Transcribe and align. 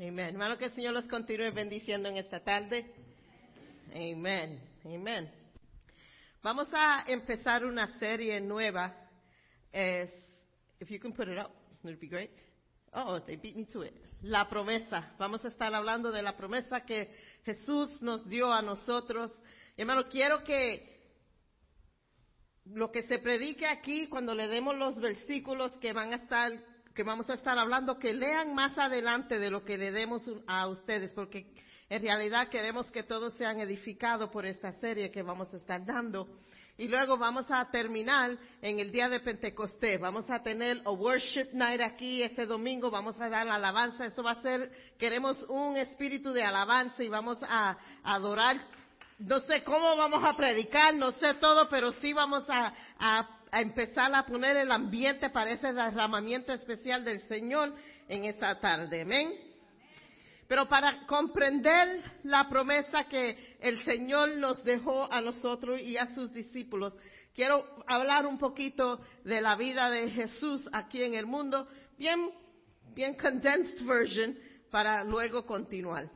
Amén. 0.00 0.28
Hermano, 0.28 0.56
que 0.56 0.66
el 0.66 0.74
Señor 0.74 0.94
los 0.94 1.06
continúe 1.06 1.50
bendiciendo 1.52 2.08
en 2.08 2.18
esta 2.18 2.38
tarde. 2.38 2.86
Amén. 3.90 4.60
Amén. 4.84 5.28
Vamos 6.40 6.68
a 6.72 7.04
empezar 7.08 7.64
una 7.64 7.98
serie 7.98 8.40
nueva. 8.40 8.94
Es, 9.72 10.08
if 10.78 10.88
you 10.88 11.00
can 11.00 11.12
put 11.12 11.26
it 11.26 11.36
up, 11.36 11.50
it'd 11.82 11.98
be 11.98 12.06
great. 12.06 12.30
Oh, 12.92 13.18
they 13.26 13.34
beat 13.34 13.56
me 13.56 13.64
to 13.66 13.82
it. 13.82 13.92
La 14.22 14.48
promesa. 14.48 15.16
Vamos 15.18 15.44
a 15.44 15.48
estar 15.48 15.74
hablando 15.74 16.12
de 16.12 16.22
la 16.22 16.36
promesa 16.36 16.82
que 16.82 17.12
Jesús 17.44 18.00
nos 18.00 18.24
dio 18.28 18.52
a 18.52 18.62
nosotros. 18.62 19.32
Hermano, 19.76 20.08
quiero 20.08 20.44
que 20.44 20.96
lo 22.66 22.92
que 22.92 23.02
se 23.02 23.18
predique 23.18 23.66
aquí, 23.66 24.06
cuando 24.06 24.32
le 24.32 24.46
demos 24.46 24.76
los 24.76 25.00
versículos 25.00 25.76
que 25.78 25.92
van 25.92 26.12
a 26.12 26.16
estar, 26.18 26.52
que 26.98 27.04
vamos 27.04 27.30
a 27.30 27.34
estar 27.34 27.56
hablando, 27.56 27.96
que 27.96 28.12
lean 28.12 28.56
más 28.56 28.76
adelante 28.76 29.38
de 29.38 29.50
lo 29.50 29.64
que 29.64 29.78
le 29.78 29.92
demos 29.92 30.28
a 30.48 30.66
ustedes, 30.66 31.12
porque 31.12 31.46
en 31.88 32.02
realidad 32.02 32.48
queremos 32.48 32.90
que 32.90 33.04
todos 33.04 33.34
sean 33.34 33.60
edificados 33.60 34.30
por 34.30 34.44
esta 34.44 34.72
serie 34.80 35.12
que 35.12 35.22
vamos 35.22 35.46
a 35.54 35.58
estar 35.58 35.86
dando. 35.86 36.26
Y 36.76 36.88
luego 36.88 37.16
vamos 37.16 37.48
a 37.50 37.70
terminar 37.70 38.36
en 38.60 38.80
el 38.80 38.90
día 38.90 39.08
de 39.08 39.20
Pentecostés. 39.20 40.00
Vamos 40.00 40.28
a 40.28 40.42
tener 40.42 40.82
a 40.84 40.90
worship 40.90 41.50
night 41.52 41.80
aquí 41.82 42.20
este 42.20 42.46
domingo. 42.46 42.90
Vamos 42.90 43.16
a 43.20 43.28
dar 43.28 43.48
alabanza. 43.48 44.06
Eso 44.06 44.24
va 44.24 44.32
a 44.32 44.42
ser, 44.42 44.68
queremos 44.98 45.40
un 45.48 45.76
espíritu 45.76 46.32
de 46.32 46.42
alabanza 46.42 47.04
y 47.04 47.08
vamos 47.08 47.38
a, 47.48 47.78
adorar. 48.02 48.56
No 49.20 49.38
sé 49.38 49.62
cómo 49.62 49.96
vamos 49.96 50.24
a 50.24 50.36
predicar, 50.36 50.96
no 50.96 51.12
sé 51.12 51.34
todo, 51.34 51.68
pero 51.68 51.92
sí 51.92 52.12
vamos 52.12 52.42
a, 52.48 52.72
a, 52.98 53.37
a 53.50 53.60
empezar 53.60 54.14
a 54.14 54.26
poner 54.26 54.56
el 54.56 54.70
ambiente 54.70 55.30
para 55.30 55.50
ese 55.50 55.72
derramamiento 55.72 56.52
especial 56.52 57.04
del 57.04 57.20
Señor 57.28 57.74
en 58.08 58.24
esta 58.24 58.58
tarde. 58.60 59.02
Amén. 59.02 59.32
Pero 60.48 60.66
para 60.66 61.06
comprender 61.06 62.02
la 62.24 62.48
promesa 62.48 63.04
que 63.04 63.56
el 63.60 63.82
Señor 63.84 64.36
nos 64.36 64.64
dejó 64.64 65.12
a 65.12 65.20
nosotros 65.20 65.80
y 65.80 65.98
a 65.98 66.06
sus 66.14 66.32
discípulos, 66.32 66.96
quiero 67.34 67.64
hablar 67.86 68.26
un 68.26 68.38
poquito 68.38 69.00
de 69.24 69.42
la 69.42 69.56
vida 69.56 69.90
de 69.90 70.10
Jesús 70.10 70.66
aquí 70.72 71.02
en 71.02 71.14
el 71.14 71.26
mundo, 71.26 71.68
bien, 71.98 72.30
bien 72.94 73.14
condensed 73.14 73.84
version, 73.84 74.36
para 74.70 75.04
luego 75.04 75.44
continuar. 75.44 76.10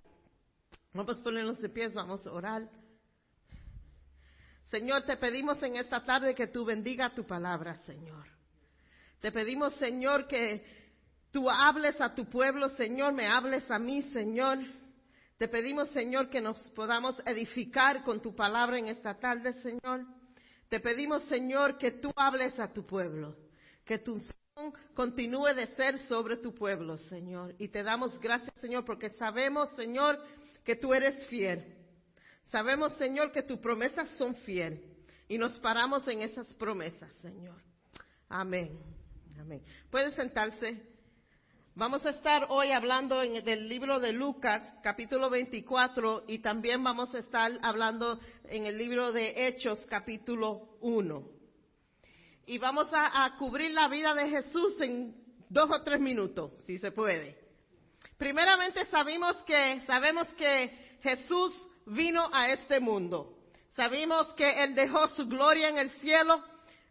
Vamos 0.94 1.20
a 1.20 1.24
ponernos 1.24 1.60
de 1.60 1.68
pies, 1.68 1.94
vamos 1.94 2.26
a 2.26 2.32
orar. 2.32 2.68
Señor, 4.72 5.02
te 5.02 5.18
pedimos 5.18 5.62
en 5.62 5.76
esta 5.76 6.02
tarde 6.02 6.34
que 6.34 6.46
tú 6.46 6.64
bendiga 6.64 7.14
tu 7.14 7.26
palabra, 7.26 7.76
Señor. 7.84 8.24
Te 9.20 9.30
pedimos, 9.30 9.74
Señor, 9.74 10.26
que 10.26 10.64
tú 11.30 11.50
hables 11.50 12.00
a 12.00 12.14
tu 12.14 12.24
pueblo, 12.24 12.70
Señor, 12.70 13.12
me 13.12 13.26
hables 13.26 13.70
a 13.70 13.78
mí, 13.78 14.00
Señor. 14.14 14.60
Te 15.36 15.46
pedimos, 15.46 15.90
Señor, 15.90 16.30
que 16.30 16.40
nos 16.40 16.58
podamos 16.70 17.20
edificar 17.26 18.02
con 18.02 18.22
tu 18.22 18.34
palabra 18.34 18.78
en 18.78 18.88
esta 18.88 19.12
tarde, 19.18 19.52
Señor. 19.60 20.06
Te 20.70 20.80
pedimos, 20.80 21.22
Señor, 21.24 21.76
que 21.76 21.90
tú 21.90 22.10
hables 22.16 22.58
a 22.58 22.72
tu 22.72 22.86
pueblo, 22.86 23.36
que 23.84 23.98
tu 23.98 24.14
unción 24.14 24.72
continúe 24.94 25.52
de 25.54 25.66
ser 25.76 25.98
sobre 26.08 26.38
tu 26.38 26.54
pueblo, 26.54 26.96
Señor. 26.96 27.54
Y 27.58 27.68
te 27.68 27.82
damos 27.82 28.18
gracias, 28.20 28.54
Señor, 28.62 28.86
porque 28.86 29.10
sabemos, 29.10 29.68
Señor, 29.76 30.18
que 30.64 30.76
tú 30.76 30.94
eres 30.94 31.26
fiel. 31.26 31.81
Sabemos, 32.52 32.92
Señor, 32.98 33.32
que 33.32 33.42
tus 33.42 33.58
promesas 33.58 34.10
son 34.10 34.34
fiel. 34.36 34.84
Y 35.26 35.38
nos 35.38 35.58
paramos 35.60 36.06
en 36.06 36.20
esas 36.20 36.46
promesas, 36.54 37.10
Señor. 37.22 37.56
Amén. 38.28 38.78
Amén. 39.40 39.62
Puede 39.90 40.10
sentarse. 40.12 40.82
Vamos 41.74 42.04
a 42.04 42.10
estar 42.10 42.48
hoy 42.50 42.70
hablando 42.70 43.22
en, 43.22 43.42
del 43.42 43.66
libro 43.70 43.98
de 43.98 44.12
Lucas, 44.12 44.62
capítulo 44.82 45.30
24, 45.30 46.24
y 46.28 46.40
también 46.40 46.84
vamos 46.84 47.14
a 47.14 47.20
estar 47.20 47.50
hablando 47.62 48.20
en 48.44 48.66
el 48.66 48.76
libro 48.76 49.12
de 49.12 49.46
Hechos, 49.46 49.86
capítulo 49.88 50.76
1. 50.82 51.26
Y 52.44 52.58
vamos 52.58 52.92
a, 52.92 53.24
a 53.24 53.38
cubrir 53.38 53.72
la 53.72 53.88
vida 53.88 54.14
de 54.14 54.28
Jesús 54.28 54.78
en 54.82 55.16
dos 55.48 55.70
o 55.70 55.82
tres 55.82 56.00
minutos, 56.00 56.52
si 56.66 56.76
se 56.76 56.92
puede. 56.92 57.38
Primeramente 58.18 58.84
sabemos 58.86 59.38
que, 59.46 59.80
sabemos 59.86 60.28
que 60.34 60.98
Jesús 61.00 61.70
vino 61.86 62.28
a 62.32 62.50
este 62.50 62.80
mundo. 62.80 63.38
Sabemos 63.74 64.26
que 64.34 64.64
Él 64.64 64.74
dejó 64.74 65.08
su 65.10 65.26
gloria 65.26 65.68
en 65.68 65.78
el 65.78 65.90
cielo, 66.00 66.42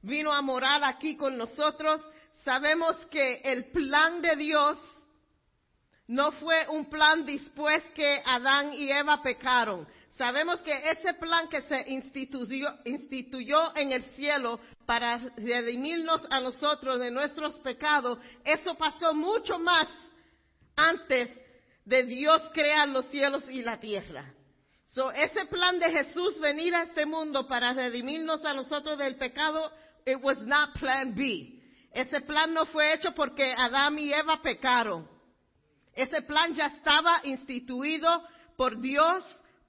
vino 0.01 0.31
a 0.31 0.41
morar 0.41 0.83
aquí 0.83 1.15
con 1.15 1.37
nosotros. 1.37 2.01
Sabemos 2.43 2.97
que 3.07 3.41
el 3.43 3.71
plan 3.71 4.21
de 4.21 4.35
Dios 4.35 4.77
no 6.07 6.31
fue 6.33 6.67
un 6.67 6.89
plan 6.89 7.25
después 7.25 7.83
que 7.95 8.21
Adán 8.25 8.73
y 8.73 8.91
Eva 8.91 9.21
pecaron. 9.21 9.87
Sabemos 10.17 10.61
que 10.61 10.71
ese 10.91 11.13
plan 11.13 11.47
que 11.47 11.61
se 11.63 11.89
instituyó, 11.89 12.69
instituyó, 12.85 13.75
en 13.75 13.91
el 13.91 14.03
cielo 14.15 14.59
para 14.85 15.17
redimirnos 15.37 16.27
a 16.29 16.39
nosotros 16.39 16.99
de 16.99 17.11
nuestros 17.11 17.57
pecados, 17.59 18.19
eso 18.43 18.75
pasó 18.75 19.13
mucho 19.13 19.57
más 19.57 19.87
antes 20.75 21.29
de 21.85 22.03
Dios 22.03 22.41
crear 22.53 22.87
los 22.89 23.05
cielos 23.07 23.43
y 23.49 23.61
la 23.61 23.79
tierra. 23.79 24.33
So, 24.93 25.09
ese 25.11 25.45
plan 25.45 25.79
de 25.79 25.89
Jesús 25.89 26.37
venir 26.39 26.75
a 26.75 26.83
este 26.83 27.05
mundo 27.05 27.47
para 27.47 27.73
redimirnos 27.73 28.43
a 28.43 28.53
nosotros 28.53 28.97
del 28.97 29.15
pecado, 29.15 29.71
it 30.05 30.17
was 30.21 30.37
not 30.41 30.73
plan 30.77 31.15
B. 31.15 31.61
Ese 31.93 32.21
plan 32.21 32.53
no 32.53 32.65
fue 32.65 32.93
hecho 32.93 33.13
porque 33.13 33.53
Adán 33.57 33.97
y 33.97 34.11
Eva 34.11 34.41
pecaron. 34.41 35.07
Ese 35.93 36.21
plan 36.23 36.53
ya 36.53 36.67
estaba 36.67 37.21
instituido 37.23 38.23
por 38.57 38.81
Dios, 38.81 39.23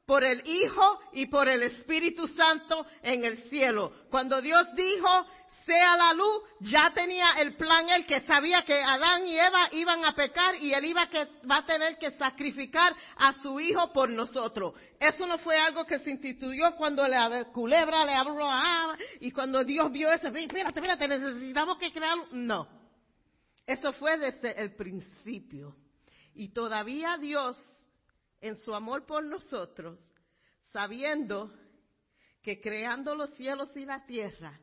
por 0.06 0.24
el 0.24 0.44
Hijo 0.46 1.00
y 1.12 1.26
por 1.26 1.48
el 1.48 1.62
Espíritu 1.62 2.26
Santo 2.26 2.84
en 3.02 3.24
el 3.24 3.38
cielo. 3.48 3.92
Cuando 4.10 4.40
Dios 4.40 4.66
dijo, 4.74 5.26
sea 5.64 5.96
la 5.96 6.12
luz, 6.12 6.42
ya 6.60 6.90
tenía 6.94 7.32
el 7.38 7.56
plan 7.56 7.88
él 7.88 8.06
que 8.06 8.20
sabía 8.22 8.62
que 8.64 8.80
Adán 8.80 9.26
y 9.26 9.38
Eva 9.38 9.68
iban 9.72 10.04
a 10.04 10.14
pecar 10.14 10.54
y 10.56 10.72
él 10.72 10.84
iba 10.84 11.08
que 11.08 11.26
va 11.48 11.58
a 11.58 11.64
tener 11.64 11.98
que 11.98 12.10
sacrificar 12.12 12.94
a 13.16 13.32
su 13.42 13.58
hijo 13.60 13.92
por 13.92 14.10
nosotros. 14.10 14.74
Eso 14.98 15.26
no 15.26 15.38
fue 15.38 15.58
algo 15.58 15.84
que 15.84 15.98
se 15.98 16.10
instituyó 16.10 16.74
cuando 16.76 17.06
la 17.06 17.44
culebra 17.52 18.04
le 18.04 18.14
habló 18.14 18.46
a 18.46 18.96
y 19.20 19.30
cuando 19.30 19.64
Dios 19.64 19.90
vio 19.90 20.10
eso, 20.12 20.28
espérate, 20.28 20.78
espérate, 20.78 21.08
necesitamos 21.08 21.78
que 21.78 21.92
crear, 21.92 22.16
no. 22.32 22.68
Eso 23.66 23.92
fue 23.92 24.18
desde 24.18 24.60
el 24.60 24.74
principio. 24.74 25.76
Y 26.34 26.48
todavía 26.52 27.16
Dios, 27.18 27.56
en 28.40 28.56
su 28.56 28.74
amor 28.74 29.06
por 29.06 29.24
nosotros, 29.24 30.00
sabiendo 30.72 31.52
que 32.42 32.60
creando 32.60 33.14
los 33.14 33.30
cielos 33.34 33.70
y 33.76 33.84
la 33.84 34.04
tierra, 34.04 34.58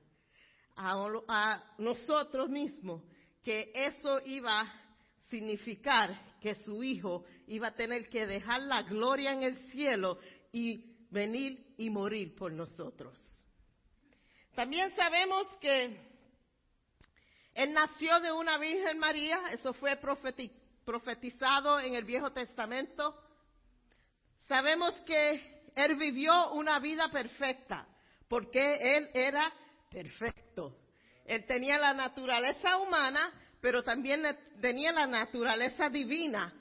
a, 0.80 1.64
nosotros 1.78 2.50
mismos 2.50 3.04
que 3.44 3.72
eso 3.74 4.22
iba 4.26 4.62
a 4.62 4.82
significar 5.30 6.38
que 6.40 6.56
su 6.56 6.84
hijo 6.84 7.26
iba 7.48 7.68
a 7.68 7.76
tener 7.76 8.10
que 8.10 8.26
dejar 8.26 8.62
la 8.62 8.84
gloria 8.84 9.34
en 9.34 9.44
el 9.44 9.56
cielo 9.72 10.20
y 10.52 10.96
venir 11.10 11.74
y 11.78 11.90
morir 11.90 12.36
por 12.36 12.52
nosotros. 12.52 13.20
También 14.56 14.96
sabemos 14.96 15.48
que 15.60 15.98
él 17.54 17.74
nació 17.74 18.20
de 18.22 18.32
una 18.32 18.58
Virgen 18.58 19.00
María, 19.00 19.40
eso 19.52 19.74
fue 19.74 19.98
profetizado 20.86 21.80
en 21.80 21.96
el 21.96 22.06
Viejo 22.06 22.32
Testamento. 22.32 23.22
Sabemos 24.48 24.96
que 25.06 25.62
él 25.76 25.96
vivió 25.96 26.54
una 26.54 26.80
vida 26.80 27.10
perfecta, 27.12 27.88
porque 28.28 28.96
él 28.98 29.10
era 29.14 29.54
perfecto. 29.90 30.78
Él 31.26 31.46
tenía 31.46 31.78
la 31.78 31.94
naturaleza 31.94 32.78
humana, 32.78 33.32
pero 33.62 33.84
también 33.84 34.24
tenía 34.62 34.92
la 34.92 35.06
naturaleza 35.06 35.90
divina, 35.90 36.54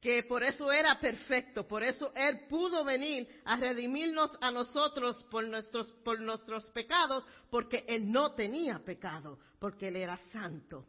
que 0.00 0.22
por 0.22 0.42
eso 0.42 0.72
era 0.72 0.98
perfecto, 0.98 1.68
por 1.68 1.82
eso 1.82 2.12
Él 2.14 2.46
pudo 2.48 2.82
venir 2.84 3.28
a 3.44 3.56
redimirnos 3.56 4.36
a 4.40 4.50
nosotros 4.50 5.22
por 5.30 5.46
nuestros, 5.46 5.92
por 6.04 6.18
nuestros 6.20 6.70
pecados, 6.70 7.24
porque 7.50 7.84
Él 7.86 8.10
no 8.10 8.34
tenía 8.34 8.78
pecado, 8.78 9.38
porque 9.58 9.88
Él 9.88 9.96
era 9.96 10.16
santo. 10.32 10.86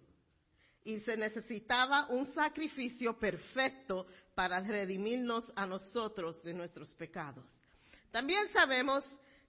Y 0.83 0.99
se 1.01 1.15
necesitaba 1.17 2.07
un 2.07 2.25
sacrificio 2.27 3.19
perfecto 3.19 4.07
para 4.33 4.61
redimirnos 4.61 5.51
a 5.55 5.67
nosotros 5.67 6.41
de 6.41 6.53
nuestros 6.53 6.95
pecados. 6.95 7.45
También 8.09 8.49
sabemos 8.51 9.03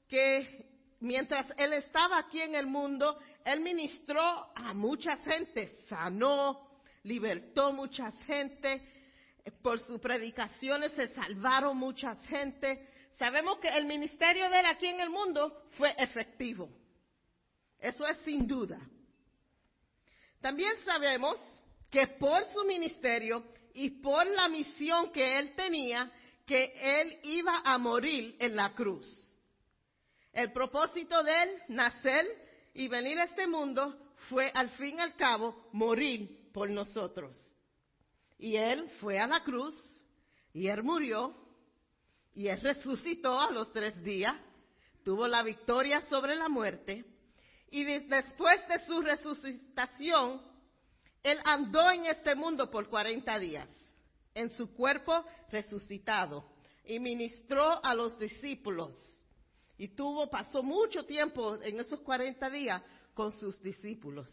que 0.08 0.71
mientras 1.02 1.46
él 1.58 1.72
estaba 1.74 2.18
aquí 2.18 2.40
en 2.40 2.54
el 2.54 2.66
mundo, 2.66 3.18
él 3.44 3.60
ministró 3.60 4.22
a 4.54 4.72
mucha 4.72 5.16
gente, 5.18 5.78
sanó, 5.88 6.80
libertó 7.02 7.72
mucha 7.72 8.12
gente, 8.26 8.80
por 9.62 9.80
sus 9.80 10.00
predicaciones 10.00 10.92
se 10.92 11.08
salvaron 11.08 11.76
mucha 11.76 12.14
gente. 12.28 12.88
Sabemos 13.18 13.58
que 13.58 13.68
el 13.68 13.84
ministerio 13.84 14.48
de 14.48 14.60
él 14.60 14.66
aquí 14.66 14.86
en 14.86 15.00
el 15.00 15.10
mundo 15.10 15.64
fue 15.72 15.94
efectivo. 15.98 16.70
Eso 17.80 18.06
es 18.06 18.18
sin 18.18 18.46
duda. 18.46 18.78
También 20.40 20.72
sabemos 20.84 21.36
que 21.90 22.06
por 22.06 22.44
su 22.52 22.64
ministerio 22.64 23.44
y 23.74 23.90
por 24.00 24.24
la 24.26 24.48
misión 24.48 25.10
que 25.12 25.38
él 25.38 25.54
tenía, 25.56 26.10
que 26.46 26.72
él 26.76 27.18
iba 27.24 27.62
a 27.64 27.76
morir 27.78 28.36
en 28.38 28.54
la 28.54 28.72
cruz. 28.72 29.31
El 30.32 30.52
propósito 30.52 31.22
de 31.22 31.42
él, 31.42 31.62
nacer 31.68 32.24
y 32.74 32.88
venir 32.88 33.18
a 33.18 33.24
este 33.24 33.46
mundo, 33.46 33.96
fue 34.28 34.50
al 34.54 34.70
fin 34.70 34.96
y 34.96 35.00
al 35.00 35.14
cabo 35.16 35.68
morir 35.72 36.50
por 36.52 36.70
nosotros. 36.70 37.36
Y 38.38 38.56
él 38.56 38.88
fue 39.00 39.18
a 39.18 39.26
la 39.26 39.42
cruz, 39.42 39.74
y 40.54 40.68
él 40.68 40.82
murió, 40.82 41.34
y 42.34 42.48
él 42.48 42.60
resucitó 42.60 43.38
a 43.38 43.50
los 43.50 43.70
tres 43.72 44.02
días, 44.02 44.34
tuvo 45.04 45.28
la 45.28 45.42
victoria 45.42 46.02
sobre 46.08 46.34
la 46.34 46.48
muerte, 46.48 47.04
y 47.70 47.84
después 47.84 48.66
de 48.68 48.84
su 48.86 49.00
resucitación, 49.00 50.42
él 51.22 51.38
andó 51.44 51.90
en 51.90 52.06
este 52.06 52.34
mundo 52.34 52.70
por 52.70 52.88
40 52.88 53.38
días, 53.38 53.68
en 54.34 54.50
su 54.50 54.74
cuerpo 54.74 55.24
resucitado, 55.50 56.44
y 56.84 56.98
ministró 56.98 57.84
a 57.84 57.94
los 57.94 58.18
discípulos. 58.18 58.96
Y 59.78 59.88
tuvo, 59.88 60.28
pasó 60.30 60.62
mucho 60.62 61.04
tiempo 61.04 61.60
en 61.62 61.80
esos 61.80 62.00
40 62.00 62.50
días 62.50 62.82
con 63.14 63.32
sus 63.32 63.60
discípulos. 63.62 64.30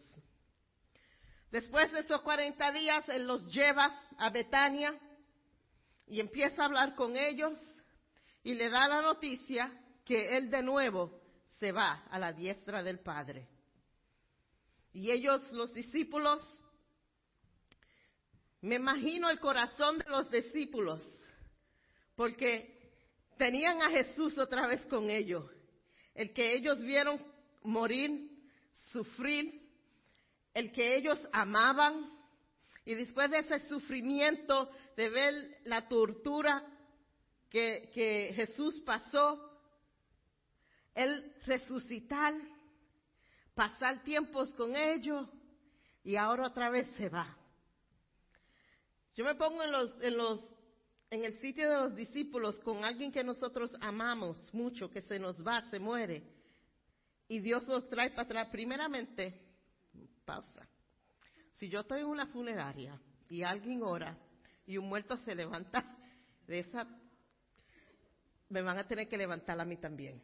Después 1.50 1.90
de 1.92 2.00
esos 2.00 2.20
40 2.22 2.72
días, 2.72 3.08
Él 3.08 3.26
los 3.26 3.52
lleva 3.52 4.00
a 4.16 4.30
Betania 4.30 4.94
y 6.06 6.20
empieza 6.20 6.62
a 6.62 6.66
hablar 6.66 6.94
con 6.94 7.16
ellos 7.16 7.58
y 8.42 8.54
le 8.54 8.68
da 8.70 8.88
la 8.88 9.02
noticia 9.02 9.72
que 10.04 10.36
Él 10.36 10.50
de 10.50 10.62
nuevo 10.62 11.20
se 11.58 11.72
va 11.72 12.04
a 12.10 12.18
la 12.18 12.32
diestra 12.32 12.82
del 12.82 13.00
Padre. 13.00 13.48
Y 14.92 15.10
ellos, 15.10 15.52
los 15.52 15.72
discípulos, 15.72 16.40
me 18.60 18.76
imagino 18.76 19.30
el 19.30 19.38
corazón 19.38 19.98
de 19.98 20.04
los 20.08 20.30
discípulos, 20.30 21.06
porque 22.14 22.79
tenían 23.40 23.80
a 23.80 23.88
Jesús 23.88 24.36
otra 24.36 24.66
vez 24.66 24.84
con 24.84 25.08
ellos, 25.08 25.50
el 26.14 26.34
que 26.34 26.54
ellos 26.54 26.82
vieron 26.82 27.18
morir, 27.62 28.30
sufrir, 28.92 29.66
el 30.52 30.70
que 30.72 30.94
ellos 30.94 31.18
amaban, 31.32 32.12
y 32.84 32.94
después 32.94 33.30
de 33.30 33.38
ese 33.38 33.66
sufrimiento, 33.66 34.70
de 34.94 35.08
ver 35.08 35.34
la 35.64 35.88
tortura 35.88 36.62
que, 37.48 38.30
Jesús 38.36 38.78
pasó, 38.84 39.58
el 40.94 41.34
resucitar, 41.46 42.34
pasar 43.54 44.04
tiempos 44.04 44.52
con 44.52 44.76
ellos, 44.76 45.26
y 46.04 46.16
ahora 46.16 46.48
otra 46.48 46.68
vez 46.68 46.86
se 46.98 47.08
va. 47.08 47.38
Yo 49.14 49.24
me 49.24 49.34
pongo 49.34 49.62
en 49.62 49.72
los, 50.18 50.56
en 51.10 51.24
el 51.24 51.38
sitio 51.40 51.68
de 51.68 51.76
los 51.76 51.96
discípulos 51.96 52.60
con 52.60 52.84
alguien 52.84 53.10
que 53.10 53.24
nosotros 53.24 53.74
amamos 53.80 54.52
mucho, 54.54 54.88
que 54.88 55.02
se 55.02 55.18
nos 55.18 55.44
va, 55.44 55.68
se 55.70 55.80
muere, 55.80 56.22
y 57.28 57.40
Dios 57.40 57.66
nos 57.66 57.88
trae 57.88 58.10
para 58.10 58.22
atrás. 58.22 58.48
Primeramente, 58.50 59.40
pausa. 60.24 60.66
Si 61.52 61.68
yo 61.68 61.80
estoy 61.80 62.00
en 62.00 62.06
una 62.06 62.26
funeraria 62.26 62.98
y 63.28 63.42
alguien 63.42 63.82
ora 63.82 64.16
y 64.66 64.78
un 64.78 64.88
muerto 64.88 65.16
se 65.18 65.34
levanta 65.34 65.84
de 66.46 66.60
esa, 66.60 66.86
me 68.48 68.62
van 68.62 68.78
a 68.78 68.86
tener 68.86 69.08
que 69.08 69.16
levantar 69.16 69.60
a 69.60 69.64
mí 69.64 69.76
también. 69.76 70.20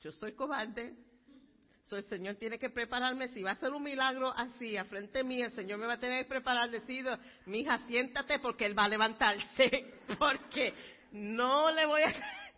Yo 0.00 0.12
soy 0.12 0.32
cobarde, 0.32 0.94
el 1.96 2.04
Señor 2.04 2.36
tiene 2.36 2.58
que 2.58 2.70
prepararme. 2.70 3.28
Si 3.28 3.42
va 3.42 3.50
a 3.50 3.52
hacer 3.54 3.72
un 3.72 3.82
milagro 3.82 4.32
así, 4.36 4.76
a 4.76 4.84
frente 4.84 5.22
mí, 5.24 5.42
el 5.42 5.52
Señor 5.52 5.78
me 5.78 5.86
va 5.86 5.94
a 5.94 6.00
tener 6.00 6.24
que 6.24 6.28
preparar. 6.28 6.70
Decido, 6.70 7.18
mi 7.46 7.60
hija, 7.60 7.78
siéntate 7.86 8.38
porque 8.38 8.66
Él 8.66 8.78
va 8.78 8.84
a 8.84 8.88
levantarse. 8.88 9.94
Porque 10.18 10.72
no 11.12 11.70
le 11.70 11.86
voy 11.86 12.02
a. 12.02 12.14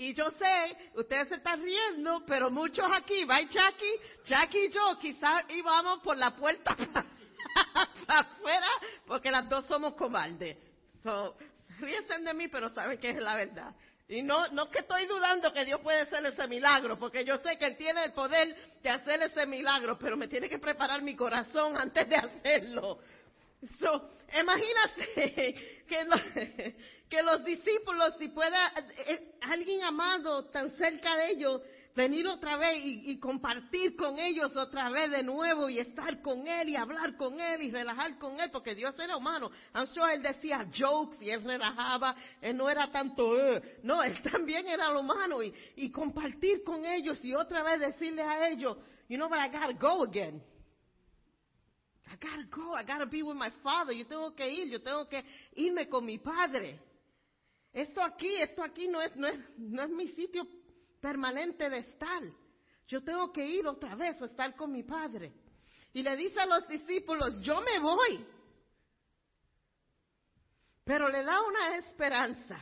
Y 0.00 0.14
yo 0.14 0.30
sé, 0.30 0.76
ustedes 0.94 1.28
se 1.28 1.34
están 1.34 1.60
riendo, 1.60 2.22
pero 2.24 2.52
muchos 2.52 2.86
aquí, 2.92 3.24
va 3.24 3.40
Chucky, 3.40 3.90
Chucky 4.22 4.66
y 4.66 4.70
yo, 4.70 4.96
quizás 5.00 5.44
íbamos 5.48 5.98
por 6.04 6.16
la 6.16 6.36
puerta 6.36 6.76
para 8.06 8.20
afuera, 8.20 8.68
porque 9.08 9.28
las 9.32 9.48
dos 9.48 9.66
somos 9.66 9.94
cobardes. 9.94 10.56
So, 11.02 11.36
de 11.80 12.34
mí, 12.34 12.46
pero 12.46 12.70
saben 12.70 12.98
que 12.98 13.10
es 13.10 13.16
la 13.16 13.34
verdad. 13.34 13.74
Y 14.08 14.22
no, 14.22 14.48
no 14.48 14.70
que 14.70 14.78
estoy 14.78 15.06
dudando 15.06 15.52
que 15.52 15.66
Dios 15.66 15.80
puede 15.80 16.00
hacer 16.00 16.24
ese 16.24 16.46
milagro, 16.46 16.98
porque 16.98 17.26
yo 17.26 17.36
sé 17.38 17.58
que 17.58 17.66
Él 17.66 17.76
tiene 17.76 18.04
el 18.04 18.12
poder 18.12 18.56
de 18.82 18.88
hacer 18.88 19.22
ese 19.22 19.44
milagro, 19.44 19.98
pero 19.98 20.16
me 20.16 20.28
tiene 20.28 20.48
que 20.48 20.58
preparar 20.58 21.02
mi 21.02 21.14
corazón 21.14 21.76
antes 21.76 22.08
de 22.08 22.16
hacerlo. 22.16 23.00
So, 23.78 24.10
imagínate 24.32 25.54
que 27.08 27.22
los, 27.22 27.44
discípulos, 27.44 28.14
si 28.18 28.28
pueda 28.28 28.72
eh, 29.06 29.32
alguien 29.42 29.82
amado 29.82 30.46
tan 30.46 30.70
cerca 30.76 31.14
de 31.16 31.30
ellos, 31.32 31.60
venir 31.94 32.26
otra 32.28 32.56
vez 32.56 32.80
y, 32.84 33.18
compartir 33.18 33.96
con 33.96 34.18
ellos 34.18 34.56
otra 34.56 34.88
vez 34.90 35.10
de 35.10 35.22
nuevo 35.22 35.68
y 35.68 35.78
estar 35.78 36.20
con 36.22 36.46
Él 36.46 36.68
y 36.68 36.76
hablar 36.76 37.16
con 37.16 37.40
Él 37.40 37.62
y 37.62 37.70
relajar 37.70 38.16
con 38.18 38.38
Él, 38.38 38.50
porque 38.50 38.74
Dios 38.74 38.98
era 38.98 39.16
humano. 39.16 39.50
I'm 39.74 39.86
sure 39.86 40.14
Él 40.14 40.22
decía 40.22 40.66
jokes 40.72 41.20
y 41.20 41.30
Él 41.30 41.42
relajaba, 41.42 42.14
Él 42.40 42.56
no 42.56 42.68
era 42.68 42.90
tanto, 42.90 43.36
eh". 43.38 43.80
no, 43.82 44.02
Él 44.02 44.20
también 44.30 44.66
era 44.68 44.96
humano 44.96 45.42
y, 45.42 45.52
y 45.76 45.90
compartir 45.90 46.62
con 46.62 46.84
ellos 46.84 47.24
y 47.24 47.34
otra 47.34 47.62
vez 47.62 47.80
decirle 47.80 48.22
a 48.22 48.48
ellos, 48.48 48.76
you 49.08 49.16
know, 49.16 49.28
but 49.28 49.38
I 49.38 49.48
gotta 49.48 49.72
go 49.72 50.04
again. 50.04 50.42
I 52.10 52.16
gotta 52.16 52.44
go, 52.50 52.74
I 52.74 52.84
gotta 52.84 53.06
be 53.06 53.22
with 53.22 53.36
my 53.36 53.50
father, 53.62 53.92
yo 53.92 54.06
tengo 54.06 54.34
que 54.34 54.48
ir, 54.48 54.70
yo 54.70 54.80
tengo 54.80 55.06
que 55.08 55.22
irme 55.56 55.88
con 55.88 56.04
mi 56.04 56.18
padre. 56.18 56.80
Esto 57.72 58.02
aquí, 58.02 58.34
esto 58.36 58.62
aquí 58.62 58.88
no 58.88 59.00
es, 59.02 59.14
no 59.14 59.26
es, 59.26 59.38
no 59.58 59.82
es 59.82 59.90
mi 59.90 60.08
sitio 60.08 60.46
permanente 61.00 61.68
de 61.68 61.78
estar. 61.78 62.22
Yo 62.86 63.02
tengo 63.02 63.32
que 63.32 63.46
ir 63.46 63.66
otra 63.66 63.94
vez 63.94 64.20
a 64.20 64.26
estar 64.26 64.54
con 64.56 64.72
mi 64.72 64.82
Padre. 64.82 65.32
Y 65.92 66.02
le 66.02 66.16
dice 66.16 66.40
a 66.40 66.46
los 66.46 66.66
discípulos, 66.68 67.40
yo 67.40 67.60
me 67.60 67.78
voy. 67.78 68.26
Pero 70.84 71.08
le 71.08 71.22
da 71.22 71.42
una 71.42 71.76
esperanza. 71.76 72.58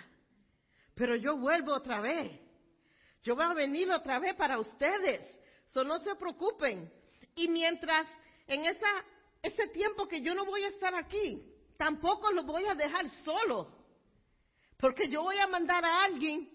Pero 0.94 1.14
yo 1.16 1.36
vuelvo 1.36 1.74
otra 1.74 2.00
vez. 2.00 2.40
Yo 3.22 3.34
voy 3.34 3.44
a 3.44 3.54
venir 3.54 3.90
otra 3.90 4.18
vez 4.18 4.34
para 4.34 4.58
ustedes. 4.58 5.20
So 5.68 5.84
no 5.84 5.98
se 6.00 6.14
preocupen. 6.14 6.92
Y 7.34 7.48
mientras 7.48 8.06
en 8.46 8.64
esa, 8.66 9.04
ese 9.42 9.68
tiempo 9.68 10.08
que 10.08 10.22
yo 10.22 10.34
no 10.34 10.44
voy 10.44 10.62
a 10.64 10.68
estar 10.68 10.94
aquí, 10.94 11.42
tampoco 11.76 12.32
lo 12.32 12.44
voy 12.44 12.64
a 12.66 12.74
dejar 12.74 13.08
solo. 13.24 13.70
Porque 14.78 15.08
yo 15.08 15.22
voy 15.22 15.38
a 15.38 15.46
mandar 15.46 15.84
a 15.84 16.02
alguien 16.04 16.48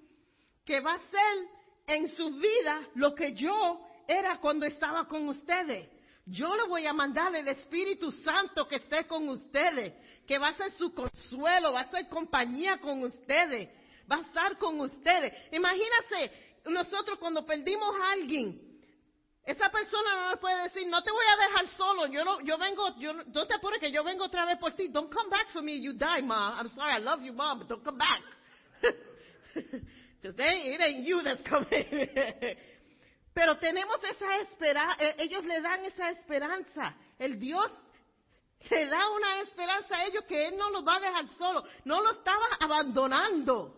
que 0.65 0.79
va 0.79 0.93
a 0.93 1.09
ser 1.09 1.60
en 1.87 2.07
su 2.09 2.31
vida 2.31 2.87
lo 2.95 3.13
que 3.15 3.33
yo 3.33 3.79
era 4.07 4.37
cuando 4.37 4.65
estaba 4.65 5.07
con 5.07 5.27
ustedes. 5.29 5.89
Yo 6.25 6.55
le 6.55 6.63
voy 6.63 6.85
a 6.85 6.93
mandar 6.93 7.35
el 7.35 7.47
Espíritu 7.47 8.11
Santo 8.11 8.67
que 8.67 8.75
esté 8.75 9.05
con 9.07 9.27
ustedes, 9.29 9.93
que 10.27 10.37
va 10.37 10.49
a 10.49 10.53
ser 10.53 10.71
su 10.71 10.93
consuelo, 10.93 11.73
va 11.73 11.81
a 11.81 11.91
ser 11.91 12.07
compañía 12.07 12.77
con 12.77 13.03
ustedes, 13.03 13.69
va 14.09 14.17
a 14.17 14.21
estar 14.21 14.57
con 14.57 14.79
ustedes. 14.79 15.33
Imagínate, 15.51 16.31
nosotros 16.65 17.17
cuando 17.19 17.45
perdimos 17.45 17.95
a 17.99 18.11
alguien, 18.11 18.71
esa 19.43 19.71
persona 19.71 20.15
no 20.15 20.29
nos 20.29 20.39
puede 20.39 20.61
decir, 20.63 20.87
no 20.87 21.01
te 21.01 21.11
voy 21.11 21.25
a 21.25 21.47
dejar 21.47 21.67
solo, 21.69 22.05
yo 22.05 22.23
no, 22.23 22.41
yo 22.41 22.57
vengo, 22.59 22.95
yo, 22.99 23.13
no 23.13 23.47
te 23.47 23.55
apures 23.55 23.81
que 23.81 23.91
yo 23.91 24.03
vengo 24.03 24.25
otra 24.25 24.45
vez 24.45 24.59
por 24.59 24.73
ti. 24.73 24.89
Don't 24.89 25.11
come 25.11 25.29
back 25.29 25.49
for 25.51 25.63
me, 25.63 25.81
you 25.81 25.93
die, 25.93 26.21
mom. 26.21 26.53
I'm 26.59 26.69
sorry, 26.69 26.93
I 26.93 26.99
love 26.99 27.23
you, 27.23 27.33
mom, 27.33 27.59
but 27.59 27.67
don't 27.67 27.83
come 27.83 27.97
back. 27.97 28.21
Pero 33.33 33.57
tenemos 33.57 34.03
esa 34.03 34.37
esperanza, 34.37 35.03
eh, 35.03 35.15
ellos 35.19 35.43
le 35.45 35.61
dan 35.61 35.85
esa 35.85 36.11
esperanza. 36.11 36.95
El 37.17 37.39
Dios 37.39 37.71
le 38.69 38.87
da 38.87 39.09
una 39.09 39.41
esperanza 39.41 39.97
a 39.97 40.05
ellos 40.05 40.23
que 40.25 40.47
Él 40.47 40.57
no 40.57 40.69
los 40.69 40.85
va 40.85 40.97
a 40.97 40.99
dejar 40.99 41.27
solo, 41.29 41.63
no 41.85 42.01
lo 42.01 42.11
estaba 42.11 42.45
abandonando. 42.59 43.77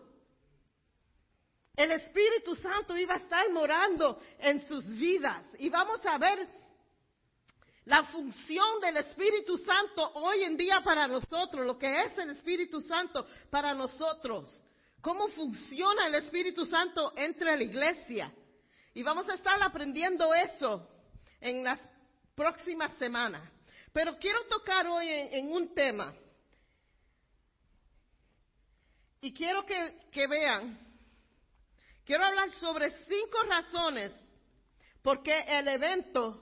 El 1.76 1.92
Espíritu 1.92 2.54
Santo 2.56 2.96
iba 2.96 3.14
a 3.14 3.18
estar 3.18 3.48
morando 3.50 4.20
en 4.38 4.60
sus 4.68 4.86
vidas. 4.94 5.44
Y 5.58 5.70
vamos 5.70 6.04
a 6.04 6.18
ver 6.18 6.46
la 7.84 8.04
función 8.04 8.80
del 8.80 8.98
Espíritu 8.98 9.56
Santo 9.58 10.12
hoy 10.14 10.42
en 10.42 10.56
día 10.56 10.82
para 10.84 11.08
nosotros, 11.08 11.66
lo 11.66 11.78
que 11.78 12.02
es 12.02 12.18
el 12.18 12.30
Espíritu 12.30 12.80
Santo 12.80 13.26
para 13.50 13.74
nosotros 13.74 14.60
cómo 15.04 15.28
funciona 15.28 16.06
el 16.06 16.14
Espíritu 16.14 16.64
Santo 16.64 17.12
entre 17.14 17.54
la 17.54 17.62
iglesia. 17.62 18.32
Y 18.94 19.02
vamos 19.02 19.28
a 19.28 19.34
estar 19.34 19.62
aprendiendo 19.62 20.32
eso 20.32 20.88
en 21.42 21.62
las 21.62 21.78
próximas 22.34 22.96
semanas. 22.96 23.42
Pero 23.92 24.16
quiero 24.18 24.46
tocar 24.46 24.86
hoy 24.86 25.06
en, 25.10 25.52
un 25.52 25.74
tema. 25.74 26.14
Y 29.20 29.34
quiero 29.34 29.66
que, 29.66 30.26
vean, 30.26 30.78
quiero 32.06 32.24
hablar 32.24 32.50
sobre 32.52 32.90
cinco 33.06 33.42
razones 33.46 34.10
por 35.02 35.22
qué 35.22 35.38
el 35.48 35.68
evento 35.68 36.40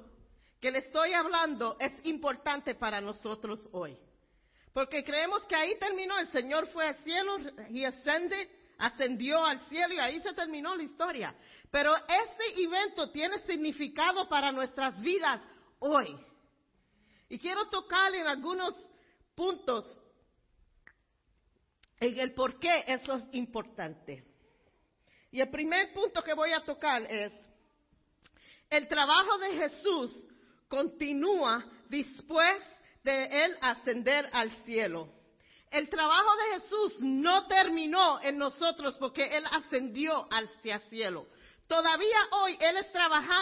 que 0.61 0.71
le 0.71 0.79
estoy 0.79 1.15
hablando 1.15 1.77
es 1.81 1.93
importante 2.07 2.77
para 2.77 3.01
nosotros 3.01 3.69
hoy. 3.73 3.99
Porque 4.73 5.05
creemos 5.05 5.45
que 5.47 5.55
ahí 5.55 5.79
terminó, 5.79 6.19
el 6.19 6.29
Señor 6.29 6.67
fue 6.69 6.87
al 6.87 6.97
cielo, 7.05 7.37
y 7.69 7.85
ascended, 7.85 8.49
ascendió 8.79 9.45
al 9.45 9.61
cielo 9.69 9.95
y 9.95 9.99
ahí 9.99 10.21
se 10.21 10.33
terminó 10.33 10.75
la 10.75 10.83
historia. 10.83 11.35
Pero 11.71 11.95
ese 11.97 12.63
evento 12.63 13.11
tiene 13.11 13.39
significado 13.47 14.29
para 14.29 14.51
nuestras 14.51 15.01
vidas 15.01 15.41
hoy. 15.79 16.19
Y 17.29 17.39
quiero 17.39 17.69
tocar 17.69 18.15
en 18.15 18.27
algunos 18.27 18.75
puntos 19.35 19.85
en 22.01 22.19
el 22.19 22.35
por 22.35 22.59
qué 22.59 22.85
eso 22.87 23.15
es 23.15 23.29
importante. 23.33 24.25
Y 25.31 25.41
el 25.41 25.51
primer 25.51 25.93
punto 25.93 26.23
que 26.23 26.35
voy 26.35 26.53
a 26.53 26.65
tocar 26.65 27.03
es, 27.03 27.33
el 28.69 28.89
trabajo 28.89 29.39
de 29.39 29.57
Jesús 29.57 30.29
continúa 30.69 31.65
después 31.89 32.59
de 33.05 33.45
él 33.45 33.57
ascender 33.61 34.29
al 34.33 34.51
cielo. 34.65 35.09
El 35.71 35.89
trabajo 35.89 36.37
de 36.37 36.61
Jesús 36.61 37.01
no 37.01 37.47
terminó 37.47 38.21
en 38.21 38.37
nosotros 38.37 38.97
porque 38.99 39.37
él 39.37 39.45
ascendió 39.51 40.29
hacia 40.31 40.77
el 40.77 40.83
cielo. 40.91 41.27
Todavía 41.67 42.19
hoy 42.33 42.59
Él, 42.61 42.77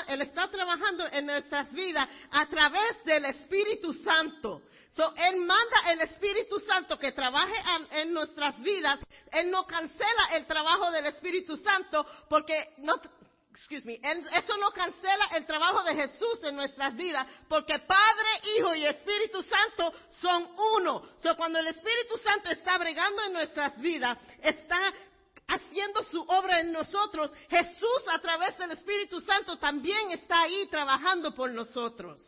él 0.06 0.22
está 0.22 0.48
trabajando 0.48 1.04
en 1.10 1.26
nuestras 1.26 1.72
vidas 1.72 2.08
a 2.30 2.46
través 2.46 3.02
del 3.04 3.24
Espíritu 3.24 3.92
Santo. 3.92 4.62
So, 4.94 5.12
él 5.16 5.40
manda 5.40 5.90
el 5.90 6.00
Espíritu 6.02 6.60
Santo 6.60 6.96
que 6.96 7.10
trabaje 7.10 7.54
en, 7.92 8.12
nuestras 8.12 8.60
vidas. 8.60 9.00
Él 9.32 9.50
no 9.50 9.66
cancela 9.66 10.28
el 10.34 10.46
trabajo 10.46 10.90
del 10.92 11.06
Espíritu 11.06 11.56
Santo 11.56 12.06
porque 12.28 12.74
no, 12.78 13.00
excuse 13.52 13.84
me, 13.84 14.00
eso 14.32 14.56
no 14.56 14.70
cancela 14.70 15.26
el 15.34 15.44
trabajo 15.44 15.82
de 15.82 15.94
Jesús 15.94 16.42
en 16.44 16.56
nuestras 16.56 16.94
vidas, 16.96 17.26
porque 17.48 17.78
Padre, 17.80 18.28
Hijo 18.56 18.74
y 18.74 18.86
Espíritu 18.86 19.42
Santo 19.42 19.92
son 20.20 20.48
uno. 20.76 21.02
So, 21.22 21.36
cuando 21.36 21.58
el 21.58 21.66
Espíritu 21.66 22.16
Santo 22.18 22.50
está 22.50 22.78
bregando 22.78 23.22
en 23.24 23.32
nuestras 23.32 23.78
vidas, 23.80 24.18
está 24.40 24.92
haciendo 25.48 26.02
su 26.04 26.20
obra 26.20 26.60
en 26.60 26.72
nosotros, 26.72 27.32
Jesús 27.48 28.02
a 28.12 28.20
través 28.20 28.56
del 28.56 28.70
Espíritu 28.72 29.20
Santo 29.20 29.58
también 29.58 30.12
está 30.12 30.42
ahí 30.42 30.66
trabajando 30.70 31.34
por 31.34 31.50
nosotros. 31.50 32.20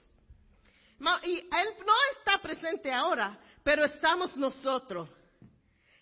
Y 1.25 1.39
Él 1.39 1.69
no 1.85 1.95
está 2.19 2.39
presente 2.41 2.93
ahora, 2.93 3.39
pero 3.63 3.85
estamos 3.85 4.37
nosotros. 4.37 5.09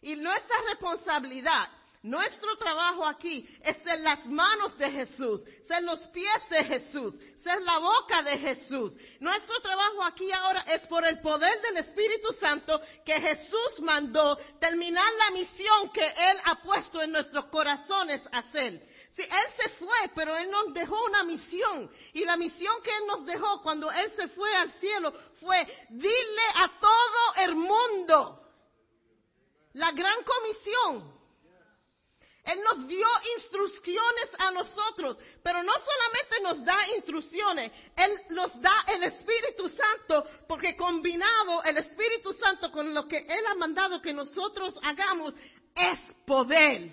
Y 0.02 0.16
nuestra 0.16 0.56
responsabilidad, 0.66 1.68
nuestro 2.02 2.56
trabajo 2.56 3.06
aquí 3.06 3.46
es 3.62 3.76
en 3.84 4.02
las 4.02 4.24
manos 4.24 4.76
de 4.78 4.90
Jesús, 4.90 5.42
ser 5.68 5.82
los 5.82 6.00
pies 6.08 6.48
de 6.48 6.64
Jesús, 6.64 7.14
ser 7.42 7.60
la 7.62 7.78
boca 7.78 8.22
de 8.22 8.38
Jesús. 8.38 8.96
Nuestro 9.20 9.60
trabajo 9.60 10.02
aquí 10.04 10.32
ahora 10.32 10.62
es 10.62 10.80
por 10.86 11.04
el 11.04 11.20
poder 11.20 11.60
del 11.60 11.76
Espíritu 11.78 12.32
Santo 12.40 12.80
que 13.04 13.20
Jesús 13.20 13.80
mandó 13.80 14.36
terminar 14.58 15.06
la 15.18 15.30
misión 15.32 15.90
que 15.92 16.06
Él 16.06 16.38
ha 16.44 16.62
puesto 16.62 17.02
en 17.02 17.12
nuestros 17.12 17.46
corazones 17.46 18.22
hacer. 18.32 18.80
Sí, 19.14 19.22
Él 19.22 19.52
se 19.58 19.68
fue, 19.70 20.10
pero 20.14 20.34
Él 20.36 20.50
nos 20.50 20.72
dejó 20.72 21.04
una 21.04 21.22
misión. 21.24 21.90
Y 22.14 22.24
la 22.24 22.38
misión 22.38 22.80
que 22.82 22.90
Él 22.90 23.06
nos 23.08 23.26
dejó 23.26 23.60
cuando 23.60 23.90
Él 23.90 24.10
se 24.16 24.28
fue 24.28 24.54
al 24.54 24.72
cielo 24.80 25.12
fue 25.38 25.66
dile 25.90 26.46
a 26.54 26.80
todo 26.80 27.44
el 27.44 27.56
mundo 27.56 28.40
la 29.74 29.92
gran 29.92 30.16
comisión. 30.24 31.19
Él 32.50 32.60
nos 32.64 32.86
dio 32.88 33.06
instrucciones 33.36 34.30
a 34.38 34.50
nosotros, 34.50 35.16
pero 35.42 35.62
no 35.62 35.72
solamente 35.72 36.40
nos 36.42 36.64
da 36.64 36.76
instrucciones, 36.96 37.72
Él 37.96 38.10
nos 38.30 38.60
da 38.60 38.84
el 38.88 39.04
Espíritu 39.04 39.68
Santo, 39.68 40.24
porque 40.48 40.76
combinado 40.76 41.62
el 41.62 41.78
Espíritu 41.78 42.32
Santo 42.32 42.72
con 42.72 42.92
lo 42.92 43.06
que 43.06 43.18
Él 43.18 43.46
ha 43.48 43.54
mandado 43.54 44.02
que 44.02 44.12
nosotros 44.12 44.74
hagamos, 44.82 45.34
es 45.76 46.00
poder. 46.26 46.90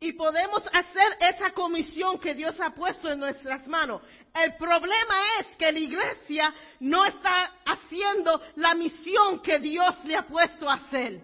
Y 0.00 0.12
podemos 0.12 0.64
hacer 0.72 1.16
esa 1.20 1.50
comisión 1.50 2.20
que 2.20 2.32
Dios 2.32 2.58
ha 2.60 2.70
puesto 2.70 3.10
en 3.10 3.18
nuestras 3.18 3.66
manos. 3.66 4.00
El 4.32 4.56
problema 4.56 5.22
es 5.40 5.56
que 5.56 5.72
la 5.72 5.78
iglesia 5.78 6.54
no 6.80 7.04
está 7.04 7.52
haciendo 7.66 8.40
la 8.56 8.74
misión 8.74 9.42
que 9.42 9.58
Dios 9.58 9.96
le 10.04 10.16
ha 10.16 10.26
puesto 10.26 10.70
a 10.70 10.74
hacer. 10.74 11.20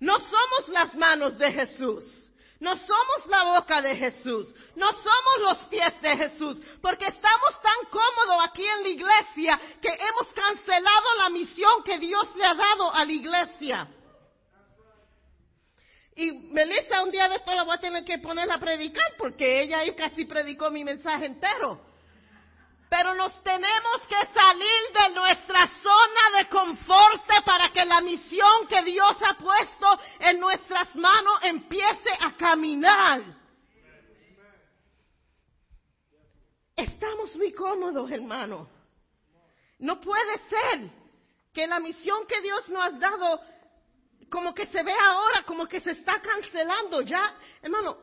No 0.00 0.18
somos 0.18 0.68
las 0.68 0.94
manos 0.94 1.38
de 1.38 1.52
Jesús. 1.52 2.04
No 2.58 2.76
somos 2.76 3.26
la 3.28 3.44
boca 3.44 3.80
de 3.80 3.94
Jesús. 3.96 4.54
No 4.76 4.86
somos 4.92 5.40
los 5.40 5.58
pies 5.68 6.00
de 6.00 6.16
Jesús. 6.16 6.60
Porque 6.82 7.06
estamos 7.06 7.62
tan 7.62 7.90
cómodos 7.90 8.44
aquí 8.44 8.64
en 8.66 8.82
la 8.82 8.88
iglesia 8.88 9.60
que 9.80 9.88
hemos 9.88 10.26
cancelado 10.34 11.14
la 11.18 11.30
misión 11.30 11.82
que 11.84 11.98
Dios 11.98 12.34
le 12.36 12.44
ha 12.44 12.54
dado 12.54 12.94
a 12.94 13.04
la 13.04 13.12
iglesia. 13.12 13.88
Y 16.16 16.32
Melissa 16.32 17.02
un 17.02 17.10
día 17.10 17.28
después 17.28 17.56
la 17.56 17.62
voy 17.62 17.76
a 17.76 17.80
tener 17.80 18.04
que 18.04 18.18
poner 18.18 18.50
a 18.50 18.58
predicar 18.58 19.14
porque 19.16 19.62
ella 19.62 19.78
ahí 19.78 19.94
casi 19.94 20.24
predicó 20.24 20.70
mi 20.70 20.84
mensaje 20.84 21.26
entero. 21.26 21.89
Pero 22.90 23.14
nos 23.14 23.40
tenemos 23.44 24.02
que 24.08 24.26
salir 24.34 24.80
de 24.92 25.14
nuestra 25.14 25.68
zona 25.80 26.38
de 26.38 26.48
confort 26.48 27.24
para 27.44 27.70
que 27.70 27.84
la 27.84 28.00
misión 28.00 28.66
que 28.68 28.82
Dios 28.82 29.16
ha 29.24 29.34
puesto 29.34 30.00
en 30.18 30.40
nuestras 30.40 30.96
manos 30.96 31.38
empiece 31.42 32.10
a 32.20 32.36
caminar. 32.36 33.22
Estamos 36.74 37.36
muy 37.36 37.52
cómodos, 37.52 38.10
hermano. 38.10 38.68
No 39.78 40.00
puede 40.00 40.38
ser 40.48 40.90
que 41.54 41.68
la 41.68 41.78
misión 41.78 42.26
que 42.26 42.40
Dios 42.40 42.68
nos 42.70 42.82
ha 42.82 42.90
dado, 42.90 43.40
como 44.28 44.52
que 44.52 44.66
se 44.66 44.82
ve 44.82 44.94
ahora, 45.00 45.44
como 45.44 45.66
que 45.68 45.80
se 45.80 45.92
está 45.92 46.20
cancelando. 46.20 47.02
Ya, 47.02 47.36
hermano, 47.62 47.98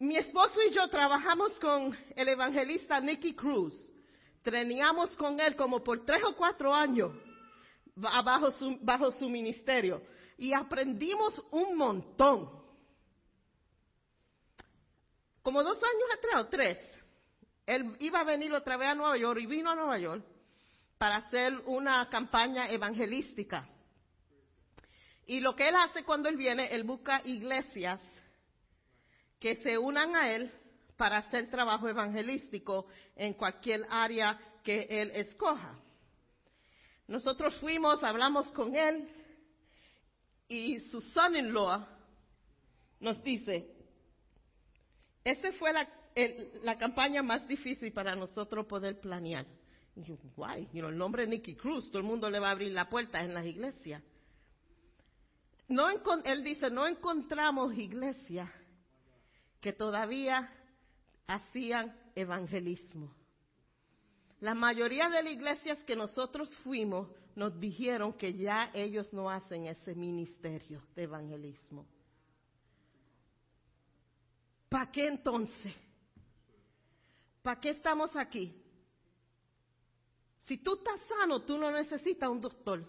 mi 0.00 0.18
esposo 0.18 0.60
y 0.62 0.70
yo 0.70 0.86
trabajamos 0.88 1.58
con 1.58 1.96
el 2.14 2.28
evangelista 2.28 3.00
Nicky 3.00 3.34
Cruz 3.34 3.87
Treníamos 4.48 5.14
con 5.16 5.38
él 5.40 5.54
como 5.56 5.84
por 5.84 6.06
tres 6.06 6.22
o 6.24 6.34
cuatro 6.34 6.72
años 6.74 7.12
bajo 7.94 8.50
su, 8.52 8.78
bajo 8.80 9.12
su 9.12 9.28
ministerio 9.28 10.00
y 10.38 10.54
aprendimos 10.54 11.38
un 11.50 11.76
montón. 11.76 12.48
Como 15.42 15.62
dos 15.62 15.76
años 15.76 16.08
atrás 16.16 16.46
o 16.46 16.48
tres, 16.48 16.78
él 17.66 17.94
iba 18.00 18.20
a 18.20 18.24
venir 18.24 18.50
otra 18.54 18.78
vez 18.78 18.88
a 18.88 18.94
Nueva 18.94 19.18
York 19.18 19.38
y 19.42 19.46
vino 19.46 19.70
a 19.70 19.74
Nueva 19.74 19.98
York 19.98 20.24
para 20.96 21.16
hacer 21.16 21.52
una 21.66 22.08
campaña 22.08 22.70
evangelística. 22.70 23.68
Y 25.26 25.40
lo 25.40 25.54
que 25.54 25.68
él 25.68 25.76
hace 25.76 26.04
cuando 26.04 26.30
él 26.30 26.38
viene, 26.38 26.74
él 26.74 26.84
busca 26.84 27.20
iglesias 27.26 28.00
que 29.38 29.56
se 29.56 29.76
unan 29.76 30.16
a 30.16 30.30
él 30.30 30.50
para 30.98 31.18
hacer 31.18 31.48
trabajo 31.48 31.88
evangelístico 31.88 32.86
en 33.14 33.32
cualquier 33.34 33.86
área 33.88 34.38
que 34.64 34.86
él 34.90 35.12
escoja. 35.14 35.78
Nosotros 37.06 37.58
fuimos, 37.60 38.02
hablamos 38.02 38.50
con 38.50 38.74
él 38.74 39.08
y 40.48 40.80
su 40.80 41.00
son-in-law 41.00 41.86
nos 42.98 43.22
dice, 43.22 43.72
esa 45.22 45.52
fue 45.52 45.72
la, 45.72 45.88
la, 46.62 46.76
campaña 46.76 47.22
más 47.22 47.46
difícil 47.46 47.92
para 47.92 48.16
nosotros 48.16 48.66
poder 48.66 49.00
planear. 49.00 49.46
Y 49.94 50.02
yo, 50.02 50.16
guay, 50.34 50.68
el 50.74 50.98
nombre 50.98 51.22
de 51.22 51.28
Nicky 51.28 51.54
Cruz, 51.54 51.88
todo 51.90 51.98
el 51.98 52.04
mundo 52.08 52.28
le 52.28 52.40
va 52.40 52.48
a 52.48 52.52
abrir 52.52 52.72
la 52.72 52.88
puerta 52.88 53.20
en 53.20 53.34
las 53.34 53.46
iglesias. 53.46 54.02
No, 55.68 55.88
él 56.24 56.42
dice, 56.42 56.70
no 56.70 56.88
encontramos 56.88 57.76
iglesia 57.78 58.52
que 59.60 59.72
todavía 59.72 60.57
hacían 61.28 61.94
evangelismo. 62.16 63.14
La 64.40 64.54
mayoría 64.54 65.08
de 65.08 65.22
las 65.22 65.32
iglesias 65.32 65.78
que 65.84 65.94
nosotros 65.94 66.56
fuimos 66.58 67.08
nos 67.36 67.58
dijeron 67.60 68.14
que 68.14 68.34
ya 68.34 68.70
ellos 68.74 69.12
no 69.12 69.30
hacen 69.30 69.66
ese 69.66 69.94
ministerio 69.94 70.82
de 70.96 71.04
evangelismo. 71.04 71.86
¿Para 74.68 74.90
qué 74.90 75.06
entonces? 75.06 75.74
¿Para 77.42 77.60
qué 77.60 77.70
estamos 77.70 78.14
aquí? 78.16 78.54
Si 80.38 80.58
tú 80.58 80.74
estás 80.74 81.00
sano, 81.08 81.42
tú 81.42 81.58
no 81.58 81.70
necesitas 81.70 82.28
un 82.28 82.40
doctor. 82.40 82.84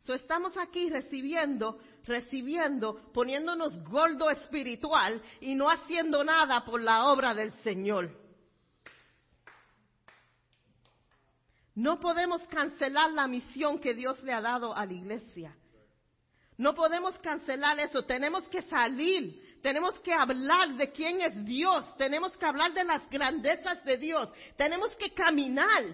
So 0.00 0.14
estamos 0.14 0.56
aquí 0.56 0.88
recibiendo, 0.88 1.78
recibiendo, 2.06 3.10
poniéndonos 3.12 3.82
gordo 3.84 4.30
espiritual 4.30 5.20
y 5.40 5.54
no 5.54 5.70
haciendo 5.70 6.24
nada 6.24 6.64
por 6.64 6.80
la 6.80 7.06
obra 7.06 7.34
del 7.34 7.52
Señor. 7.62 8.10
No 11.74 11.98
podemos 11.98 12.42
cancelar 12.48 13.12
la 13.12 13.26
misión 13.26 13.78
que 13.78 13.94
Dios 13.94 14.22
le 14.22 14.32
ha 14.32 14.40
dado 14.40 14.76
a 14.76 14.84
la 14.84 14.92
iglesia. 14.92 15.56
No 16.58 16.74
podemos 16.74 17.18
cancelar 17.20 17.78
eso. 17.80 18.02
Tenemos 18.04 18.46
que 18.48 18.60
salir. 18.62 19.58
Tenemos 19.62 19.98
que 20.00 20.12
hablar 20.12 20.74
de 20.74 20.90
quién 20.90 21.22
es 21.22 21.44
Dios. 21.44 21.96
Tenemos 21.96 22.36
que 22.36 22.44
hablar 22.44 22.74
de 22.74 22.84
las 22.84 23.08
grandezas 23.08 23.82
de 23.84 23.96
Dios. 23.96 24.28
Tenemos 24.56 24.94
que 24.96 25.14
caminar 25.14 25.84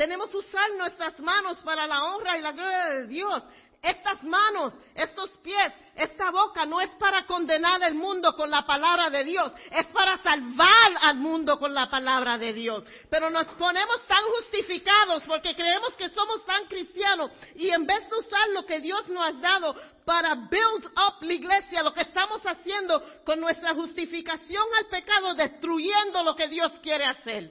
Tenemos 0.00 0.30
que 0.30 0.38
usar 0.38 0.70
nuestras 0.78 1.20
manos 1.20 1.58
para 1.58 1.86
la 1.86 2.02
honra 2.04 2.38
y 2.38 2.40
la 2.40 2.52
gloria 2.52 2.84
de 2.86 3.06
Dios. 3.06 3.44
Estas 3.82 4.22
manos, 4.22 4.74
estos 4.94 5.30
pies, 5.38 5.72
esta 5.94 6.30
boca 6.30 6.66
no 6.66 6.82
es 6.82 6.90
para 6.96 7.24
condenar 7.26 7.82
al 7.82 7.94
mundo 7.94 8.36
con 8.36 8.50
la 8.50 8.66
palabra 8.66 9.08
de 9.08 9.24
Dios, 9.24 9.50
es 9.70 9.86
para 9.86 10.18
salvar 10.18 10.92
al 11.00 11.16
mundo 11.16 11.58
con 11.58 11.72
la 11.72 11.88
palabra 11.88 12.36
de 12.36 12.52
Dios. 12.52 12.84
Pero 13.08 13.30
nos 13.30 13.46
ponemos 13.54 14.06
tan 14.06 14.22
justificados 14.36 15.22
porque 15.26 15.54
creemos 15.54 15.96
que 15.96 16.10
somos 16.10 16.44
tan 16.44 16.66
cristianos 16.66 17.30
y 17.54 17.70
en 17.70 17.86
vez 17.86 18.06
de 18.10 18.18
usar 18.18 18.50
lo 18.50 18.66
que 18.66 18.80
Dios 18.80 19.08
nos 19.08 19.26
ha 19.26 19.32
dado 19.32 19.74
para 20.04 20.34
build 20.34 20.84
up 20.84 21.22
la 21.22 21.32
iglesia, 21.32 21.82
lo 21.82 21.94
que 21.94 22.02
estamos 22.02 22.42
haciendo 22.44 23.02
con 23.24 23.40
nuestra 23.40 23.74
justificación 23.74 24.64
al 24.76 24.88
pecado, 24.88 25.34
destruyendo 25.34 26.22
lo 26.22 26.36
que 26.36 26.48
Dios 26.48 26.70
quiere 26.82 27.06
hacer. 27.06 27.50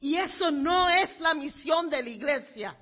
Y 0.00 0.14
eso 0.14 0.52
no 0.52 0.88
es 0.90 1.18
la 1.18 1.34
misión 1.34 1.90
de 1.90 2.02
la 2.04 2.10
iglesia. 2.10 2.76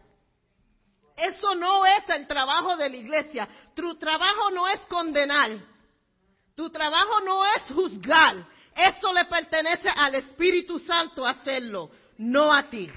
Eso 1.17 1.55
no 1.55 1.87
es 1.87 2.09
el 2.09 2.27
trabajo 2.27 2.77
de 2.77 2.89
la 2.89 2.97
iglesia. 2.97 3.49
Tu 3.75 3.97
trabajo 3.97 4.51
no 4.51 4.67
es 4.69 4.81
condenar. 4.83 5.61
Tu 6.55 6.71
trabajo 6.71 7.21
no 7.21 7.45
es 7.45 7.63
juzgar. 7.73 8.47
Eso 8.75 9.13
le 9.13 9.25
pertenece 9.27 9.89
al 9.89 10.17
Espíritu 10.17 10.79
Santo 10.81 11.25
hacerlo, 11.25 11.91
no 12.19 12.53
a 12.53 12.69
ti. 12.69 12.91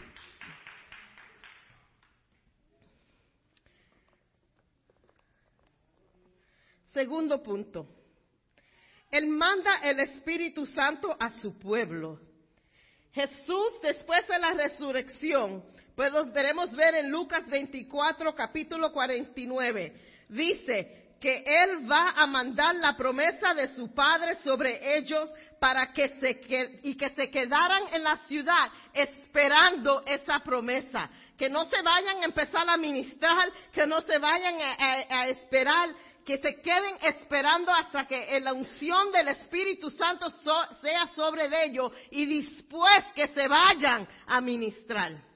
Segundo 6.94 7.44
punto. 7.44 7.88
Él 9.12 9.28
manda 9.28 9.78
el 9.84 10.00
Espíritu 10.00 10.66
Santo 10.66 11.16
a 11.20 11.30
su 11.40 11.58
pueblo. 11.60 12.20
Jesús, 13.12 13.80
después 13.84 14.28
de 14.28 14.40
la 14.40 14.54
resurrección, 14.54 15.64
podemos 15.98 16.76
ver 16.76 16.94
en 16.94 17.10
Lucas 17.10 17.48
24, 17.48 18.36
capítulo 18.36 18.92
49. 18.92 19.94
Dice 20.30 21.16
que 21.20 21.44
Él 21.44 21.92
va 21.92 22.12
a 22.12 22.28
mandar 22.28 22.76
la 22.76 22.96
promesa 22.96 23.56
de 23.56 23.70
su 23.70 23.92
Padre 23.96 24.36
sobre 24.44 24.96
ellos 24.96 25.28
para 25.60 25.92
que 25.92 26.10
se 26.20 26.80
y 26.84 26.96
que 26.96 27.10
se 27.10 27.32
quedaran 27.32 27.82
en 27.94 28.04
la 28.04 28.18
ciudad 28.28 28.70
esperando 28.94 30.04
esa 30.06 30.40
promesa. 30.42 31.10
Que 31.36 31.50
no 31.50 31.66
se 31.66 31.82
vayan 31.82 32.22
a 32.22 32.26
empezar 32.26 32.70
a 32.70 32.78
ministrar, 32.78 33.52
que 33.74 33.88
no 33.88 34.00
se 34.02 34.20
vayan 34.20 34.56
a, 35.10 35.28
esperar, 35.30 35.90
que 36.24 36.38
se 36.38 36.62
queden 36.62 36.96
esperando 37.02 37.74
hasta 37.74 38.06
que 38.06 38.40
la 38.40 38.54
unción 38.54 39.12
del 39.12 39.30
Espíritu 39.30 39.90
Santo 39.90 40.30
sea 40.30 41.08
sobre 41.16 41.50
ellos 41.66 41.92
y 42.12 42.44
después 42.44 43.04
que 43.16 43.30
se 43.30 43.48
vayan 43.48 44.08
a 44.28 44.40
ministrar. 44.42 45.27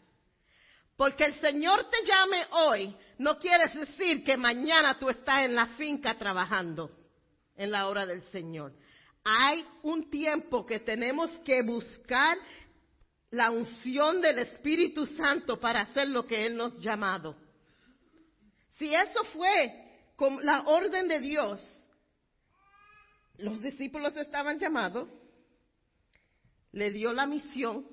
Porque 1.02 1.26
el 1.26 1.34
Señor 1.40 1.90
te 1.90 2.06
llame 2.06 2.46
hoy 2.52 2.96
no 3.18 3.40
quiere 3.40 3.70
decir 3.70 4.24
que 4.24 4.38
mañana 4.38 5.00
tú 5.00 5.10
estás 5.10 5.42
en 5.42 5.56
la 5.56 5.66
finca 5.70 6.16
trabajando 6.16 6.92
en 7.56 7.72
la 7.72 7.88
hora 7.88 8.06
del 8.06 8.22
Señor. 8.26 8.72
Hay 9.24 9.66
un 9.82 10.12
tiempo 10.12 10.64
que 10.64 10.80
tenemos 10.80 11.32
que 11.40 11.64
buscar 11.64 12.38
la 13.32 13.50
unción 13.50 14.22
del 14.22 14.38
Espíritu 14.38 15.08
Santo 15.08 15.60
para 15.60 15.82
hacer 15.82 16.08
lo 16.08 16.28
que 16.28 16.46
Él 16.46 16.56
nos 16.56 16.78
ha 16.78 16.82
llamado. 16.82 17.36
Si 18.78 18.94
eso 18.94 19.24
fue 19.34 20.14
con 20.16 20.46
la 20.46 20.66
orden 20.68 21.08
de 21.08 21.20
Dios, 21.20 21.90
los 23.40 23.60
discípulos 23.60 24.16
estaban 24.18 24.60
llamados, 24.60 25.10
le 26.72 26.92
dio 26.92 27.12
la 27.12 27.26
misión, 27.26 27.88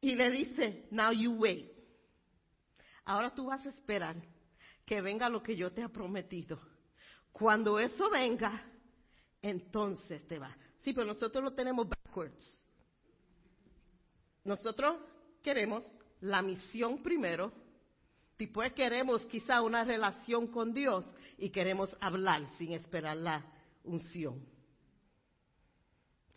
y 0.00 0.14
le 0.14 0.30
dice, 0.30 0.86
now 0.90 1.12
you 1.12 1.32
wait. 1.32 1.70
Ahora 3.04 3.34
tú 3.34 3.46
vas 3.46 3.64
a 3.66 3.70
esperar 3.70 4.16
que 4.84 5.00
venga 5.00 5.28
lo 5.28 5.42
que 5.42 5.56
yo 5.56 5.72
te 5.72 5.82
he 5.82 5.88
prometido. 5.88 6.58
Cuando 7.32 7.78
eso 7.78 8.10
venga, 8.10 8.62
entonces 9.42 10.26
te 10.26 10.38
va. 10.38 10.56
Sí, 10.78 10.92
pero 10.92 11.06
nosotros 11.06 11.44
lo 11.44 11.52
tenemos 11.52 11.88
backwards. 11.88 12.68
Nosotros 14.44 14.96
queremos 15.42 15.84
la 16.20 16.42
misión 16.42 17.02
primero, 17.02 17.52
después 18.38 18.72
queremos 18.72 19.24
quizá 19.26 19.62
una 19.62 19.84
relación 19.84 20.46
con 20.48 20.72
Dios 20.72 21.04
y 21.38 21.50
queremos 21.50 21.94
hablar 22.00 22.44
sin 22.56 22.72
esperar 22.72 23.16
la 23.16 23.44
unción. 23.84 24.44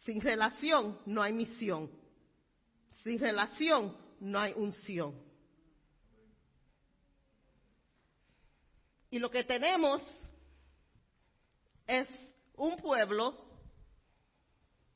Sin 0.05 0.19
relación 0.21 0.99
no 1.05 1.23
hay 1.23 1.31
misión. 1.31 1.89
Sin 3.03 3.19
relación 3.19 3.95
no 4.21 4.39
hay 4.39 4.53
unción. 4.53 5.13
Y 9.09 9.19
lo 9.19 9.29
que 9.29 9.43
tenemos 9.43 10.01
es 11.85 12.07
un 12.55 12.77
pueblo 12.77 13.37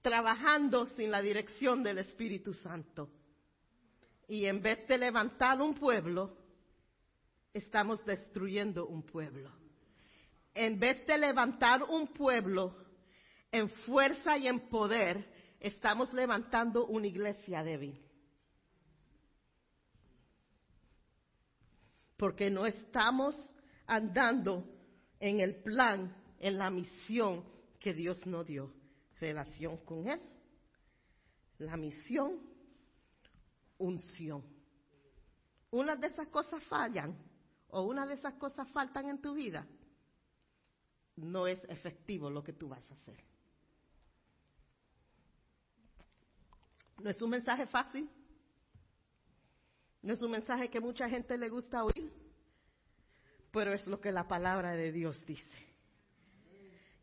trabajando 0.02 0.88
sin 0.88 1.12
la 1.12 1.22
dirección 1.22 1.84
del 1.84 2.00
Espíritu 2.00 2.54
Santo. 2.54 3.10
Y 4.28 4.46
en 4.46 4.62
vez 4.62 4.88
de 4.88 4.98
levantar 4.98 5.62
un 5.62 5.76
pueblo, 5.76 6.38
estamos 7.54 8.04
destruyendo 8.06 8.88
un 8.88 9.04
pueblo. 9.04 9.52
En 10.54 10.80
vez 10.80 11.06
de 11.06 11.18
levantar 11.18 11.84
un 11.84 12.08
pueblo 12.08 12.76
en 13.52 13.70
fuerza 13.70 14.38
y 14.38 14.48
en 14.48 14.70
poder, 14.70 15.37
estamos 15.60 16.14
levantando 16.14 16.86
una 16.88 17.08
iglesia 17.08 17.64
débil. 17.64 18.04
Porque 22.18 22.50
no 22.50 22.66
estamos 22.66 23.36
andando 23.86 24.64
en 25.20 25.40
el 25.40 25.62
plan, 25.64 26.16
en 26.40 26.58
la 26.58 26.70
misión 26.70 27.44
que 27.80 27.94
Dios 27.94 28.26
nos 28.26 28.46
dio. 28.46 28.74
Relación 29.20 29.78
con 29.78 30.08
Él, 30.08 30.22
la 31.58 31.76
misión, 31.76 32.40
unción. 33.80 34.44
Una 35.72 35.96
de 35.96 36.08
esas 36.08 36.28
cosas 36.28 36.64
fallan 36.66 37.18
o 37.70 37.82
una 37.84 38.06
de 38.06 38.14
esas 38.14 38.36
cosas 38.36 38.70
faltan 38.70 39.10
en 39.10 39.22
tu 39.22 39.34
vida, 39.34 39.68
no 41.16 41.48
es 41.48 41.60
efectivo 41.68 42.30
lo 42.30 42.44
que 42.44 42.54
tú 42.54 42.70
vas 42.70 42.90
a 42.90 42.94
hacer. 42.94 43.24
No 47.00 47.10
es 47.10 47.22
un 47.22 47.30
mensaje 47.30 47.68
fácil. 47.68 48.10
No 50.02 50.14
es 50.14 50.22
un 50.22 50.32
mensaje 50.32 50.70
que 50.70 50.80
mucha 50.80 51.10
gente 51.10 51.38
le 51.38 51.50
gusta 51.50 51.84
oír. 51.84 52.12
Pero 53.52 53.74
es 53.74 53.86
lo 53.88 54.00
que 54.00 54.12
la 54.12 54.28
palabra 54.28 54.72
de 54.72 54.92
Dios 54.92 55.24
dice. 55.26 55.68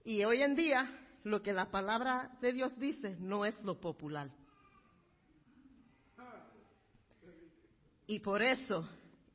Y 0.05 0.25
hoy 0.25 0.43
en 0.43 0.55
día, 0.55 0.91
lo 1.25 1.43
que 1.43 1.53
la 1.53 1.71
palabra 1.71 2.37
de 2.41 2.53
Dios 2.53 2.79
dice 2.79 3.17
no 3.19 3.45
es 3.45 3.63
lo 3.65 3.81
popular. 3.81 4.31
Y 8.07 8.21
por 8.21 8.43
eso 8.43 8.87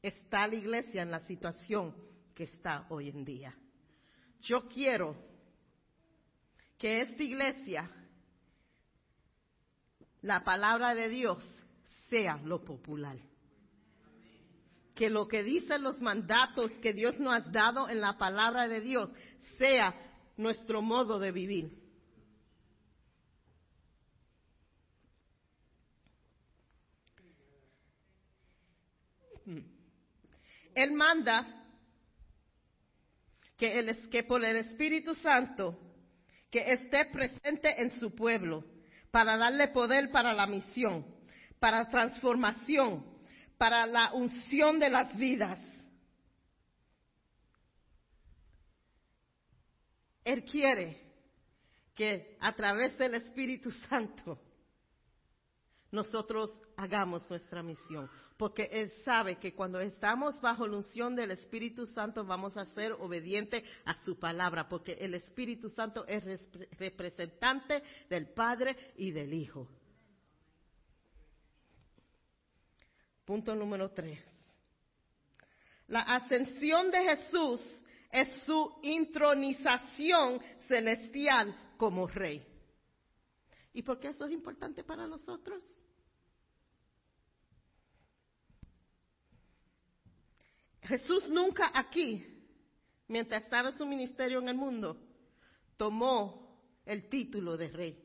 está 0.02 0.48
la 0.48 0.56
iglesia 0.56 1.02
en 1.02 1.12
la 1.12 1.22
situación 1.22 1.96
que 2.36 2.44
está 2.44 2.86
hoy 2.90 3.10
en 3.10 3.26
día. 3.26 3.56
Yo 4.42 4.68
quiero 4.68 5.16
que 6.78 7.02
esta 7.02 7.24
iglesia 7.24 7.90
la 10.22 10.44
palabra 10.44 10.96
de 10.96 11.10
Dios 11.10 11.44
sea 12.10 12.38
lo 12.38 12.64
popular. 12.64 13.18
Que 14.96 15.10
lo 15.10 15.28
que 15.28 15.44
dicen 15.44 15.84
los 15.84 16.02
mandatos 16.02 16.72
que 16.82 16.94
Dios 16.94 17.20
nos 17.20 17.34
ha 17.34 17.40
dado 17.40 17.88
en 17.88 18.02
la 18.02 18.18
palabra 18.18 18.68
de 18.68 18.82
Dios 18.82 19.10
sea 19.58 19.96
nuestro 20.36 20.82
modo 20.82 21.20
de 21.20 21.32
vivir. 21.32 21.80
Él 30.76 30.92
manda 30.94 31.66
que, 33.58 33.80
el, 33.80 34.10
que 34.10 34.24
por 34.24 34.44
el 34.44 34.58
Espíritu 34.58 35.14
Santo 35.16 35.78
que 36.50 36.72
esté 36.72 37.06
presente 37.06 37.82
en 37.82 37.92
su 38.00 38.16
pueblo 38.16 38.64
para 39.12 39.38
darle 39.38 39.70
poder 39.70 40.12
para 40.12 40.34
la 40.34 40.48
misión, 40.48 41.06
para 41.60 41.90
transformación, 41.90 43.06
para 43.58 43.86
la 43.86 44.14
unción 44.14 44.80
de 44.80 44.90
las 44.90 45.16
vidas. 45.18 45.60
Él 50.24 50.44
quiere 50.44 51.02
que 51.96 52.38
a 52.40 52.54
través 52.54 52.98
del 52.98 53.16
Espíritu 53.16 53.72
Santo 53.72 54.40
nosotros 55.92 56.52
hagamos 56.78 57.28
nuestra 57.30 57.64
misión 57.64 58.10
porque 58.40 58.70
Él 58.72 58.90
sabe 59.04 59.36
que 59.36 59.54
cuando 59.54 59.82
estamos 59.82 60.40
bajo 60.40 60.66
la 60.66 60.78
unción 60.78 61.14
del 61.14 61.32
Espíritu 61.32 61.86
Santo 61.86 62.24
vamos 62.24 62.56
a 62.56 62.64
ser 62.68 62.94
obedientes 62.94 63.66
a 63.84 64.02
su 64.06 64.18
palabra, 64.18 64.70
porque 64.70 64.94
el 64.94 65.14
Espíritu 65.14 65.68
Santo 65.68 66.06
es 66.08 66.24
representante 66.80 67.84
del 68.10 68.30
Padre 68.30 68.94
y 68.96 69.12
del 69.12 69.34
Hijo. 69.34 69.68
Punto 73.26 73.54
número 73.54 73.92
tres. 73.92 74.18
La 75.88 76.04
ascensión 76.04 76.92
de 76.92 77.04
Jesús 77.04 77.62
es 78.10 78.42
su 78.46 78.74
intronización 78.84 80.40
celestial 80.70 81.74
como 81.76 82.08
rey. 82.08 82.42
¿Y 83.74 83.82
por 83.82 84.00
qué 84.00 84.08
eso 84.08 84.24
es 84.28 84.32
importante 84.32 84.86
para 84.86 85.08
nosotros? 85.08 85.62
Jesús 90.90 91.30
nunca 91.30 91.72
aquí, 91.72 92.26
mientras 93.08 93.44
estaba 93.44 93.72
su 93.72 93.86
ministerio 93.86 94.40
en 94.40 94.50
el 94.50 94.56
mundo, 94.56 94.98
tomó 95.78 96.60
el 96.84 97.08
título 97.08 97.56
de 97.58 97.68
rey. 97.68 98.04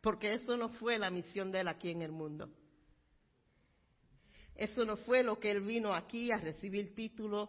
Porque 0.00 0.34
eso 0.34 0.56
no 0.56 0.70
fue 0.70 0.98
la 0.98 1.10
misión 1.10 1.52
de 1.52 1.60
él 1.60 1.68
aquí 1.68 1.90
en 1.90 2.02
el 2.02 2.10
mundo. 2.10 2.50
Eso 4.56 4.84
no 4.84 4.96
fue 4.96 5.22
lo 5.22 5.38
que 5.38 5.52
él 5.52 5.60
vino 5.60 5.94
aquí 5.94 6.32
a 6.32 6.38
recibir 6.38 6.92
título. 6.92 7.48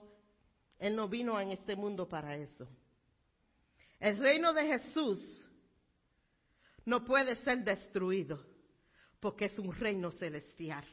Él 0.77 0.95
no 0.95 1.09
vino 1.09 1.41
en 1.41 1.49
este 1.49 1.75
mundo 1.75 2.07
para 2.07 2.37
eso. 2.37 2.69
El 3.99 4.19
reino 4.19 4.53
de 4.53 4.67
Jesús 4.67 5.49
no 6.85 7.03
puede 7.03 7.37
ser 7.37 7.63
destruido 7.63 8.45
porque 9.19 9.45
es 9.45 9.57
un 9.57 9.73
reino 9.73 10.11
celestial. 10.11 10.85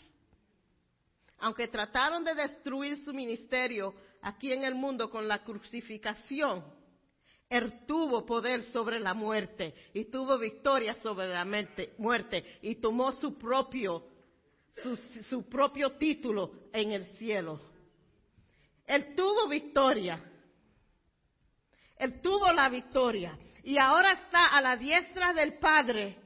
Aunque 1.40 1.68
trataron 1.68 2.22
de 2.22 2.35
destruir 2.35 3.03
su 3.03 3.12
ministerio 3.12 3.94
aquí 4.22 4.53
en 4.53 4.64
el 4.64 4.74
mundo 4.74 5.11
con 5.11 5.26
la 5.26 5.42
crucificación, 5.42 6.62
él 7.48 7.87
tuvo 7.87 8.24
poder 8.26 8.62
sobre 8.64 9.00
la 9.00 9.14
muerte 9.14 9.74
y 9.94 10.05
tuvo 10.05 10.38
victoria 10.38 10.94
sobre 10.96 11.29
la 11.29 11.44
muerte 11.98 12.59
y 12.62 12.76
tomó 12.76 13.12
su 13.12 13.38
propio, 13.38 14.05
su, 14.83 14.96
su 14.96 15.48
propio 15.48 15.92
título 15.92 16.53
en 16.72 16.92
el 16.92 17.05
cielo. 17.16 17.59
Él 18.87 19.14
tuvo 19.16 19.48
victoria. 19.48 20.22
Él 21.96 22.20
tuvo 22.20 22.53
la 22.53 22.68
victoria 22.68 23.38
y 23.64 23.79
ahora 23.79 24.12
está 24.12 24.46
a 24.57 24.61
la 24.61 24.76
diestra 24.76 25.33
del 25.33 25.55
Padre 25.55 26.18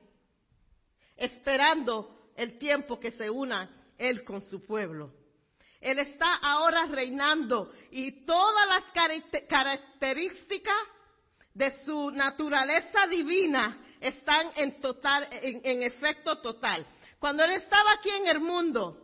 esperando 1.16 2.30
el 2.36 2.58
tiempo 2.58 2.98
que 2.98 3.12
se 3.12 3.30
una 3.30 3.83
Él 3.98 4.24
con 4.24 4.42
su 4.42 4.64
pueblo. 4.64 5.12
Él 5.80 5.98
está 5.98 6.36
ahora 6.36 6.86
reinando 6.86 7.70
y 7.90 8.24
todas 8.24 8.66
las 8.66 8.84
características 9.46 10.76
de 11.52 11.84
su 11.84 12.10
naturaleza 12.10 13.06
divina 13.06 13.78
están 14.00 14.50
en 14.56 14.80
total, 14.80 15.28
en, 15.30 15.82
efecto 15.82 16.40
total. 16.40 16.86
Cuando 17.18 17.44
él 17.44 17.52
estaba 17.52 17.92
aquí 17.92 18.10
en 18.10 18.26
el 18.26 18.40
mundo, 18.40 18.98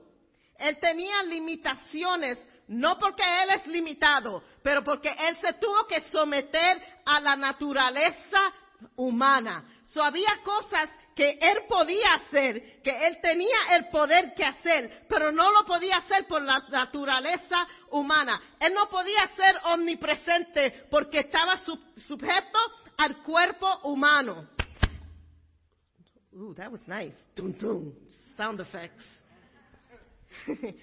él 0.59 0.79
tenía 0.81 1.22
limitaciones, 1.22 2.38
no 2.68 2.98
porque 2.98 3.22
él 3.42 3.50
es 3.50 3.66
limitado, 3.66 4.42
pero 4.62 4.83
porque 4.83 5.11
él 5.11 5.37
se 5.40 5.55
tuvo 5.55 5.87
que 5.87 6.03
someter 6.05 6.83
a 7.05 7.20
la 7.20 7.37
naturaleza 7.37 8.55
humana. 8.96 9.64
So, 9.85 10.03
había 10.03 10.40
cosas 10.44 10.90
que 11.21 11.39
él 11.39 11.67
podía 11.69 12.15
hacer, 12.15 12.81
que 12.83 13.07
él 13.07 13.19
tenía 13.21 13.77
el 13.77 13.91
poder 13.91 14.33
que 14.35 14.43
hacer, 14.43 15.05
pero 15.07 15.31
no 15.31 15.53
lo 15.53 15.67
podía 15.67 15.99
hacer 15.99 16.27
por 16.27 16.41
la 16.41 16.61
naturaleza 16.71 17.69
humana. 17.91 18.41
Él 18.59 18.73
no 18.73 18.89
podía 18.89 19.29
ser 19.37 19.55
omnipresente 19.65 20.87
porque 20.91 21.19
estaba 21.19 21.59
sujeto 21.59 22.59
al 22.97 23.23
cuerpo 23.23 23.81
humano. 23.83 24.49
Ooh, 26.33 26.55
that 26.55 26.73
was 26.73 26.81
nice. 26.89 27.15
Sound 28.39 28.61
effects. 28.63 29.05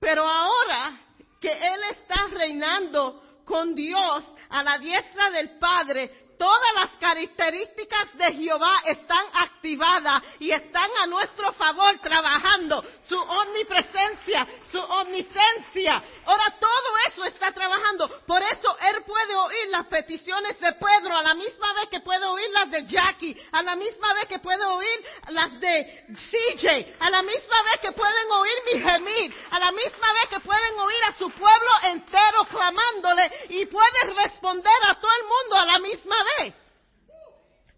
pero 0.00 0.26
ahora 0.28 0.98
que 1.40 1.52
él 1.52 1.80
está 1.92 2.26
reinando 2.32 3.22
con 3.44 3.76
Dios 3.76 4.24
a 4.48 4.64
la 4.64 4.76
diestra 4.78 5.30
del 5.30 5.56
Padre, 5.60 6.25
todas 6.38 6.74
las 6.74 6.90
características 6.98 8.16
de 8.16 8.32
Jehová 8.34 8.82
están 8.86 9.24
activadas 9.34 10.22
y 10.38 10.50
están 10.50 10.90
a 11.02 11.06
nuestro 11.06 11.52
favor 11.52 11.98
trabajando. 11.98 12.84
Su 13.08 13.16
omnipresencia, 13.16 14.46
su 14.70 14.78
omnisencia. 14.78 16.02
Ahora 16.24 16.56
todo 16.58 16.96
eso 17.08 17.24
está 17.24 17.52
trabajando. 17.52 18.08
Por 18.26 18.42
eso 18.42 18.76
Él 18.80 19.04
puede 19.06 19.34
oír 19.34 19.68
las 19.70 19.86
peticiones 19.86 20.58
de 20.60 20.72
Pedro 20.72 21.16
a 21.16 21.22
la 21.22 21.34
misma 21.34 21.72
vez 21.74 21.88
que 21.88 22.00
puede 22.00 22.24
oír 22.24 22.50
las 22.50 22.70
de 22.70 22.86
Jackie, 22.86 23.36
a 23.52 23.62
la 23.62 23.76
misma 23.76 24.12
vez 24.14 24.26
que 24.26 24.38
puede 24.38 24.64
oír 24.64 25.04
las 25.28 25.60
de 25.60 26.06
CJ, 26.14 26.96
a 26.98 27.10
la 27.10 27.22
misma 27.22 27.62
vez 27.62 27.80
que 27.80 27.92
pueden 27.92 28.30
oír 28.30 28.54
mi 28.72 28.80
gemir, 28.80 29.34
a 29.50 29.58
la 29.58 29.72
misma 29.72 30.12
vez 30.12 30.30
que 30.30 30.40
pueden 30.40 30.78
oír 30.78 31.04
a 31.08 31.12
su 31.18 31.30
pueblo 31.30 31.70
entero 31.84 32.44
clamándole 32.44 33.30
y 33.50 33.66
puede 33.66 34.14
responder 34.16 34.74
a 34.84 34.94
todo 35.00 35.10
el 35.20 35.24
mundo 35.24 35.56
a 35.56 35.66
la 35.66 35.78
misma 35.78 36.16
vez. 36.16 36.25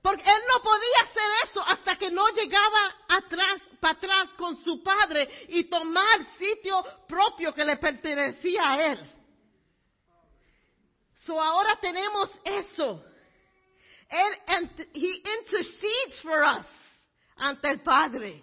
Porque 0.03 0.23
él 0.23 0.43
no 0.49 0.63
podía 0.63 1.03
hacer 1.03 1.31
eso 1.45 1.61
hasta 1.61 1.97
que 1.97 2.11
no 2.11 2.29
llegaba 2.29 2.97
atrás, 3.09 3.63
para 3.81 3.95
atrás 3.95 4.29
con 4.39 4.57
su 4.63 4.83
padre 4.83 5.29
y 5.49 5.65
tomar 5.65 6.25
sitio 6.39 6.83
propio 7.07 7.53
que 7.53 7.65
le 7.65 7.77
pertenecía 7.77 8.71
a 8.71 8.87
él. 8.93 9.13
So 11.21 11.41
ahora 11.41 11.79
tenemos 11.81 12.31
eso. 12.45 13.05
Él, 14.09 14.73
he 14.95 15.23
intercedes 15.41 16.23
for 16.23 16.43
us 16.43 16.67
ante 17.37 17.69
el 17.69 17.83
Padre. 17.83 18.43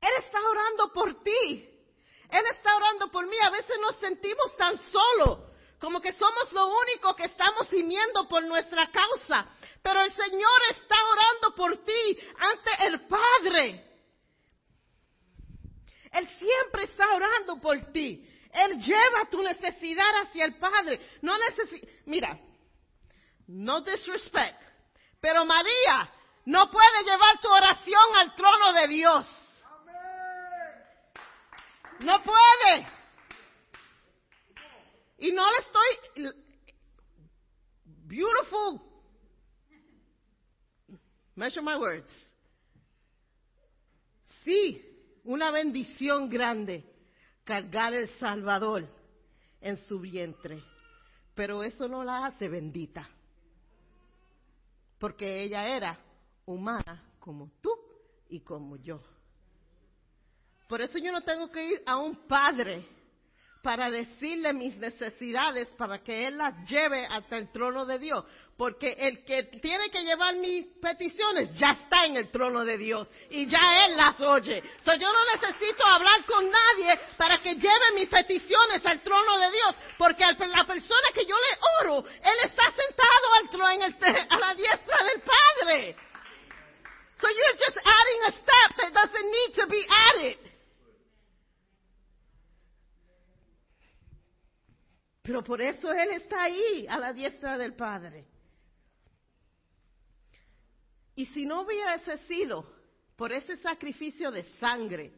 Él 0.00 0.10
está 0.18 0.38
orando 0.46 0.92
por 0.92 1.22
ti. 1.22 1.66
Él 2.28 2.44
está 2.52 2.76
orando 2.76 3.10
por 3.10 3.26
mí. 3.26 3.36
A 3.40 3.50
veces 3.50 3.76
nos 3.80 3.96
sentimos 4.00 4.56
tan 4.56 4.76
solos 4.76 5.49
como 5.80 6.00
que 6.00 6.12
somos 6.12 6.52
lo 6.52 6.68
único 6.68 7.16
que 7.16 7.24
estamos 7.24 7.68
gimiendo 7.70 8.28
por 8.28 8.44
nuestra 8.44 8.90
causa. 8.90 9.48
Pero 9.82 10.02
el 10.02 10.12
Señor 10.12 10.60
está 10.70 10.96
orando 11.06 11.54
por 11.54 11.84
ti 11.84 12.18
ante 12.38 12.86
el 12.86 13.00
Padre. 13.08 13.84
Él 16.12 16.28
siempre 16.38 16.84
está 16.84 17.14
orando 17.14 17.58
por 17.60 17.80
ti. 17.92 18.28
Él 18.52 18.78
lleva 18.78 19.30
tu 19.30 19.42
necesidad 19.42 20.22
hacia 20.22 20.44
el 20.44 20.58
Padre. 20.58 21.00
No 21.22 21.38
necesita, 21.38 21.86
mira, 22.04 22.38
no 23.46 23.80
disrespect, 23.80 24.60
pero 25.20 25.46
María 25.46 26.12
no 26.44 26.70
puede 26.70 27.04
llevar 27.04 27.40
tu 27.40 27.48
oración 27.48 28.16
al 28.16 28.34
trono 28.34 28.72
de 28.74 28.88
Dios. 28.88 29.26
No 32.00 32.22
puede. 32.22 32.99
Y 35.20 35.32
no 35.32 35.44
le 35.50 35.58
estoy... 35.58 36.34
Beautiful. 38.06 38.80
Measure 41.36 41.62
my 41.62 41.76
words. 41.76 42.10
Sí, 44.44 44.82
una 45.24 45.50
bendición 45.50 46.28
grande 46.28 46.84
cargar 47.44 47.94
el 47.94 48.08
Salvador 48.18 48.88
en 49.60 49.76
su 49.86 50.00
vientre. 50.00 50.62
Pero 51.34 51.62
eso 51.62 51.86
no 51.86 52.02
la 52.02 52.26
hace 52.26 52.48
bendita. 52.48 53.08
Porque 54.98 55.44
ella 55.44 55.68
era 55.68 55.98
humana 56.46 57.14
como 57.20 57.50
tú 57.60 57.70
y 58.28 58.40
como 58.40 58.76
yo. 58.76 59.00
Por 60.68 60.80
eso 60.80 60.98
yo 60.98 61.12
no 61.12 61.22
tengo 61.22 61.50
que 61.50 61.64
ir 61.64 61.82
a 61.86 61.96
un 61.96 62.26
padre 62.26 62.86
para 63.62 63.90
decirle 63.90 64.52
mis 64.52 64.76
necesidades 64.76 65.68
para 65.76 66.02
que 66.02 66.26
Él 66.26 66.38
las 66.38 66.68
lleve 66.68 67.06
hasta 67.06 67.36
el 67.36 67.50
trono 67.52 67.84
de 67.84 67.98
Dios. 67.98 68.24
Porque 68.56 68.94
el 68.98 69.24
que 69.24 69.44
tiene 69.60 69.90
que 69.90 70.02
llevar 70.02 70.36
mis 70.36 70.66
peticiones 70.80 71.54
ya 71.58 71.72
está 71.72 72.04
en 72.04 72.16
el 72.16 72.30
trono 72.30 72.64
de 72.64 72.76
Dios 72.76 73.08
y 73.30 73.46
ya 73.46 73.86
Él 73.86 73.96
las 73.96 74.20
oye. 74.20 74.62
So, 74.84 74.94
yo 74.94 75.12
no 75.12 75.24
necesito 75.34 75.84
hablar 75.86 76.24
con 76.26 76.50
nadie 76.50 76.98
para 77.16 77.40
que 77.40 77.54
lleve 77.54 77.92
mis 77.94 78.08
peticiones 78.08 78.84
al 78.84 79.02
trono 79.02 79.38
de 79.38 79.50
Dios. 79.50 79.74
Porque 79.96 80.24
la 80.24 80.66
persona 80.66 81.08
que 81.14 81.24
yo 81.24 81.36
le 81.36 81.86
oro, 81.86 82.04
Él 82.06 82.36
está 82.44 82.70
sentado 82.70 83.32
al 83.38 83.50
trono, 83.50 83.70
en 83.70 83.82
el, 83.82 83.94
a 84.28 84.38
la 84.38 84.54
diestra 84.54 85.04
del 85.04 85.22
Padre. 85.22 85.96
So 87.20 87.28
you're 87.28 87.58
just 87.58 87.76
adding 87.76 88.20
a 88.28 88.32
step 88.32 88.76
that 88.78 88.94
doesn't 88.94 89.30
need 89.30 89.54
to 89.56 89.66
be 89.68 89.84
added. 90.08 90.36
Pero 95.30 95.44
por 95.44 95.62
eso 95.62 95.92
Él 95.92 96.10
está 96.10 96.42
ahí, 96.42 96.88
a 96.88 96.98
la 96.98 97.12
diestra 97.12 97.56
del 97.56 97.74
Padre. 97.74 98.26
Y 101.14 101.24
si 101.26 101.46
no 101.46 101.60
hubiese 101.60 102.18
sido 102.26 102.68
por 103.14 103.32
ese 103.32 103.56
sacrificio 103.58 104.32
de 104.32 104.42
sangre, 104.58 105.12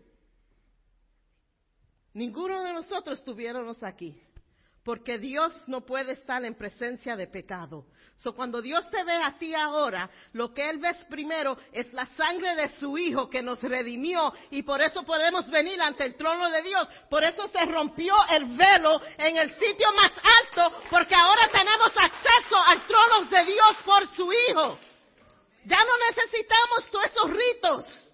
ninguno 2.12 2.62
de 2.62 2.74
nosotros 2.74 3.20
estuviéramos 3.20 3.82
aquí. 3.82 4.22
porque 4.82 5.18
Dios 5.18 5.54
no 5.66 5.86
puede 5.86 6.12
estar 6.12 6.44
en 6.44 6.56
presencia 6.56 7.16
de 7.16 7.26
pecado. 7.26 7.86
So, 8.16 8.34
cuando 8.34 8.62
Dios 8.62 8.88
te 8.88 9.02
ve 9.02 9.16
a 9.16 9.36
ti 9.36 9.52
ahora, 9.52 10.08
lo 10.32 10.54
que 10.54 10.70
Él 10.70 10.78
ve 10.78 10.94
primero 11.10 11.56
es 11.72 11.92
la 11.92 12.06
sangre 12.06 12.54
de 12.54 12.68
su 12.78 12.96
Hijo 12.96 13.28
que 13.28 13.42
nos 13.42 13.60
redimió 13.60 14.32
y 14.50 14.62
por 14.62 14.80
eso 14.80 15.02
podemos 15.02 15.50
venir 15.50 15.82
ante 15.82 16.04
el 16.04 16.14
trono 16.14 16.48
de 16.50 16.62
Dios. 16.62 16.88
Por 17.10 17.24
eso 17.24 17.48
se 17.48 17.64
rompió 17.64 18.14
el 18.30 18.44
velo 18.44 19.00
en 19.18 19.38
el 19.38 19.50
sitio 19.58 19.88
más 19.92 20.12
alto, 20.40 20.82
porque 20.88 21.16
ahora 21.16 21.48
tenemos 21.50 21.90
acceso 21.96 22.56
al 22.56 22.86
trono 22.86 23.22
de 23.24 23.44
Dios 23.44 23.76
por 23.84 24.06
su 24.14 24.32
Hijo. 24.32 24.78
Ya 25.64 25.78
no 25.84 25.92
necesitamos 26.08 26.90
todos 26.90 27.06
esos 27.06 27.30
ritos. 27.30 28.12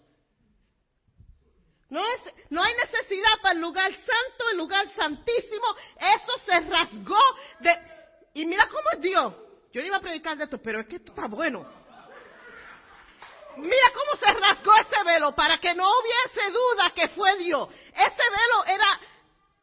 No 1.90 2.62
hay 2.62 2.74
necesidad 2.74 3.40
para 3.42 3.54
el 3.54 3.60
lugar 3.60 3.90
santo, 3.92 4.50
el 4.50 4.56
lugar 4.58 4.90
santísimo. 4.94 5.66
Eso 5.98 6.38
se 6.46 6.60
rasgó 6.60 7.20
de... 7.60 7.74
Y 8.34 8.46
mira 8.46 8.68
cómo 8.68 8.90
es 8.92 9.00
Dios. 9.00 9.34
Yo 9.72 9.80
no 9.80 9.86
iba 9.86 9.96
a 9.96 10.00
predicar 10.00 10.36
de 10.36 10.44
esto, 10.44 10.58
pero 10.58 10.80
es 10.80 10.86
que 10.86 10.96
esto 10.96 11.12
está 11.12 11.26
bueno. 11.26 11.66
Mira 13.56 13.92
cómo 13.92 14.16
se 14.16 14.32
rasgó 14.40 14.72
ese 14.76 15.04
velo 15.04 15.34
para 15.34 15.58
que 15.58 15.74
no 15.74 15.84
hubiese 15.88 16.50
duda 16.50 16.90
que 16.94 17.08
fue 17.08 17.36
Dios. 17.38 17.68
Ese 17.92 18.22
velo 18.30 18.64
era, 18.66 19.00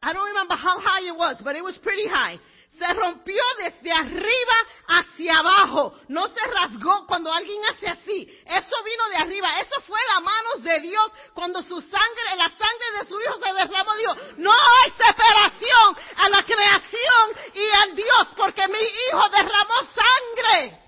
I 0.04 0.14
don't 0.14 0.28
remember 0.28 0.58
how 0.58 0.80
high 0.80 1.08
it 1.08 1.16
was, 1.16 1.42
but 1.44 1.56
it 1.56 1.64
was 1.64 1.78
pretty 1.78 2.08
high 2.08 2.40
se 2.78 2.94
rompió 2.94 3.42
desde 3.58 3.92
arriba 3.92 4.56
hacia 4.88 5.40
abajo. 5.40 5.94
No 6.08 6.28
se 6.28 6.40
rasgó 6.46 7.06
cuando 7.08 7.32
alguien 7.32 7.62
hace 7.66 7.88
así. 7.88 8.44
Eso 8.46 8.84
vino 8.84 9.10
de 9.10 9.18
arriba. 9.18 9.60
Eso 9.60 9.82
fue 9.82 10.00
la 10.14 10.20
manos 10.20 10.64
de 10.64 10.80
Dios 10.82 11.12
cuando 11.34 11.62
su 11.64 11.80
sangre, 11.82 12.36
la 12.38 12.50
sangre 12.50 13.00
de 13.00 13.06
su 13.06 13.20
hijo 13.20 13.40
se 13.40 13.54
derramó. 13.54 13.96
Dios, 13.96 14.18
no 14.38 14.52
hay 14.52 14.92
separación 14.92 15.98
a 16.18 16.30
la 16.30 16.44
creación 16.44 17.54
y 17.54 17.76
al 17.82 17.96
Dios 17.96 18.28
porque 18.36 18.68
mi 18.68 18.80
hijo 18.80 19.30
derramó 19.30 19.76
sangre. 19.96 20.82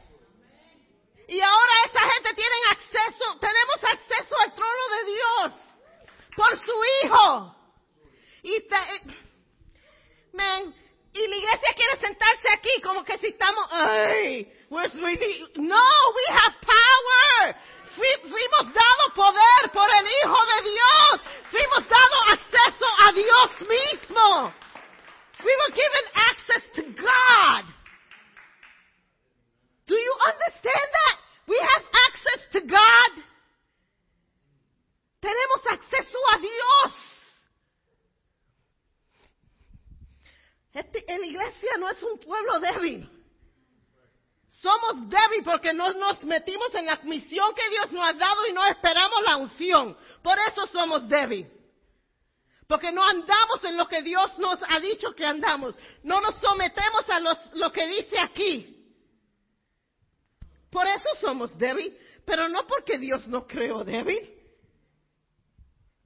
Y 1.30 1.42
ahora 1.42 1.74
esa 1.86 2.10
gente 2.12 2.34
tiene 2.36 2.56
acceso, 2.72 3.38
tenemos 3.40 3.84
acceso 3.84 4.40
al 4.40 4.54
trono 4.54 4.88
de 4.98 5.12
Dios 5.12 5.62
por 6.36 6.58
su 6.58 6.74
hijo. 7.04 7.56
Y 8.44 8.62
te, 8.62 8.78
man, 10.34 10.74
y 11.18 11.28
la 11.28 11.36
iglesia 11.36 11.70
quiere 11.76 11.98
sentarse 12.00 12.48
aquí 12.54 12.82
como 12.82 13.04
que 13.04 13.18
si 13.18 13.28
estamos, 13.28 13.66
no, 15.56 15.84
we 16.16 16.26
have 16.30 16.56
power. 16.62 17.56
fuimos 17.96 18.74
dado 18.74 19.14
poder 19.16 19.72
por 19.74 19.90
el 19.90 20.06
Hijo 20.06 20.46
de 20.46 20.70
Dios. 20.70 21.22
Fuimos 21.52 21.90
dado 21.90 22.16
acceso 22.34 22.86
a 23.00 23.12
Dios 23.12 23.52
mismo. 23.62 24.54
We 25.44 25.56
were 25.56 25.74
given 25.74 26.06
access 26.14 26.64
to 26.76 26.82
God. 27.02 27.66
Do 29.88 29.96
you 29.96 30.16
understand 30.28 30.88
that? 30.92 31.18
We 31.48 31.58
have 31.58 31.84
access 32.08 32.42
to 32.54 32.62
God. 32.62 33.24
Tenemos 35.22 35.68
acceso 35.72 36.18
a 36.34 36.38
Dios. 36.40 37.07
Este, 40.78 41.04
la 41.08 41.26
iglesia 41.26 41.72
no 41.80 41.90
es 41.90 42.04
un 42.04 42.20
pueblo 42.20 42.60
débil. 42.60 43.10
Somos 44.62 45.10
débiles 45.10 45.44
porque 45.44 45.74
no 45.74 45.92
nos 45.94 46.24
metimos 46.24 46.72
en 46.76 46.86
la 46.86 46.98
misión 46.98 47.56
que 47.56 47.68
Dios 47.72 47.92
nos 47.92 48.08
ha 48.08 48.14
dado 48.14 48.46
y 48.46 48.54
no 48.54 48.64
esperamos 48.64 49.24
la 49.24 49.38
unción. 49.38 49.98
Por 50.22 50.38
eso 50.38 50.68
somos 50.68 51.10
débiles. 51.10 51.52
Porque 52.68 52.92
no 52.92 53.04
andamos 53.04 53.64
en 53.64 53.76
lo 53.76 53.88
que 53.88 54.04
Dios 54.04 54.38
nos 54.38 54.60
ha 54.68 54.80
dicho 54.80 55.16
que 55.16 55.26
andamos. 55.26 55.74
No 56.04 56.22
nos 56.22 56.36
sometemos 56.36 57.10
a 57.10 57.20
lo 57.56 57.72
que 57.72 57.88
dice 57.88 58.20
aquí. 58.20 58.94
Por 60.70 60.86
eso 60.86 61.10
somos 61.20 61.58
débiles. 61.58 61.98
Pero 62.24 62.50
no 62.50 62.68
porque 62.68 63.00
Dios 63.00 63.28
nos 63.28 63.48
creó 63.48 63.84
débil. 63.84 64.30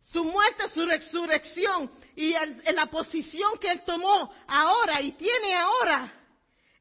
Su 0.03 0.23
muerte, 0.23 0.69
su 0.69 0.85
resurrección 0.85 1.91
y 2.15 2.33
en 2.33 2.75
la 2.75 2.87
posición 2.87 3.57
que 3.59 3.71
Él 3.71 3.83
tomó 3.85 4.31
ahora 4.47 5.01
y 5.01 5.13
tiene 5.13 5.55
ahora 5.55 6.13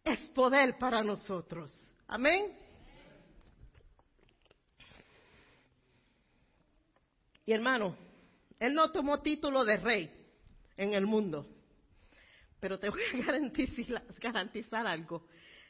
es 0.05 0.19
poder 0.31 0.77
para 0.79 1.03
nosotros. 1.03 1.73
Amén. 2.09 2.57
Y 7.47 7.53
hermano, 7.53 7.97
Él 8.59 8.75
no 8.75 8.91
tomó 8.91 9.21
título 9.23 9.65
de 9.65 9.77
rey 9.77 10.11
en 10.77 10.95
el 10.95 11.07
mundo, 11.07 11.47
pero 12.59 12.79
te 12.79 12.89
voy 12.89 13.03
a 13.13 13.25
garantizar, 13.25 14.03
garantizar 14.19 14.87
algo, 14.87 15.27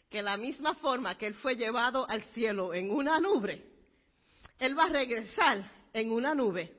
que 0.09 0.23
la 0.23 0.37
misma 0.37 0.75
forma 0.75 1.17
que 1.17 1.27
Él 1.27 1.35
fue 1.35 1.57
llevado 1.57 2.09
al 2.09 2.23
cielo 2.35 2.75
en 2.75 2.91
una 2.91 3.19
nube, 3.19 3.65
Él 4.59 4.79
va 4.79 4.85
a 4.85 4.89
regresar 4.89 5.71
en 5.93 6.11
una 6.11 6.35
nube. 6.35 6.77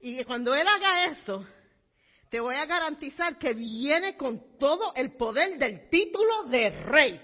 Y 0.00 0.22
cuando 0.24 0.54
Él 0.54 0.66
haga 0.66 1.06
eso, 1.06 1.46
te 2.30 2.40
voy 2.40 2.56
a 2.56 2.66
garantizar 2.66 3.38
que 3.38 3.54
viene 3.54 4.16
con 4.16 4.58
todo 4.58 4.92
el 4.94 5.16
poder 5.16 5.58
del 5.58 5.88
título 5.88 6.44
de 6.44 6.70
rey. 6.70 7.20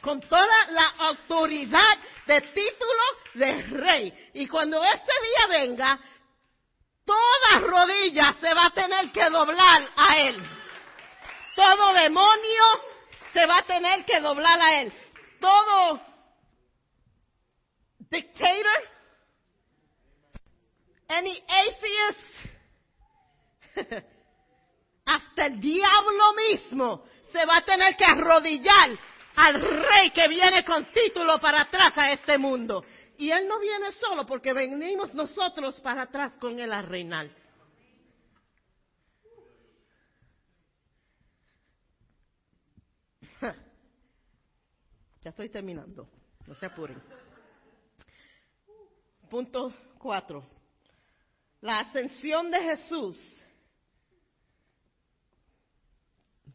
Con 0.00 0.20
toda 0.20 0.70
la 0.70 0.88
autoridad 0.98 1.98
de 2.26 2.40
título 2.40 3.02
de 3.34 3.62
rey. 3.62 4.30
Y 4.34 4.46
cuando 4.46 4.82
este 4.82 5.12
día 5.22 5.60
venga, 5.60 6.00
toda 7.04 7.60
rodilla 7.60 8.34
se 8.40 8.52
va 8.54 8.66
a 8.66 8.70
tener 8.70 9.12
que 9.12 9.24
doblar 9.30 9.82
a 9.96 10.20
él. 10.20 10.42
Todo 11.54 11.92
demonio 11.94 12.62
se 13.32 13.46
va 13.46 13.58
a 13.58 13.66
tener 13.66 14.04
que 14.04 14.20
doblar 14.20 14.60
a 14.60 14.80
él. 14.82 14.92
Todo 15.40 16.00
dictator, 18.10 18.82
any 21.08 21.42
atheist, 21.48 22.55
hasta 25.04 25.46
el 25.46 25.60
diablo 25.60 26.34
mismo 26.34 27.04
se 27.32 27.44
va 27.44 27.58
a 27.58 27.64
tener 27.64 27.96
que 27.96 28.04
arrodillar 28.04 28.90
al 29.36 29.60
rey 29.60 30.10
que 30.10 30.28
viene 30.28 30.64
con 30.64 30.86
título 30.92 31.38
para 31.38 31.62
atrás 31.62 31.92
a 31.96 32.12
este 32.12 32.38
mundo. 32.38 32.84
Y 33.18 33.30
él 33.30 33.46
no 33.48 33.58
viene 33.60 33.92
solo 33.92 34.26
porque 34.26 34.52
venimos 34.52 35.14
nosotros 35.14 35.80
para 35.80 36.02
atrás 36.02 36.36
con 36.38 36.58
él 36.58 36.72
a 36.72 36.82
reinar. 36.82 37.28
Ya 45.22 45.30
estoy 45.30 45.48
terminando, 45.48 46.08
no 46.46 46.54
se 46.54 46.66
apuren. 46.66 47.02
Punto 49.28 49.74
cuatro. 49.98 50.44
La 51.62 51.80
ascensión 51.80 52.48
de 52.48 52.60
Jesús 52.60 53.36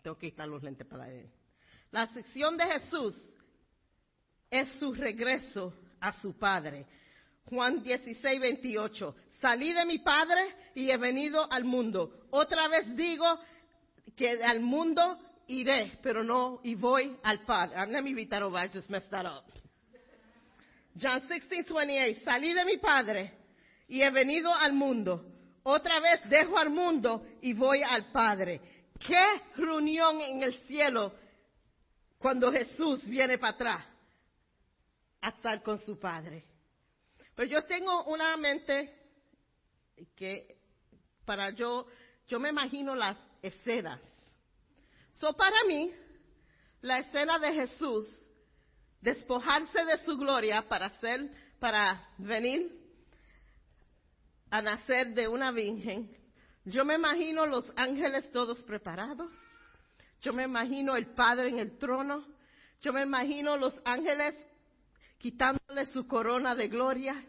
Tengo 0.01 0.17
que 0.17 0.31
quitar 0.31 0.47
los 0.47 0.63
lentes 0.63 0.87
para 0.87 1.09
él. 1.09 1.29
La 1.91 2.07
sección 2.07 2.57
de 2.57 2.65
Jesús 2.65 3.15
es 4.49 4.69
su 4.79 4.93
regreso 4.93 5.73
a 5.99 6.13
su 6.13 6.37
Padre. 6.37 6.85
Juan 7.45 7.83
16, 7.83 8.39
28. 8.39 9.15
Salí 9.39 9.73
de 9.73 9.85
mi 9.85 9.99
Padre 9.99 10.55
y 10.75 10.89
he 10.89 10.97
venido 10.97 11.51
al 11.51 11.63
mundo. 11.63 12.27
Otra 12.31 12.67
vez 12.67 12.95
digo 12.95 13.39
que 14.15 14.43
al 14.43 14.59
mundo 14.59 15.19
iré, 15.47 15.99
pero 16.01 16.23
no 16.23 16.59
y 16.63 16.75
voy 16.75 17.17
al 17.23 17.43
Padre. 17.45 17.75
Let 17.87 18.01
me 18.03 18.13
read 18.13 18.29
that 18.29 18.43
over. 18.43 18.57
I 18.57 18.69
just 18.69 18.89
messed 18.89 19.09
that 19.11 19.25
up. 19.25 19.45
John 20.97 21.21
16, 21.27 21.73
28. 21.73 22.21
Salí 22.23 22.53
de 22.53 22.65
mi 22.65 22.77
Padre 22.77 23.33
y 23.87 24.01
he 24.01 24.09
venido 24.09 24.53
al 24.53 24.73
mundo. 24.73 25.25
Otra 25.63 25.99
vez 25.99 26.27
dejo 26.29 26.57
al 26.57 26.69
mundo 26.69 27.25
y 27.41 27.53
voy 27.53 27.83
al 27.83 28.11
Padre. 28.11 28.61
Qué 29.05 29.25
reunión 29.55 30.21
en 30.21 30.43
el 30.43 30.53
cielo 30.67 31.13
cuando 32.17 32.51
Jesús 32.51 33.05
viene 33.07 33.37
para 33.37 33.53
atrás 33.53 33.85
a 35.21 35.29
estar 35.29 35.61
con 35.63 35.79
su 35.79 35.99
Padre. 35.99 36.43
Pero 37.35 37.49
yo 37.49 37.63
tengo 37.65 38.03
una 38.05 38.37
mente 38.37 38.93
que 40.15 40.55
para 41.25 41.49
yo, 41.51 41.87
yo 42.27 42.39
me 42.39 42.49
imagino 42.49 42.95
las 42.95 43.17
escenas. 43.41 43.99
So 45.13 45.33
para 45.33 45.63
mí, 45.65 45.91
la 46.81 46.99
escena 46.99 47.39
de 47.39 47.53
Jesús, 47.53 48.07
despojarse 49.01 49.83
de 49.85 49.97
su 50.05 50.17
gloria 50.17 50.67
para 50.67 50.89
ser, 50.99 51.29
para 51.59 52.09
venir 52.17 52.71
a 54.49 54.61
nacer 54.61 55.13
de 55.13 55.27
una 55.27 55.51
virgen, 55.51 56.15
yo 56.65 56.85
me 56.85 56.95
imagino 56.95 57.45
los 57.45 57.71
ángeles 57.75 58.31
todos 58.31 58.61
preparados. 58.63 59.31
Yo 60.21 60.33
me 60.33 60.43
imagino 60.43 60.95
el 60.95 61.07
Padre 61.07 61.49
en 61.49 61.59
el 61.59 61.77
trono. 61.77 62.23
Yo 62.81 62.93
me 62.93 63.01
imagino 63.01 63.57
los 63.57 63.73
ángeles 63.83 64.35
quitándole 65.17 65.85
su 65.87 66.07
corona 66.07 66.53
de 66.53 66.67
gloria, 66.67 67.23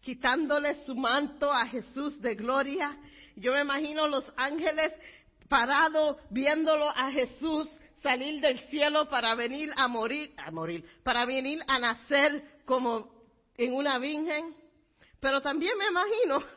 quitándole 0.00 0.84
su 0.84 0.94
manto 0.94 1.52
a 1.52 1.66
Jesús 1.66 2.20
de 2.20 2.34
gloria. 2.34 2.96
Yo 3.36 3.52
me 3.52 3.62
imagino 3.62 4.08
los 4.08 4.30
ángeles 4.36 4.92
parado 5.48 6.18
viéndolo 6.30 6.90
a 6.90 7.10
Jesús 7.12 7.68
salir 8.02 8.40
del 8.40 8.58
cielo 8.68 9.08
para 9.08 9.34
venir 9.34 9.70
a 9.76 9.88
morir, 9.88 10.34
a 10.36 10.50
morir, 10.50 10.84
para 11.02 11.24
venir 11.24 11.62
a 11.66 11.78
nacer 11.78 12.60
como 12.66 13.10
en 13.56 13.72
una 13.72 13.98
virgen. 13.98 14.54
Pero 15.18 15.40
también 15.40 15.76
me 15.78 15.88
imagino 15.88 16.55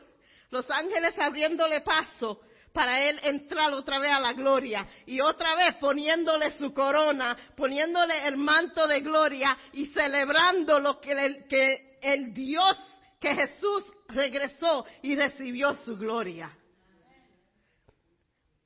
los 0.50 0.68
ángeles 0.70 1.18
abriéndole 1.18 1.80
paso 1.80 2.40
para 2.72 3.02
él 3.08 3.18
entrar 3.22 3.72
otra 3.72 3.98
vez 3.98 4.12
a 4.12 4.20
la 4.20 4.32
gloria 4.32 4.86
y 5.06 5.20
otra 5.20 5.54
vez 5.56 5.76
poniéndole 5.76 6.52
su 6.52 6.72
corona, 6.72 7.36
poniéndole 7.56 8.26
el 8.26 8.36
manto 8.36 8.86
de 8.86 9.00
gloria 9.00 9.56
y 9.72 9.86
celebrando 9.86 10.78
lo 10.78 11.00
que 11.00 11.12
el, 11.12 11.48
que 11.48 11.98
el 12.00 12.32
Dios, 12.32 12.76
que 13.20 13.34
Jesús 13.34 13.84
regresó 14.08 14.86
y 15.02 15.16
recibió 15.16 15.74
su 15.84 15.96
gloria. 15.96 16.56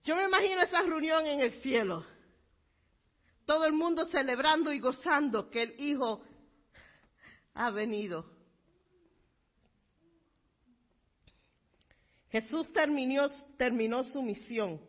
Yo 0.05 0.17
me 0.17 0.25
imagino 0.25 0.61
esa 0.61 0.83
reunión 0.83 1.25
en 1.27 1.41
el 1.41 1.53
cielo. 1.63 2.05
Todo 3.47 3.65
el 3.65 3.73
mundo 3.73 4.05
celebrando 4.07 4.73
y 4.73 4.81
gozando 4.81 5.51
que 5.51 5.63
el 5.63 5.81
Hijo 5.81 6.23
ha 7.55 7.71
venido. 7.71 8.34
Jesús 12.35 12.73
terminó, 12.73 13.29
terminó 13.57 14.03
su 14.03 14.21
misión 14.21 14.81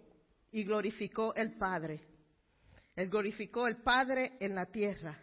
y 0.51 0.63
glorificó 0.63 1.36
el 1.36 1.55
Padre. 1.60 2.01
Él 2.95 3.08
glorificó 3.08 3.67
el 3.67 3.84
Padre 3.84 4.36
en 4.39 4.55
la 4.55 4.65
tierra 4.65 5.15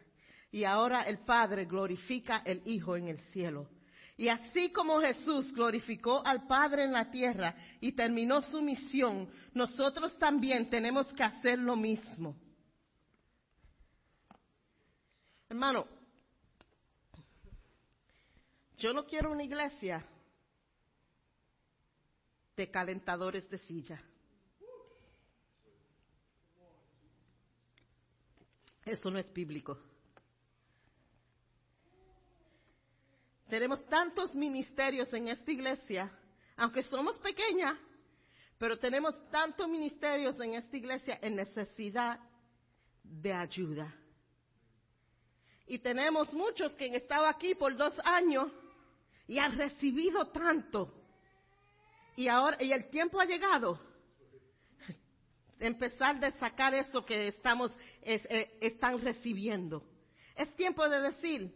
y 0.52 0.62
ahora 0.62 1.02
el 1.02 1.18
Padre 1.24 1.64
glorifica 1.64 2.40
el 2.44 2.62
Hijo 2.64 2.94
en 2.94 3.08
el 3.08 3.18
cielo. 3.32 3.68
Y 4.16 4.28
así 4.28 4.70
como 4.70 5.00
Jesús 5.00 5.52
glorificó 5.52 6.24
al 6.24 6.46
Padre 6.46 6.84
en 6.84 6.92
la 6.92 7.10
tierra 7.10 7.56
y 7.80 7.90
terminó 7.90 8.40
su 8.40 8.62
misión, 8.62 9.28
nosotros 9.52 10.16
también 10.16 10.70
tenemos 10.70 11.12
que 11.14 11.24
hacer 11.24 11.58
lo 11.58 11.74
mismo. 11.74 12.36
Hermano, 15.48 15.88
yo 18.78 18.92
no 18.92 19.06
quiero 19.06 19.32
una 19.32 19.42
iglesia 19.42 20.06
de 22.62 22.70
calentadores 22.70 23.50
de 23.50 23.58
silla. 23.58 24.00
Eso 28.84 29.10
no 29.10 29.18
es 29.18 29.32
bíblico. 29.32 29.76
Tenemos 33.48 33.84
tantos 33.86 34.32
ministerios 34.36 35.12
en 35.12 35.26
esta 35.26 35.50
iglesia, 35.50 36.08
aunque 36.56 36.84
somos 36.84 37.18
pequeñas, 37.18 37.76
pero 38.58 38.78
tenemos 38.78 39.12
tantos 39.32 39.68
ministerios 39.68 40.38
en 40.38 40.54
esta 40.54 40.76
iglesia 40.76 41.18
en 41.20 41.34
necesidad 41.34 42.20
de 43.02 43.32
ayuda. 43.32 43.92
Y 45.66 45.80
tenemos 45.80 46.32
muchos 46.32 46.76
que 46.76 46.84
han 46.84 46.94
estado 46.94 47.26
aquí 47.26 47.56
por 47.56 47.74
dos 47.74 47.98
años 48.04 48.52
y 49.26 49.40
han 49.40 49.58
recibido 49.58 50.28
tanto 50.28 51.01
y 52.16 52.28
ahora, 52.28 52.62
y 52.62 52.72
el 52.72 52.88
tiempo 52.90 53.20
ha 53.20 53.24
llegado. 53.24 53.78
Empezar 55.58 56.18
de 56.18 56.32
sacar 56.32 56.74
eso 56.74 57.04
que 57.04 57.28
estamos, 57.28 57.76
eh, 58.02 58.58
están 58.60 59.00
recibiendo. 59.00 59.84
Es 60.34 60.54
tiempo 60.56 60.88
de 60.88 61.00
decir, 61.00 61.54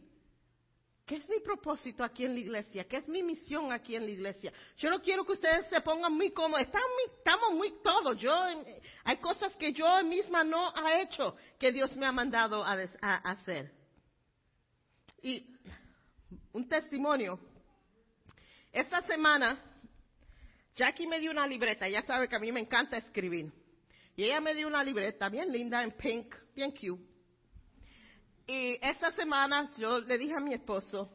¿qué 1.04 1.16
es 1.16 1.28
mi 1.28 1.40
propósito 1.40 2.04
aquí 2.04 2.24
en 2.24 2.34
la 2.34 2.40
iglesia? 2.40 2.84
¿Qué 2.84 2.98
es 2.98 3.08
mi 3.08 3.22
misión 3.22 3.72
aquí 3.72 3.96
en 3.96 4.04
la 4.04 4.10
iglesia? 4.10 4.52
Yo 4.76 4.90
no 4.90 5.02
quiero 5.02 5.24
que 5.24 5.32
ustedes 5.32 5.66
se 5.68 5.80
pongan 5.80 6.12
muy 6.12 6.30
como, 6.30 6.56
estamos 6.56 7.52
muy 7.54 7.74
todos. 7.82 8.18
Yo, 8.18 8.32
hay 9.04 9.16
cosas 9.16 9.56
que 9.56 9.72
yo 9.72 10.04
misma 10.04 10.44
no 10.44 10.72
ha 10.74 11.00
hecho 11.00 11.36
que 11.58 11.72
Dios 11.72 11.96
me 11.96 12.06
ha 12.06 12.12
mandado 12.12 12.62
a 12.64 12.74
hacer. 13.30 13.72
Y 15.20 15.52
un 16.52 16.68
testimonio. 16.68 17.38
Esta 18.72 19.02
semana 19.02 19.58
Jackie 20.76 21.06
me 21.06 21.18
dio 21.18 21.30
una 21.30 21.46
libreta, 21.46 21.88
ya 21.88 22.02
sabe 22.02 22.28
que 22.28 22.36
a 22.36 22.38
mí 22.38 22.52
me 22.52 22.60
encanta 22.60 22.98
escribir. 22.98 23.50
Y 24.14 24.24
ella 24.24 24.40
me 24.40 24.54
dio 24.54 24.66
una 24.68 24.84
libreta 24.84 25.28
bien 25.28 25.50
linda 25.50 25.82
en 25.82 25.92
pink, 25.92 26.34
bien 26.54 26.70
cute. 26.70 27.02
Y 28.46 28.78
esta 28.80 29.10
semana 29.12 29.70
yo 29.78 30.00
le 30.00 30.18
dije 30.18 30.34
a 30.34 30.40
mi 30.40 30.54
esposo, 30.54 31.10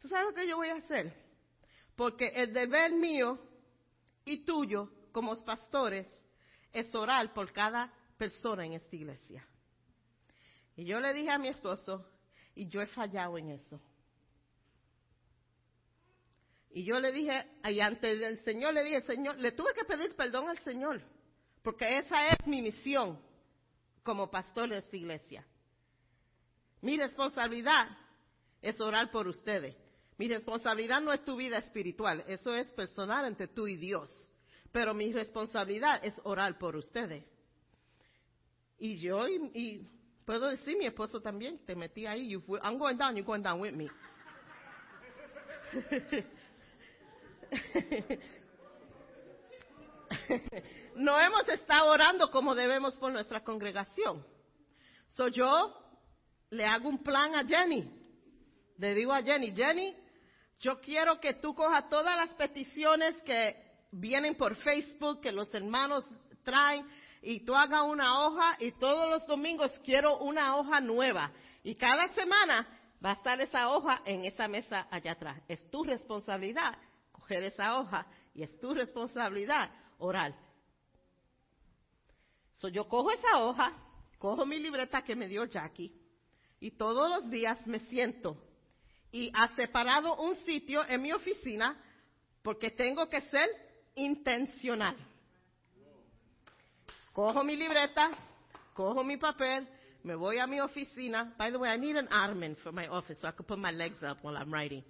¿tú 0.00 0.08
sabes 0.08 0.26
lo 0.26 0.34
que 0.34 0.48
yo 0.48 0.56
voy 0.56 0.68
a 0.70 0.76
hacer? 0.76 1.14
Porque 1.94 2.28
el 2.28 2.52
deber 2.52 2.92
mío 2.92 3.38
y 4.24 4.44
tuyo 4.44 4.90
como 5.12 5.36
pastores 5.44 6.06
es 6.72 6.92
orar 6.94 7.32
por 7.34 7.52
cada 7.52 7.92
persona 8.16 8.64
en 8.64 8.72
esta 8.72 8.96
iglesia. 8.96 9.46
Y 10.74 10.84
yo 10.84 11.00
le 11.00 11.12
dije 11.12 11.30
a 11.30 11.38
mi 11.38 11.48
esposo, 11.48 12.08
y 12.54 12.66
yo 12.66 12.80
he 12.80 12.86
fallado 12.86 13.38
en 13.38 13.50
eso. 13.50 13.80
Y 16.74 16.84
yo 16.84 16.98
le 17.00 17.12
dije, 17.12 17.46
y 17.64 17.80
ante 17.80 18.12
el 18.12 18.42
Señor 18.44 18.72
le 18.72 18.82
dije, 18.82 19.02
Señor, 19.02 19.38
le 19.38 19.52
tuve 19.52 19.74
que 19.74 19.84
pedir 19.84 20.14
perdón 20.16 20.48
al 20.48 20.58
Señor, 20.60 21.02
porque 21.62 21.98
esa 21.98 22.28
es 22.28 22.46
mi 22.46 22.62
misión 22.62 23.20
como 24.02 24.30
pastor 24.30 24.70
de 24.70 24.78
esta 24.78 24.96
iglesia. 24.96 25.46
Mi 26.80 26.96
responsabilidad 26.96 27.88
es 28.62 28.80
orar 28.80 29.10
por 29.10 29.28
ustedes. 29.28 29.76
Mi 30.16 30.28
responsabilidad 30.28 31.02
no 31.02 31.12
es 31.12 31.22
tu 31.24 31.36
vida 31.36 31.58
espiritual, 31.58 32.24
eso 32.26 32.54
es 32.54 32.70
personal 32.72 33.26
entre 33.26 33.48
tú 33.48 33.66
y 33.66 33.76
Dios. 33.76 34.10
Pero 34.72 34.94
mi 34.94 35.12
responsabilidad 35.12 36.02
es 36.02 36.18
orar 36.24 36.58
por 36.58 36.74
ustedes. 36.76 37.24
Y 38.78 38.98
yo, 38.98 39.28
y, 39.28 39.86
puedo 40.24 40.48
decir, 40.48 40.78
mi 40.78 40.86
esposo 40.86 41.20
también, 41.20 41.58
te 41.66 41.76
metí 41.76 42.06
ahí, 42.06 42.30
you, 42.30 42.42
I'm 42.62 42.78
going 42.78 42.96
down, 42.96 43.14
you're 43.14 43.26
going 43.26 43.42
down 43.42 43.60
with 43.60 43.74
me. 43.74 43.90
no 50.96 51.20
hemos 51.20 51.48
estado 51.48 51.90
orando 51.90 52.30
como 52.30 52.54
debemos 52.54 52.96
por 52.98 53.12
nuestra 53.12 53.42
congregación. 53.42 54.24
So 55.10 55.28
yo 55.28 55.74
le 56.50 56.64
hago 56.64 56.88
un 56.88 57.02
plan 57.02 57.34
a 57.34 57.46
Jenny. 57.46 57.90
Le 58.78 58.94
digo 58.94 59.12
a 59.12 59.22
Jenny, 59.22 59.54
Jenny, 59.54 59.94
yo 60.58 60.80
quiero 60.80 61.20
que 61.20 61.34
tú 61.34 61.54
cojas 61.54 61.88
todas 61.88 62.16
las 62.16 62.34
peticiones 62.34 63.20
que 63.22 63.54
vienen 63.90 64.34
por 64.36 64.56
Facebook, 64.56 65.20
que 65.20 65.32
los 65.32 65.52
hermanos 65.54 66.06
traen, 66.42 66.86
y 67.20 67.44
tú 67.44 67.54
hagas 67.54 67.82
una 67.82 68.26
hoja 68.26 68.56
y 68.58 68.72
todos 68.72 69.08
los 69.08 69.26
domingos 69.26 69.78
quiero 69.84 70.18
una 70.18 70.56
hoja 70.56 70.80
nueva. 70.80 71.30
Y 71.62 71.76
cada 71.76 72.08
semana 72.14 72.66
va 73.04 73.10
a 73.10 73.14
estar 73.14 73.40
esa 73.40 73.70
hoja 73.70 74.02
en 74.04 74.24
esa 74.24 74.48
mesa 74.48 74.88
allá 74.90 75.12
atrás. 75.12 75.40
Es 75.46 75.70
tu 75.70 75.84
responsabilidad 75.84 76.76
esa 77.40 77.78
hoja 77.78 78.06
y 78.34 78.42
es 78.42 78.58
tu 78.58 78.74
responsabilidad 78.74 79.70
orar. 79.98 80.34
So, 82.56 82.68
yo 82.68 82.88
cojo 82.88 83.10
esa 83.10 83.38
hoja, 83.38 83.72
cojo 84.18 84.46
mi 84.46 84.58
libreta 84.58 85.02
que 85.02 85.16
me 85.16 85.26
dio 85.26 85.44
Jackie 85.44 85.92
y 86.60 86.70
todos 86.72 87.10
los 87.10 87.30
días 87.30 87.66
me 87.66 87.80
siento 87.80 88.36
y 89.10 89.30
ha 89.34 89.48
separado 89.54 90.16
un 90.16 90.34
sitio 90.36 90.86
en 90.88 91.02
mi 91.02 91.12
oficina 91.12 91.76
porque 92.42 92.70
tengo 92.70 93.08
que 93.08 93.20
ser 93.22 93.48
intencional. 93.94 94.96
Cojo 97.12 97.44
mi 97.44 97.56
libreta, 97.56 98.10
cojo 98.74 99.04
mi 99.04 99.16
papel, 99.18 99.68
me 100.02 100.14
voy 100.14 100.38
a 100.38 100.46
mi 100.46 100.60
oficina. 100.60 101.34
By 101.36 101.50
the 101.50 101.58
way, 101.58 101.70
I 101.70 101.78
need 101.78 101.96
an 101.96 102.08
ottoman 102.10 102.56
for 102.56 102.72
my 102.72 102.88
office 102.88 103.20
so 103.20 103.28
I 103.28 103.32
can 103.32 103.44
put 103.44 103.58
my 103.58 103.70
legs 103.70 104.02
up 104.02 104.18
while 104.22 104.36
I'm 104.36 104.52
writing. 104.52 104.82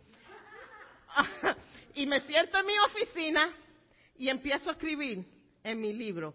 y 1.94 2.06
me 2.06 2.20
siento 2.22 2.58
en 2.58 2.66
mi 2.66 2.78
oficina 2.78 3.54
y 4.16 4.28
empiezo 4.28 4.70
a 4.70 4.72
escribir 4.72 5.24
en 5.62 5.80
mi 5.80 5.92
libro, 5.92 6.34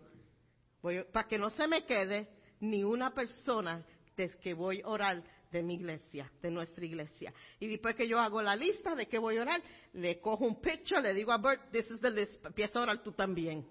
para 1.11 1.27
que 1.27 1.37
no 1.37 1.49
se 1.49 1.67
me 1.67 1.85
quede 1.85 2.27
ni 2.59 2.83
una 2.83 3.13
persona 3.13 3.83
de 4.15 4.29
que 4.39 4.53
voy 4.53 4.81
a 4.81 4.87
orar 4.87 5.23
de 5.51 5.63
mi 5.63 5.75
iglesia, 5.75 6.31
de 6.41 6.51
nuestra 6.51 6.83
iglesia. 6.85 7.33
Y 7.59 7.67
después 7.67 7.95
que 7.95 8.07
yo 8.07 8.19
hago 8.19 8.41
la 8.41 8.55
lista 8.55 8.95
de 8.95 9.07
que 9.07 9.17
voy 9.17 9.37
a 9.37 9.43
orar, 9.43 9.61
le 9.93 10.19
cojo 10.19 10.45
un 10.45 10.59
picture, 10.61 11.01
le 11.01 11.13
digo 11.13 11.31
a 11.31 11.37
Bert, 11.37 11.71
this 11.71 11.89
is 11.89 11.99
the 12.01 12.09
list, 12.09 12.45
a 12.45 12.79
orar 12.79 13.01
tú 13.03 13.11
también. 13.11 13.65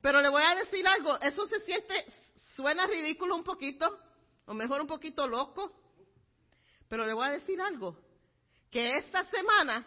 Pero 0.00 0.20
le 0.22 0.28
voy 0.28 0.42
a 0.42 0.54
decir 0.54 0.86
algo, 0.86 1.18
eso 1.20 1.46
se 1.46 1.60
siente, 1.60 2.06
suena 2.54 2.86
ridículo 2.86 3.36
un 3.36 3.44
poquito, 3.44 3.98
o 4.46 4.54
mejor 4.54 4.80
un 4.80 4.86
poquito 4.86 5.26
loco, 5.26 5.72
pero 6.88 7.06
le 7.06 7.12
voy 7.12 7.26
a 7.26 7.32
decir 7.32 7.60
algo, 7.60 7.96
que 8.70 8.96
esta 8.96 9.24
semana 9.26 9.86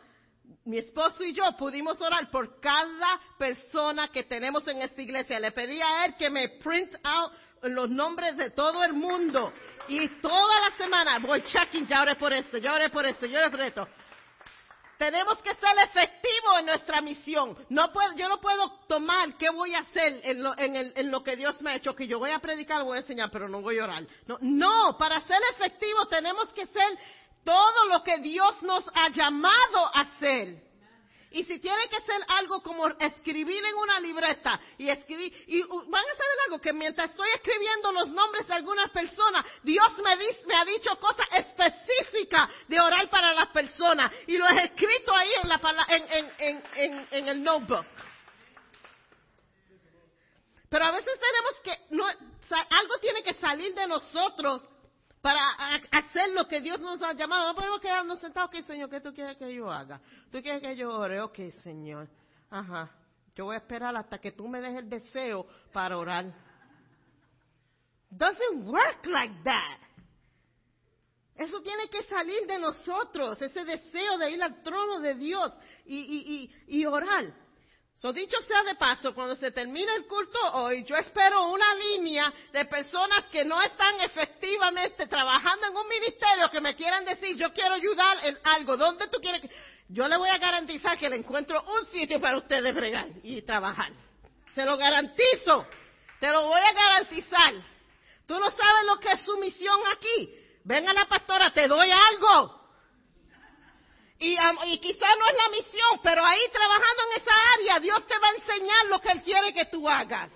mi 0.66 0.78
esposo 0.78 1.24
y 1.24 1.34
yo 1.34 1.44
pudimos 1.58 2.00
orar 2.00 2.30
por 2.32 2.60
cada 2.60 3.20
persona 3.38 4.10
que 4.10 4.24
tenemos 4.24 4.68
en 4.68 4.82
esta 4.82 5.02
iglesia. 5.02 5.40
Le 5.40 5.52
pedí 5.52 5.82
a 5.82 6.06
él 6.06 6.16
que 6.16 6.30
me 6.30 6.50
print 6.50 6.96
out 7.04 7.32
los 7.64 7.90
nombres 7.90 8.38
de 8.38 8.52
todo 8.52 8.84
el 8.84 8.94
mundo. 8.94 9.52
Y 9.88 10.08
toda 10.22 10.70
la 10.70 10.78
semana 10.78 11.20
voy 11.20 11.44
checking, 11.44 11.88
ya 11.88 12.02
oré 12.02 12.16
por 12.16 12.32
esto, 12.32 12.58
ya 12.58 12.74
oré 12.74 12.90
por 12.90 13.06
esto, 13.06 13.26
ya 13.26 13.40
oré 13.40 13.50
por 13.50 13.62
esto. 13.62 13.88
Tenemos 14.98 15.42
que 15.42 15.54
ser 15.56 15.76
efectivos 15.84 16.60
en 16.60 16.66
nuestra 16.68 17.02
misión. 17.02 17.58
Yo 17.68 18.30
no 18.30 18.40
puedo 18.40 18.80
tomar 18.88 19.36
qué 19.38 19.50
voy 19.50 19.74
a 19.74 19.80
hacer 19.80 20.22
en 20.24 21.12
lo 21.12 21.24
que 21.24 21.36
Dios 21.36 21.62
me 21.62 21.72
ha 21.72 21.76
hecho, 21.76 21.96
que 21.96 22.08
yo 22.08 22.20
voy 22.20 22.32
a 22.32 22.40
predicar, 22.40 22.84
voy 22.84 22.98
a 22.98 23.02
enseñar, 23.02 23.30
pero 23.32 23.50
no 23.50 23.62
voy 23.62 23.80
a 23.80 23.84
orar. 23.84 24.04
No, 24.28 24.38
no, 24.40 24.96
para 24.98 25.20
ser 25.22 25.42
efectivos 25.56 26.08
tenemos 26.10 26.54
que 26.54 26.68
ser 26.68 26.98
todo 27.44 27.86
lo 27.88 28.04
que 28.04 28.18
Dios 28.20 28.62
nos 28.64 28.86
ha 28.94 29.10
llamado 29.10 29.86
a 29.94 30.02
hacer. 30.02 30.64
Y 31.32 31.44
si 31.46 31.58
tiene 31.58 31.90
que 31.90 32.00
ser 32.02 32.22
algo 32.28 32.62
como 32.62 32.88
escribir 32.88 33.66
en 33.66 33.76
una 33.76 34.00
libreta 34.00 34.60
y 34.78 34.88
escribir, 34.88 35.34
y 35.48 35.64
van 35.64 36.06
a 36.06 36.16
saber 36.16 36.38
algo, 36.46 36.62
que 36.62 36.74
mientras 36.74 37.10
estoy 37.10 37.28
escribiendo 37.32 37.92
los 37.92 38.10
nombres 38.10 38.48
de 38.48 38.54
algunas 38.54 38.92
personas, 38.92 39.44
Dios 39.64 39.98
me, 39.98 40.16
me 40.46 40.56
ha 40.56 40.64
dicho 40.64 40.92
cosas 41.00 41.26
específicas 41.32 42.50
de 42.68 42.80
orar 42.80 43.10
para 43.10 43.34
las 43.34 43.48
personas. 43.48 44.14
Y 44.28 44.38
lo 44.38 44.48
he 44.48 44.66
escrito 44.66 45.12
ahí 45.16 45.32
en, 45.42 45.50
la, 45.50 45.60
en, 45.90 46.32
en, 46.38 46.64
en, 46.76 47.08
en 47.10 47.28
el 47.28 47.44
notebook. 47.44 47.86
Pero 50.70 50.86
a 50.86 50.92
veces 50.92 51.20
tenemos 51.20 51.62
que, 51.64 51.96
no, 51.96 52.06
algo 52.70 52.98
tiene 53.00 53.24
que 53.24 53.34
salir 53.36 53.74
de 53.74 53.88
nosotros 53.88 54.62
para 55.24 55.40
hacer 55.90 56.32
lo 56.34 56.46
que 56.50 56.60
Dios 56.60 56.82
nos 56.82 57.02
ha 57.02 57.14
llamado. 57.14 57.48
No 57.48 57.56
podemos 57.56 57.80
quedarnos 57.80 58.20
sentados, 58.20 58.50
ok, 58.50 58.62
Señor, 58.66 58.90
¿qué 58.90 59.00
tú 59.00 59.14
quieres 59.14 59.38
que 59.38 59.56
yo 59.56 59.72
haga? 59.72 60.02
¿Tú 60.30 60.42
quieres 60.42 60.62
que 60.62 60.76
yo 60.76 60.90
ore? 60.94 61.22
Ok, 61.22 61.40
Señor. 61.64 62.10
Ajá. 62.50 62.92
Yo 63.34 63.46
voy 63.46 63.56
a 63.56 63.60
esperar 63.60 63.96
hasta 63.96 64.18
que 64.18 64.34
tú 64.34 64.50
me 64.50 64.60
des 64.60 64.76
el 64.76 64.90
deseo 64.90 65.48
para 65.72 65.98
orar. 65.98 66.26
Doesn't 68.10 68.68
work 68.68 69.06
like 69.06 69.34
that. 69.46 69.80
Eso 71.36 71.62
tiene 71.62 71.88
que 71.88 72.04
salir 72.04 72.46
de 72.46 72.60
nosotros, 72.60 73.42
ese 73.42 73.64
deseo 73.64 74.18
de 74.18 74.30
ir 74.30 74.44
al 74.44 74.62
trono 74.62 75.00
de 75.00 75.16
Dios 75.16 75.54
y, 75.86 76.00
y, 76.00 76.52
y, 76.68 76.80
y 76.80 76.86
orar. 76.86 77.34
So, 78.04 78.12
dicho 78.12 78.36
sea 78.42 78.64
de 78.64 78.76
paso, 78.76 79.16
cuando 79.16 79.34
se 79.34 79.50
termine 79.52 79.96
el 79.96 80.06
culto 80.08 80.38
hoy, 80.56 80.84
yo 80.84 80.98
espero 80.98 81.48
una 81.54 81.74
línea 81.76 82.34
de 82.52 82.66
personas 82.66 83.24
que 83.32 83.46
no 83.46 83.62
están 83.62 84.02
efectivamente 84.02 85.08
trabajando 85.08 85.68
en 85.68 85.78
un 85.78 85.88
ministerio 85.88 86.52
que 86.52 86.60
me 86.60 86.76
quieran 86.76 87.06
decir, 87.06 87.38
yo 87.38 87.54
quiero 87.54 87.76
ayudar 87.76 88.18
en 88.26 88.38
algo. 88.44 88.76
¿Dónde 88.76 89.08
tú 89.08 89.22
quieres? 89.22 89.50
Yo 89.88 90.06
le 90.10 90.18
voy 90.18 90.28
a 90.28 90.38
garantizar 90.38 90.98
que 91.00 91.10
le 91.10 91.16
encuentro 91.16 91.64
un 91.64 91.86
sitio 91.86 92.20
para 92.20 92.40
ustedes 92.40 92.76
bregar 92.76 93.08
y 93.24 93.42
trabajar. 93.44 93.94
Se 94.54 94.66
lo 94.66 94.76
garantizo. 94.76 95.66
Te 96.20 96.28
lo 96.28 96.48
voy 96.48 96.60
a 96.60 96.74
garantizar. 96.74 97.54
Tú 98.28 98.38
no 98.38 98.52
sabes 98.52 98.86
lo 98.86 99.00
que 99.00 99.14
es 99.14 99.22
su 99.22 99.38
misión 99.38 99.80
aquí. 99.96 100.36
Venga 100.66 100.92
la 100.92 101.06
pastora, 101.06 101.54
te 101.54 101.70
doy 101.70 101.90
algo. 101.90 102.63
Y, 104.24 104.38
y 104.68 104.80
quizá 104.80 105.06
no 105.20 105.28
es 105.30 105.36
la 105.36 105.50
misión, 105.50 106.00
pero 106.02 106.26
ahí 106.26 106.40
trabajando 106.50 107.04
en 107.12 107.22
esa 107.22 107.34
área, 107.60 107.80
Dios 107.82 108.08
te 108.08 108.18
va 108.18 108.28
a 108.30 108.36
enseñar 108.36 108.86
lo 108.90 109.02
que 109.02 109.12
Él 109.12 109.22
quiere 109.22 109.54
que 109.54 109.66
tú 109.66 109.90
hagas. 109.90 110.32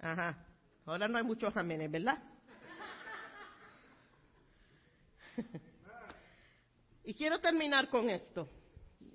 Ajá. 0.00 0.36
Ahora 0.84 1.06
no 1.06 1.16
hay 1.18 1.22
muchos 1.22 1.56
amenes, 1.56 1.88
¿verdad? 1.88 2.18
y 7.04 7.14
quiero 7.14 7.38
terminar 7.38 7.88
con 7.88 8.10
esto. 8.10 8.48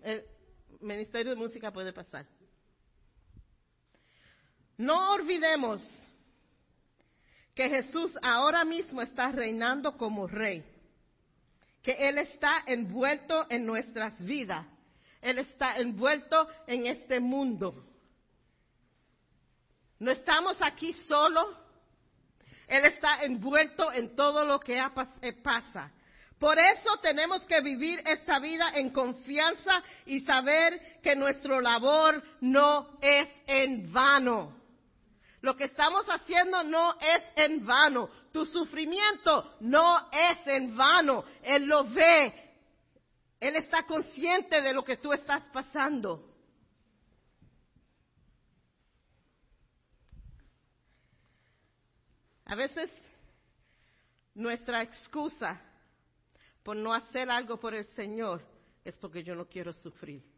El 0.01 0.23
Ministerio 0.79 1.31
de 1.31 1.37
Música 1.37 1.71
puede 1.71 1.91
pasar. 1.91 2.25
No 4.77 5.11
olvidemos 5.11 5.81
que 7.55 7.69
Jesús 7.69 8.17
ahora 8.21 8.63
mismo 8.63 9.01
está 9.01 9.31
reinando 9.31 9.97
como 9.97 10.27
rey, 10.27 10.63
que 11.81 11.91
Él 11.91 12.17
está 12.17 12.63
envuelto 12.65 13.45
en 13.49 13.65
nuestras 13.65 14.17
vidas, 14.23 14.65
Él 15.21 15.39
está 15.39 15.77
envuelto 15.77 16.47
en 16.67 16.87
este 16.87 17.19
mundo. 17.19 17.85
No 19.99 20.11
estamos 20.11 20.57
aquí 20.61 20.93
solo, 20.93 21.57
Él 22.67 22.85
está 22.85 23.23
envuelto 23.23 23.91
en 23.91 24.15
todo 24.15 24.45
lo 24.45 24.59
que 24.59 24.79
eh, 25.21 25.33
pasa. 25.43 25.91
Por 26.39 26.57
eso 26.57 26.97
tenemos 27.03 27.45
que 27.45 27.61
vivir 27.61 28.01
esta 28.03 28.39
vida 28.39 28.71
en 28.73 28.89
confianza 28.89 29.83
y 30.07 30.21
saber 30.21 30.99
que 31.03 31.15
nuestro 31.15 31.61
labor 31.61 32.23
no 32.41 32.97
es 32.99 33.29
en 33.45 33.93
vano. 33.93 34.60
Lo 35.41 35.57
que 35.57 35.65
estamos 35.65 36.05
haciendo 36.07 36.63
no 36.63 36.93
es 36.99 37.23
en 37.35 37.65
vano. 37.65 38.09
Tu 38.31 38.45
sufrimiento 38.45 39.55
no 39.61 40.09
es 40.11 40.45
en 40.45 40.77
vano. 40.77 41.23
Él 41.41 41.65
lo 41.65 41.83
ve. 41.85 42.51
Él 43.39 43.55
está 43.55 43.83
consciente 43.87 44.61
de 44.61 44.71
lo 44.71 44.83
que 44.83 44.97
tú 44.97 45.11
estás 45.11 45.43
pasando. 45.49 46.27
A 52.45 52.55
veces 52.55 52.91
nuestra 54.35 54.83
excusa 54.83 55.59
por 56.61 56.75
no 56.75 56.93
hacer 56.93 57.31
algo 57.31 57.59
por 57.59 57.73
el 57.73 57.85
Señor 57.95 58.45
es 58.83 58.95
porque 58.97 59.23
yo 59.23 59.33
no 59.33 59.45
quiero 59.47 59.73
sufrir. 59.73 60.30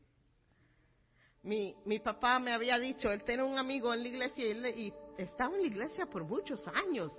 Mi, 1.43 1.75
mi 1.85 1.99
papá 1.99 2.39
me 2.39 2.53
había 2.53 2.79
dicho, 2.79 3.11
él 3.11 3.23
tiene 3.23 3.43
un 3.43 3.57
amigo 3.57 3.93
en 3.93 4.01
la 4.01 4.07
iglesia 4.07 4.45
y, 4.45 4.87
y 4.87 4.93
estaba 5.17 5.53
en 5.55 5.61
la 5.61 5.67
iglesia 5.67 6.05
por 6.05 6.23
muchos 6.23 6.65
años. 6.69 7.11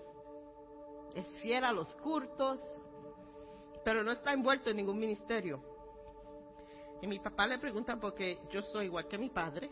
Es 1.14 1.27
fiel 1.43 1.64
a 1.64 1.72
los 1.72 1.95
cultos, 1.97 2.61
pero 3.85 4.03
no 4.03 4.12
está 4.12 4.33
envuelto 4.33 4.70
en 4.70 4.77
ningún 4.79 4.99
ministerio. 4.99 5.62
Y 7.03 7.07
mi 7.07 7.18
papá 7.18 7.47
le 7.47 7.59
pregunta 7.59 7.97
porque 7.97 8.39
yo 8.51 8.62
soy 8.62 8.87
igual 8.87 9.07
que 9.09 9.18
mi 9.18 9.29
padre. 9.29 9.70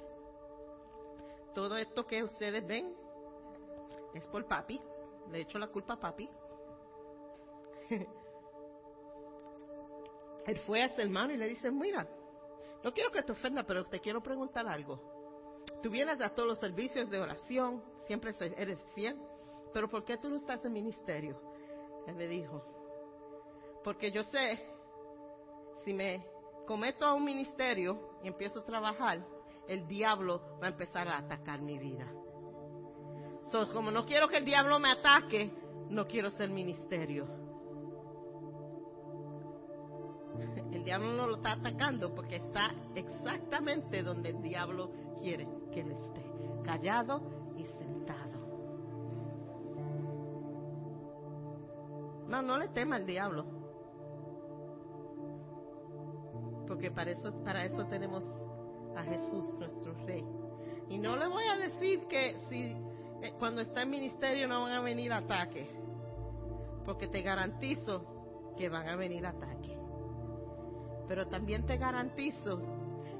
Todo 1.54 1.78
esto 1.78 2.06
que 2.06 2.22
ustedes 2.22 2.66
ven 2.66 2.94
es 4.12 4.26
por 4.26 4.46
papi. 4.46 4.78
Le 5.30 5.40
echo 5.40 5.58
la 5.58 5.68
culpa 5.68 5.94
a 5.94 6.00
papi. 6.00 6.28
Él 10.46 10.58
fue 10.66 10.82
a 10.82 10.86
ese 10.86 11.00
hermano 11.02 11.32
y 11.32 11.38
le 11.38 11.46
dice, 11.46 11.70
mira, 11.70 12.06
no 12.82 12.92
quiero 12.92 13.10
que 13.10 13.22
te 13.22 13.32
ofenda, 13.32 13.62
pero 13.62 13.86
te 13.86 14.00
quiero 14.00 14.22
preguntar 14.22 14.66
algo. 14.66 15.00
Tú 15.82 15.90
vienes 15.90 16.20
a 16.20 16.30
todos 16.30 16.48
los 16.48 16.58
servicios 16.58 17.10
de 17.10 17.20
oración, 17.20 17.82
siempre 18.06 18.34
eres 18.56 18.78
fiel, 18.94 19.16
pero 19.72 19.88
¿por 19.88 20.04
qué 20.04 20.18
tú 20.18 20.28
no 20.28 20.36
estás 20.36 20.64
en 20.64 20.72
ministerio? 20.72 21.40
Él 22.06 22.14
me 22.14 22.26
dijo, 22.26 22.62
porque 23.84 24.10
yo 24.10 24.22
sé, 24.24 24.64
si 25.84 25.92
me 25.92 26.26
cometo 26.66 27.06
a 27.06 27.14
un 27.14 27.24
ministerio 27.24 28.18
y 28.22 28.28
empiezo 28.28 28.60
a 28.60 28.64
trabajar, 28.64 29.24
el 29.68 29.86
diablo 29.86 30.58
va 30.60 30.66
a 30.66 30.70
empezar 30.70 31.08
a 31.08 31.18
atacar 31.18 31.60
mi 31.60 31.78
vida. 31.78 32.06
So, 33.50 33.72
como 33.72 33.90
no 33.90 34.06
quiero 34.06 34.28
que 34.28 34.38
el 34.38 34.44
diablo 34.44 34.78
me 34.78 34.90
ataque, 34.90 35.50
no 35.88 36.06
quiero 36.06 36.30
ser 36.30 36.50
ministerio. 36.50 37.41
Diablo 40.92 41.12
no 41.14 41.26
lo 41.26 41.36
está 41.36 41.52
atacando 41.52 42.14
porque 42.14 42.36
está 42.36 42.70
exactamente 42.94 44.02
donde 44.02 44.28
el 44.28 44.42
diablo 44.42 44.90
quiere 45.18 45.48
que 45.72 45.80
él 45.80 45.92
esté, 45.92 46.22
callado 46.64 47.22
y 47.56 47.64
sentado. 47.64 48.32
No, 52.28 52.42
no 52.42 52.58
le 52.58 52.68
tema 52.68 52.96
al 52.96 53.06
diablo. 53.06 53.46
Porque 56.68 56.90
para 56.90 57.12
eso, 57.12 57.32
para 57.42 57.64
eso 57.64 57.86
tenemos 57.86 58.26
a 58.94 59.02
Jesús, 59.02 59.54
nuestro 59.58 59.94
Rey. 60.04 60.26
Y 60.90 60.98
no 60.98 61.16
le 61.16 61.26
voy 61.26 61.44
a 61.44 61.56
decir 61.56 62.06
que 62.06 62.36
si 62.50 62.76
eh, 63.22 63.32
cuando 63.38 63.62
está 63.62 63.82
en 63.82 63.90
ministerio 63.90 64.46
no 64.46 64.64
van 64.64 64.72
a 64.72 64.82
venir 64.82 65.10
ataques, 65.10 65.70
porque 66.84 67.08
te 67.08 67.22
garantizo 67.22 68.52
que 68.58 68.68
van 68.68 68.88
a 68.88 68.96
venir 68.96 69.24
ataques. 69.24 69.71
Pero 71.12 71.26
también 71.26 71.66
te 71.66 71.76
garantizo 71.76 72.58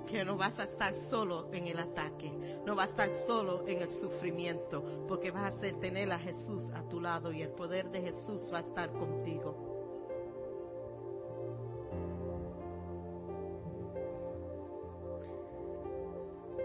que 0.07 0.25
no 0.25 0.39
vas 0.39 0.59
a 0.59 0.65
estar 0.65 0.95
solo 1.11 1.53
en 1.53 1.67
el 1.67 1.79
ataque, 1.79 2.33
no 2.65 2.75
vas 2.75 2.89
a 2.89 2.91
estar 2.91 3.27
solo 3.27 3.69
en 3.69 3.83
el 3.83 3.91
sufrimiento, 4.01 4.83
porque 5.07 5.31
vas 5.31 5.53
a 5.53 5.59
tener 5.59 6.11
a 6.11 6.19
Jesús 6.19 6.63
a 6.75 6.89
tu 6.89 7.03
lado 7.03 7.31
y 7.33 7.43
el 7.43 7.51
poder 7.51 7.91
de 7.91 8.01
Jesús 8.01 8.51
va 8.51 8.61
a 8.61 8.61
estar 8.63 8.91
contigo. 8.93 9.69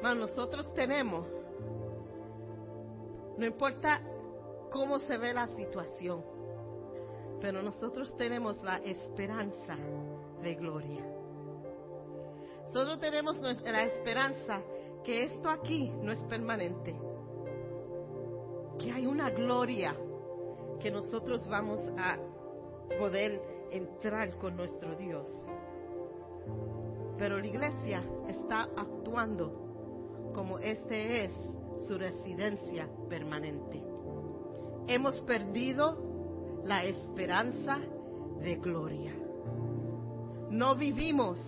nosotros 0.02 0.74
tenemos, 0.74 1.28
no 3.38 3.46
importa 3.46 4.00
cómo 4.72 4.98
se 5.00 5.18
ve 5.18 5.34
la 5.34 5.48
situación, 5.50 6.24
pero 7.42 7.62
nosotros 7.62 8.16
tenemos 8.16 8.64
la 8.64 8.78
esperanza 8.78 9.76
de 10.42 10.56
gloria. 10.56 11.17
Solo 12.78 13.00
tenemos 13.00 13.40
la 13.40 13.86
esperanza 13.86 14.62
que 15.04 15.24
esto 15.24 15.50
aquí 15.50 15.90
no 15.90 16.12
es 16.12 16.24
permanente, 16.26 16.96
que 18.78 18.92
hay 18.92 19.08
una 19.08 19.32
gloria 19.32 19.96
que 20.80 20.92
nosotros 20.92 21.48
vamos 21.48 21.80
a 21.98 22.20
poder 23.00 23.42
entrar 23.72 24.38
con 24.38 24.56
nuestro 24.56 24.96
Dios. 24.96 25.28
Pero 27.18 27.40
la 27.40 27.48
iglesia 27.48 28.04
está 28.28 28.70
actuando 28.78 30.30
como 30.36 30.60
este 30.60 31.26
es 31.26 31.32
su 31.88 31.98
residencia 31.98 32.88
permanente. 33.10 33.84
Hemos 34.86 35.18
perdido 35.22 36.62
la 36.64 36.84
esperanza 36.84 37.80
de 38.40 38.56
gloria. 38.58 39.16
No 40.52 40.76
vivimos 40.76 41.40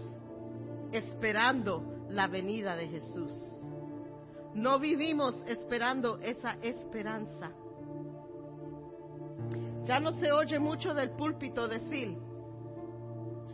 esperando 0.91 2.05
la 2.09 2.27
venida 2.27 2.75
de 2.75 2.87
Jesús. 2.87 3.33
No 4.53 4.79
vivimos 4.79 5.35
esperando 5.47 6.17
esa 6.19 6.53
esperanza. 6.61 7.51
Ya 9.85 9.99
no 9.99 10.11
se 10.13 10.31
oye 10.31 10.59
mucho 10.59 10.93
del 10.93 11.11
púlpito 11.11 11.67
decir, 11.67 12.17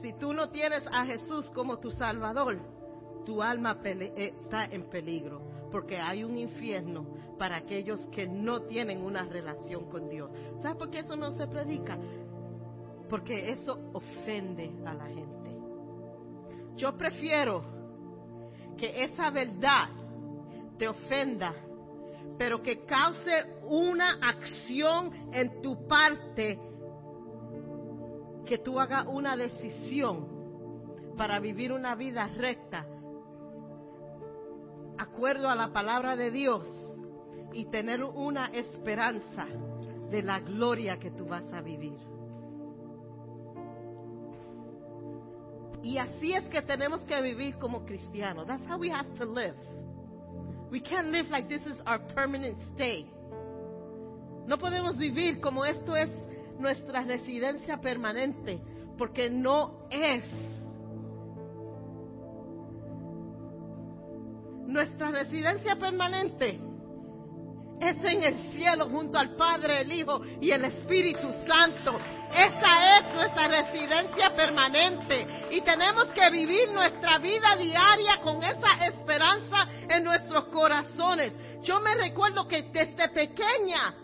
si 0.02 0.14
tú 0.14 0.34
no 0.34 0.50
tienes 0.50 0.86
a 0.88 1.06
Jesús 1.06 1.50
como 1.54 1.80
tu 1.80 1.92
Salvador, 1.92 2.60
tu 3.26 3.42
alma 3.42 3.78
eh, 3.84 4.34
está 4.44 4.66
en 4.66 4.90
peligro, 4.90 5.42
porque 5.72 5.98
hay 5.98 6.24
un 6.24 6.38
infierno 6.38 7.06
para 7.38 7.58
aquellos 7.58 8.00
que 8.08 8.28
no 8.28 8.62
tienen 8.64 9.02
una 9.02 9.24
relación 9.24 9.90
con 9.90 10.10
Dios. 10.10 10.32
¿Sabes 10.62 10.78
por 10.78 10.90
qué 10.90 11.00
eso 11.00 11.16
no 11.16 11.32
se 11.32 11.48
predica? 11.48 11.98
Porque 13.10 13.52
eso 13.52 13.80
ofende 13.94 14.72
a 14.86 14.94
la 14.94 15.08
gente. 15.08 15.45
Yo 16.76 16.98
prefiero 16.98 17.64
que 18.78 19.04
esa 19.04 19.30
verdad 19.30 19.90
te 20.78 20.88
ofenda, 20.88 21.54
pero 22.38 22.62
que 22.62 22.86
cause 22.86 23.46
una 23.64 24.20
acción 24.22 25.30
en 25.32 25.62
tu 25.62 25.88
parte, 25.88 26.60
que 28.46 28.58
tú 28.58 28.80
hagas 28.80 29.08
una 29.08 29.38
decisión 29.38 30.28
para 31.18 31.40
vivir 31.40 31.72
una 31.72 31.96
vida 31.96 32.28
recta, 32.28 32.86
acuerdo 34.98 35.50
a 35.50 35.56
la 35.56 35.72
palabra 35.72 36.16
de 36.16 36.32
Dios 36.32 36.68
y 37.54 37.66
tener 37.66 38.04
una 38.04 38.48
esperanza 38.48 39.48
de 40.10 40.22
la 40.22 40.42
gloria 40.42 41.00
que 41.00 41.12
tú 41.12 41.26
vas 41.26 41.52
a 41.54 41.62
vivir. 41.62 42.15
Y 45.86 46.00
así 46.00 46.34
es 46.34 46.44
que 46.46 46.64
tenemos 46.64 47.02
que 47.02 47.22
vivir 47.22 47.60
como 47.60 47.86
cristianos. 47.86 48.48
That's 48.48 48.68
how 48.68 48.80
we 48.80 48.90
have 48.90 49.08
to 49.20 49.26
live. 49.26 49.54
We 50.72 50.82
can't 50.82 51.10
live 51.10 51.30
like 51.30 51.48
this 51.48 51.62
is 51.68 51.80
our 51.86 52.00
permanent 52.16 52.58
stay. 52.74 53.06
No 54.48 54.58
podemos 54.58 54.98
vivir 54.98 55.40
como 55.40 55.64
esto 55.64 55.96
es 55.96 56.10
nuestra 56.58 57.04
residencia 57.04 57.78
permanente, 57.78 58.60
porque 58.98 59.30
no 59.30 59.88
es. 59.92 60.26
Nuestra 64.66 65.12
residencia 65.12 65.76
permanente 65.76 66.60
es 67.80 67.98
en 68.04 68.24
el 68.24 68.52
cielo 68.54 68.90
junto 68.90 69.20
al 69.20 69.36
Padre, 69.36 69.82
el 69.82 69.92
Hijo 69.92 70.20
y 70.42 70.50
el 70.50 70.66
Espíritu 70.66 71.32
Santo. 71.48 71.96
Esa 72.36 72.98
es 72.98 73.14
nuestra 73.14 73.48
residencia 73.50 74.36
permanente 74.36 75.45
y 75.56 75.62
tenemos 75.62 76.08
que 76.08 76.30
vivir 76.32 76.70
nuestra 76.74 77.18
vida 77.18 77.56
diaria 77.56 78.20
con 78.22 78.44
esa 78.44 78.86
esperanza 78.88 79.66
en 79.88 80.04
nuestros 80.04 80.48
corazones. 80.48 81.32
Yo 81.64 81.80
me 81.80 81.96
recuerdo 81.96 82.46
que 82.46 82.64
desde 82.64 83.08
pequeña 83.08 83.96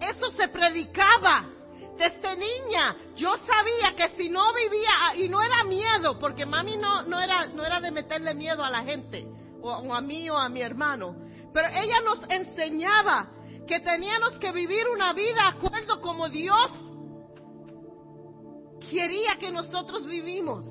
eso 0.00 0.30
se 0.32 0.48
predicaba. 0.48 1.50
Desde 1.96 2.36
niña 2.36 2.96
yo 3.14 3.36
sabía 3.36 3.94
que 3.96 4.16
si 4.16 4.28
no 4.28 4.52
vivía, 4.52 5.14
y 5.24 5.28
no 5.28 5.40
era 5.40 5.62
miedo, 5.62 6.18
porque 6.18 6.44
mami 6.44 6.78
no, 6.78 7.02
no, 7.02 7.20
era, 7.20 7.46
no 7.46 7.64
era 7.64 7.78
de 7.78 7.92
meterle 7.92 8.34
miedo 8.34 8.64
a 8.64 8.70
la 8.70 8.82
gente, 8.82 9.24
o, 9.62 9.70
o 9.70 9.94
a 9.94 10.00
mí 10.00 10.28
o 10.28 10.36
a 10.36 10.48
mi 10.48 10.62
hermano, 10.62 11.14
pero 11.52 11.68
ella 11.68 12.00
nos 12.00 12.18
enseñaba 12.28 13.28
que 13.68 13.78
teníamos 13.78 14.36
que 14.38 14.50
vivir 14.50 14.88
una 14.88 15.12
vida 15.12 15.46
acuerdo 15.46 16.00
como 16.00 16.28
Dios 16.28 16.72
quería 18.94 19.36
que 19.38 19.50
nosotros 19.50 20.06
vivimos. 20.06 20.64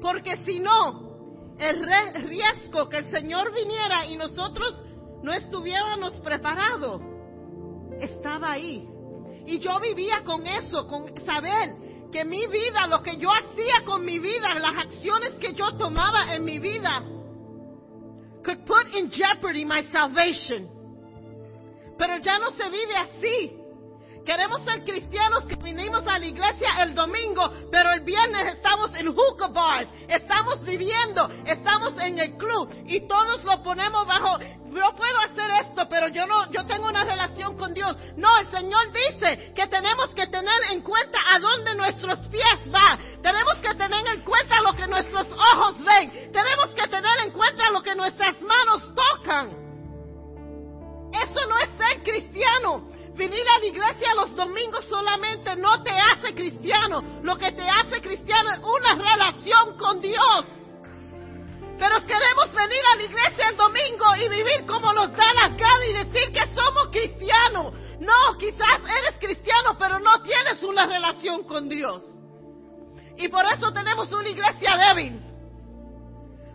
Porque 0.00 0.36
si 0.44 0.60
no, 0.60 1.56
el 1.58 2.28
riesgo 2.28 2.88
que 2.88 2.98
el 2.98 3.10
Señor 3.10 3.52
viniera 3.54 4.06
y 4.06 4.16
nosotros 4.16 4.84
no 5.22 5.32
estuviéramos 5.32 6.20
preparados, 6.20 7.00
estaba 8.00 8.52
ahí. 8.52 8.86
Y 9.46 9.58
yo 9.58 9.80
vivía 9.80 10.22
con 10.24 10.46
eso, 10.46 10.86
con 10.86 11.06
saber 11.24 12.10
que 12.12 12.24
mi 12.24 12.46
vida, 12.46 12.86
lo 12.86 13.02
que 13.02 13.16
yo 13.16 13.30
hacía 13.30 13.84
con 13.86 14.04
mi 14.04 14.18
vida, 14.18 14.54
las 14.54 14.84
acciones 14.86 15.34
que 15.36 15.54
yo 15.54 15.76
tomaba 15.76 16.34
en 16.34 16.44
mi 16.44 16.58
vida, 16.58 17.02
could 18.44 18.64
put 18.66 18.94
in 18.94 19.10
jeopardy 19.10 19.64
my 19.64 19.82
salvation. 19.90 20.68
Pero 21.96 22.18
ya 22.18 22.38
no 22.38 22.50
se 22.50 22.68
vive 22.68 22.96
así. 22.96 23.61
Queremos 24.24 24.62
ser 24.62 24.84
cristianos 24.84 25.44
que 25.46 25.56
vinimos 25.56 26.06
a 26.06 26.18
la 26.18 26.26
iglesia 26.26 26.82
el 26.82 26.94
domingo, 26.94 27.50
pero 27.70 27.90
el 27.92 28.00
viernes 28.00 28.54
estamos 28.54 28.94
en 28.94 29.08
hookah 29.08 29.48
bars, 29.48 29.88
estamos 30.08 30.64
viviendo, 30.64 31.28
estamos 31.44 31.94
en 31.98 32.18
el 32.18 32.36
club 32.36 32.68
y 32.86 33.06
todos 33.08 33.42
lo 33.42 33.62
ponemos 33.62 34.06
bajo, 34.06 34.38
yo 34.38 34.94
puedo 34.94 35.18
hacer 35.20 35.50
esto, 35.66 35.86
pero 35.88 36.08
yo 36.08 36.26
no, 36.26 36.50
yo 36.50 36.64
tengo 36.66 36.88
una 36.88 37.04
relación 37.04 37.56
con 37.56 37.74
Dios. 37.74 37.96
No, 38.16 38.38
el 38.38 38.48
Señor 38.50 38.92
dice 38.92 39.52
que 39.54 39.66
tenemos 39.66 40.14
que 40.14 40.26
tener 40.28 40.60
en 40.70 40.80
cuenta 40.80 41.18
a 41.30 41.38
dónde 41.38 41.74
nuestros 41.74 42.18
pies 42.28 42.70
van. 42.70 42.98
Tenemos 43.22 43.56
que 43.56 43.74
tener 43.74 44.06
en 44.14 44.22
cuenta 44.22 44.62
lo 44.62 44.72
que 44.74 44.86
nuestros 44.86 45.26
ojos 45.30 45.84
ven. 45.84 46.32
Tenemos 46.32 46.70
que 46.74 46.88
tener 46.88 47.20
en 47.24 47.32
cuenta 47.32 47.70
lo 47.70 47.82
que 47.82 47.94
nuestras 47.94 48.40
manos 48.40 48.94
tocan. 48.94 49.50
Eso 51.12 51.46
no 51.46 51.58
es 51.58 51.68
ser 51.76 52.02
cristiano. 52.02 52.91
Venir 53.14 53.44
a 53.46 53.58
la 53.58 53.66
iglesia 53.66 54.14
los 54.14 54.34
domingos 54.34 54.86
solamente 54.88 55.54
no 55.56 55.82
te 55.82 55.90
hace 55.90 56.34
cristiano. 56.34 57.20
Lo 57.22 57.36
que 57.36 57.52
te 57.52 57.62
hace 57.62 58.00
cristiano 58.00 58.52
es 58.52 58.60
una 58.60 58.94
relación 58.94 59.76
con 59.76 60.00
Dios. 60.00 60.46
Pero 61.78 62.00
queremos 62.06 62.52
venir 62.54 62.80
a 62.92 62.96
la 62.96 63.02
iglesia 63.02 63.48
el 63.50 63.56
domingo 63.56 64.16
y 64.16 64.28
vivir 64.28 64.66
como 64.66 64.92
nos 64.92 65.12
da 65.12 65.32
la 65.34 65.48
gana 65.48 65.86
y 65.86 65.92
decir 65.92 66.32
que 66.32 66.54
somos 66.54 66.88
cristianos. 66.90 67.72
No, 68.00 68.38
quizás 68.38 68.80
eres 68.80 69.18
cristiano, 69.20 69.76
pero 69.78 69.98
no 69.98 70.22
tienes 70.22 70.62
una 70.62 70.86
relación 70.86 71.44
con 71.44 71.68
Dios. 71.68 72.04
Y 73.18 73.28
por 73.28 73.44
eso 73.44 73.72
tenemos 73.72 74.10
una 74.10 74.28
iglesia 74.28 74.76
débil. 74.76 75.20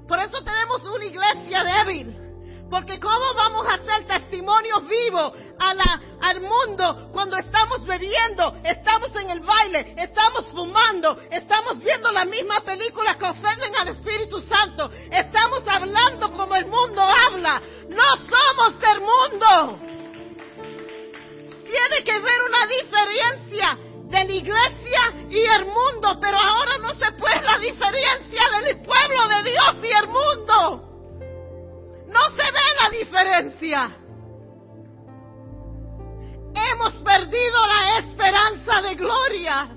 Por 0.07 0.19
eso 0.19 0.41
tenemos 0.43 0.83
una 0.85 1.05
iglesia 1.05 1.63
débil. 1.63 2.26
Porque 2.70 2.99
¿cómo 2.99 3.34
vamos 3.34 3.65
a 3.68 3.76
hacer 3.76 4.07
testimonios 4.07 4.88
vivos 4.88 5.34
a 5.57 5.74
la, 5.74 6.01
al 6.22 6.41
mundo 6.41 7.09
cuando 7.13 7.38
estamos 7.38 7.86
bebiendo, 7.86 8.57
estamos 8.63 9.15
en 9.15 9.30
el 9.30 9.39
baile, 9.39 9.93
estamos 9.97 10.49
fumando, 10.49 11.18
estamos 11.32 11.80
viendo 11.80 12.11
la 12.11 12.26
misma 12.26 12.61
película 12.61 13.18
que 13.18 13.26
ofenden 13.26 13.76
al 13.76 13.88
Espíritu 13.89 14.41
Santo, 14.41 14.91
estamos 15.11 15.63
hablando 15.68 16.32
como 16.34 16.55
el 16.55 16.65
mundo 16.65 17.01
habla? 17.01 17.61
No 17.89 18.18
somos 18.18 18.80
del 18.80 18.99
mundo. 18.99 19.80
Tiene 21.65 22.03
que 22.03 22.11
haber 22.11 22.41
una 22.43 22.68
diferencia 22.68 23.78
de 24.09 24.24
la 24.24 24.34
iglesia 24.34 25.13
y 25.30 25.39
el 25.39 25.65
mundo, 25.65 26.18
pero 26.22 26.38
ahora 26.38 26.78
no 26.80 26.93
se 26.95 27.11
puede 27.13 27.41
la 27.41 27.57
diferencia 27.59 28.41
del 28.61 28.82
pueblo 28.82 29.28
de 29.28 29.51
Dios 29.51 29.76
y 29.84 29.88
el 29.88 30.07
mundo. 30.07 30.86
No 32.07 32.29
se 32.31 32.51
ve 32.51 32.67
la 32.81 32.89
diferencia. 32.89 33.97
Hemos 36.55 36.93
perdido 37.03 37.67
la 37.67 37.99
esperanza 37.99 38.81
de 38.81 38.95
gloria. 38.95 39.69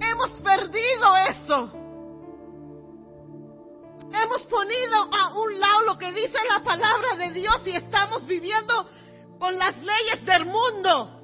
Hemos 0.00 0.30
perdido 0.42 1.16
eso. 1.16 1.72
Hemos 4.12 4.42
ponido 4.42 4.96
a 5.12 5.38
un 5.40 5.60
lado 5.60 5.82
lo 5.86 5.98
que 5.98 6.12
dice 6.12 6.38
la 6.48 6.62
palabra 6.62 7.16
de 7.16 7.30
Dios 7.30 7.62
y 7.64 7.70
estamos 7.70 8.26
viviendo 8.26 8.88
con 9.38 9.58
las 9.58 9.76
leyes 9.78 10.24
del 10.26 10.46
mundo. 10.46 11.20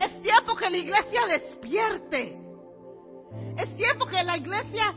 Es 0.00 0.22
tiempo 0.22 0.56
que 0.56 0.70
la 0.70 0.76
iglesia 0.76 1.26
despierte. 1.26 2.38
Es 3.56 3.76
tiempo 3.76 4.06
que 4.06 4.22
la 4.22 4.36
iglesia 4.36 4.94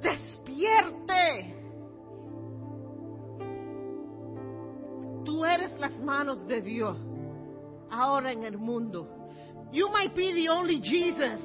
despierte. 0.00 1.54
Tú 5.24 5.44
eres 5.44 5.78
las 5.78 5.92
manos 5.98 6.46
de 6.46 6.60
Dios 6.60 6.96
ahora 7.90 8.32
en 8.32 8.44
el 8.44 8.58
mundo. 8.58 9.08
You 9.72 9.90
might 9.90 10.14
be 10.14 10.32
the 10.32 10.48
only 10.48 10.80
Jesus 10.80 11.40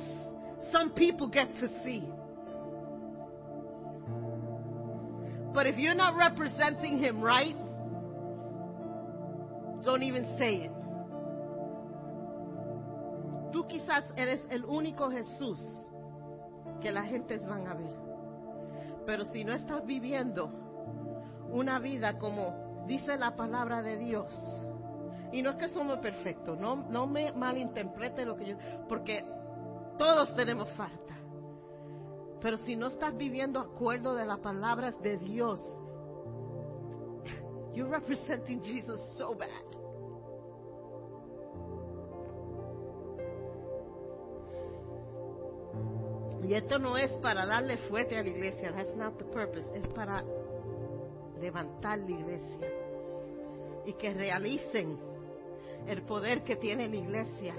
some 0.72 0.91
people 0.91 1.28
get 1.28 1.47
to 1.60 1.68
see. 1.84 2.04
But 5.54 5.68
if 5.68 5.78
you're 5.78 5.95
not 5.95 6.16
representing 6.16 6.99
him 6.99 7.22
right, 7.22 7.56
don't 9.84 10.04
even 10.04 10.38
say 10.38 10.64
it. 10.66 10.72
tú 13.52 13.68
quizás 13.68 14.04
eres 14.16 14.41
el 14.49 14.66
único 14.66 15.10
Jesús 15.12 15.60
que 16.82 16.91
la 16.91 17.04
gente 17.04 17.38
van 17.38 17.68
a 17.68 17.74
ver. 17.74 18.11
Pero 19.06 19.26
si 19.26 19.43
no 19.43 19.54
estás 19.54 19.86
viviendo 19.86 20.52
una 21.49 21.80
vida 21.80 22.18
como 22.18 22.86
dice 22.88 23.18
la 23.18 23.36
palabra 23.36 23.82
de 23.82 23.97
Dios, 23.97 24.34
y 25.32 25.41
no 25.41 25.52
es 25.52 25.56
que 25.58 25.70
somos 25.70 25.99
perfectos, 25.99 26.58
no, 26.60 26.76
no 26.76 27.08
me 27.08 27.32
malinterprete 27.32 28.26
lo 28.26 28.36
que 28.36 28.47
yo, 28.47 28.56
porque 28.89 29.26
todos 29.97 30.36
tenemos 30.36 30.70
falta. 30.72 31.16
Pero 32.41 32.58
si 32.58 32.76
no 32.76 32.88
estás 32.88 33.16
viviendo 33.16 33.60
acuerdo 33.60 34.16
de 34.16 34.26
las 34.26 34.39
palabras 34.39 34.99
de 35.02 35.18
Dios, 35.18 35.60
you're 37.74 37.89
representing 37.89 38.62
Jesus 38.62 38.99
so 39.18 39.36
bad. 39.36 39.71
Y 46.52 46.54
esto 46.54 46.78
no 46.80 46.97
es 46.97 47.10
para 47.22 47.45
darle 47.45 47.78
fuerte 47.78 48.18
a 48.18 48.22
la 48.22 48.28
iglesia, 48.28 48.74
that's 48.74 48.93
not 48.97 49.18
the 49.18 49.24
purpose, 49.24 49.72
es 49.74 49.88
para 49.88 50.22
levantar 51.39 51.99
la 51.99 52.12
iglesia 52.12 52.68
y 53.86 53.93
que 53.93 54.14
realicen 54.14 54.99
el 55.88 56.02
poder 56.02 56.43
que 56.43 56.58
tiene 56.58 56.89
la 56.89 56.95
iglesia. 56.97 57.56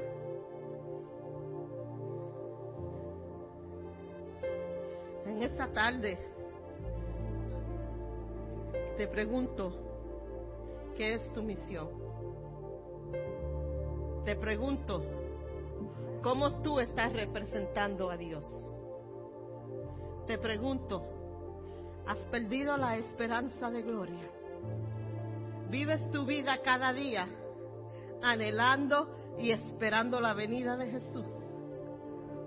En 5.25 5.43
esta 5.43 5.73
tarde 5.73 6.19
te 8.99 9.07
pregunto, 9.07 9.73
¿qué 10.99 11.15
es 11.15 11.33
tu 11.33 11.43
misión? 11.43 11.89
Te 14.27 14.37
pregunto, 14.37 15.03
¿cómo 16.23 16.61
tú 16.61 16.79
estás 16.79 17.15
representando 17.15 18.11
a 18.11 18.19
Dios? 18.19 18.72
Te 20.27 20.39
pregunto, 20.39 21.03
¿has 22.07 22.19
perdido 22.27 22.77
la 22.77 22.97
esperanza 22.97 23.71
de 23.71 23.83
gloria? 23.83 24.31
¿Vives 25.69 26.11
tu 26.11 26.25
vida 26.25 26.59
cada 26.63 26.93
día 26.93 27.27
anhelando 28.23 29.17
y 29.39 29.51
esperando 29.51 30.21
la 30.21 30.33
venida 30.35 30.77
de 30.77 30.91
Jesús? 30.91 31.27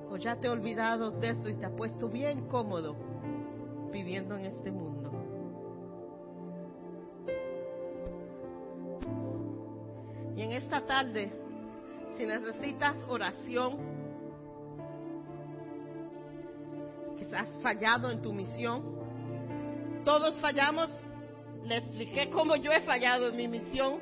¿O 0.09 0.17
ya 0.17 0.37
te 0.37 0.47
has 0.47 0.53
olvidado 0.53 1.11
de 1.11 1.29
eso 1.31 1.49
y 1.49 1.55
te 1.55 1.65
has 1.65 1.73
puesto 1.73 2.07
bien 2.07 2.47
cómodo 2.47 2.95
viviendo 3.91 4.37
en 4.37 4.45
este 4.45 4.71
mundo? 4.71 5.11
Y 10.37 10.41
en 10.41 10.51
esta 10.51 10.85
tarde, 10.85 11.31
si 12.17 12.25
necesitas 12.25 12.95
oración, 13.09 13.94
has 17.37 17.49
fallado 17.61 18.09
en 18.11 18.21
tu 18.21 18.33
misión, 18.33 18.83
todos 20.03 20.39
fallamos, 20.39 20.89
le 21.63 21.77
expliqué 21.77 22.29
cómo 22.29 22.55
yo 22.55 22.71
he 22.71 22.81
fallado 22.81 23.29
en 23.29 23.35
mi 23.35 23.47
misión 23.47 23.99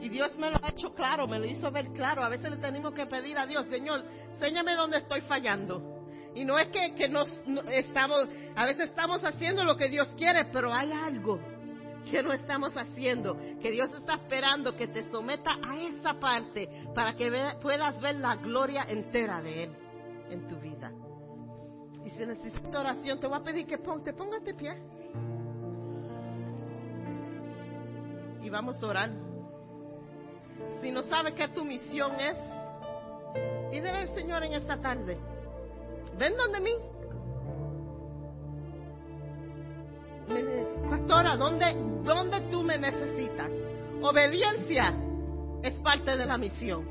y 0.00 0.08
Dios 0.08 0.36
me 0.38 0.50
lo 0.50 0.56
ha 0.62 0.70
hecho 0.70 0.94
claro, 0.94 1.26
me 1.26 1.38
lo 1.38 1.46
hizo 1.46 1.70
ver 1.70 1.88
claro. 1.92 2.22
A 2.22 2.28
veces 2.28 2.50
le 2.50 2.56
tenemos 2.58 2.92
que 2.92 3.06
pedir 3.06 3.38
a 3.38 3.46
Dios, 3.46 3.66
Señor, 3.68 4.04
enséñame 4.32 4.74
dónde 4.74 4.98
estoy 4.98 5.20
fallando. 5.22 5.96
Y 6.34 6.44
no 6.44 6.58
es 6.58 6.68
que, 6.68 6.94
que 6.94 7.08
nos 7.08 7.28
estamos, 7.70 8.28
a 8.54 8.64
veces 8.64 8.90
estamos 8.90 9.24
haciendo 9.24 9.64
lo 9.64 9.76
que 9.76 9.88
Dios 9.88 10.08
quiere, 10.16 10.44
pero 10.52 10.72
hay 10.72 10.92
algo 10.92 11.40
que 12.08 12.22
no 12.22 12.32
estamos 12.32 12.72
haciendo, 12.76 13.36
que 13.60 13.70
Dios 13.70 13.92
está 13.92 14.14
esperando 14.14 14.74
que 14.74 14.86
te 14.86 15.10
someta 15.10 15.58
a 15.66 15.78
esa 15.80 16.14
parte 16.14 16.68
para 16.94 17.14
que 17.16 17.30
puedas 17.60 18.00
ver 18.00 18.16
la 18.16 18.36
gloria 18.36 18.84
entera 18.88 19.42
de 19.42 19.64
Él 19.64 19.70
en 20.30 20.48
tu 20.48 20.56
vida. 20.56 20.77
Si 22.18 22.26
necesitas 22.26 22.74
oración, 22.74 23.20
te 23.20 23.28
voy 23.28 23.38
a 23.38 23.44
pedir 23.44 23.64
que 23.64 23.78
te 23.78 24.12
pongas 24.12 24.42
de 24.42 24.52
pie. 24.52 24.72
Y 28.42 28.50
vamos 28.50 28.82
a 28.82 28.86
orar. 28.86 29.10
Si 30.80 30.90
no 30.90 31.02
sabes 31.02 31.34
qué 31.34 31.46
tu 31.46 31.64
misión 31.64 32.18
es, 32.18 32.36
dile 33.70 33.90
al 33.90 34.08
Señor 34.16 34.42
en 34.42 34.54
esta 34.54 34.76
tarde, 34.78 35.16
ven 36.18 36.36
donde 36.36 36.60
mí. 36.60 36.72
Pastora, 40.90 41.36
¿dónde, 41.36 41.76
¿dónde 42.02 42.40
tú 42.50 42.64
me 42.64 42.78
necesitas? 42.78 43.50
Obediencia 44.02 44.92
es 45.62 45.78
parte 45.78 46.16
de 46.16 46.26
la 46.26 46.36
misión. 46.36 46.84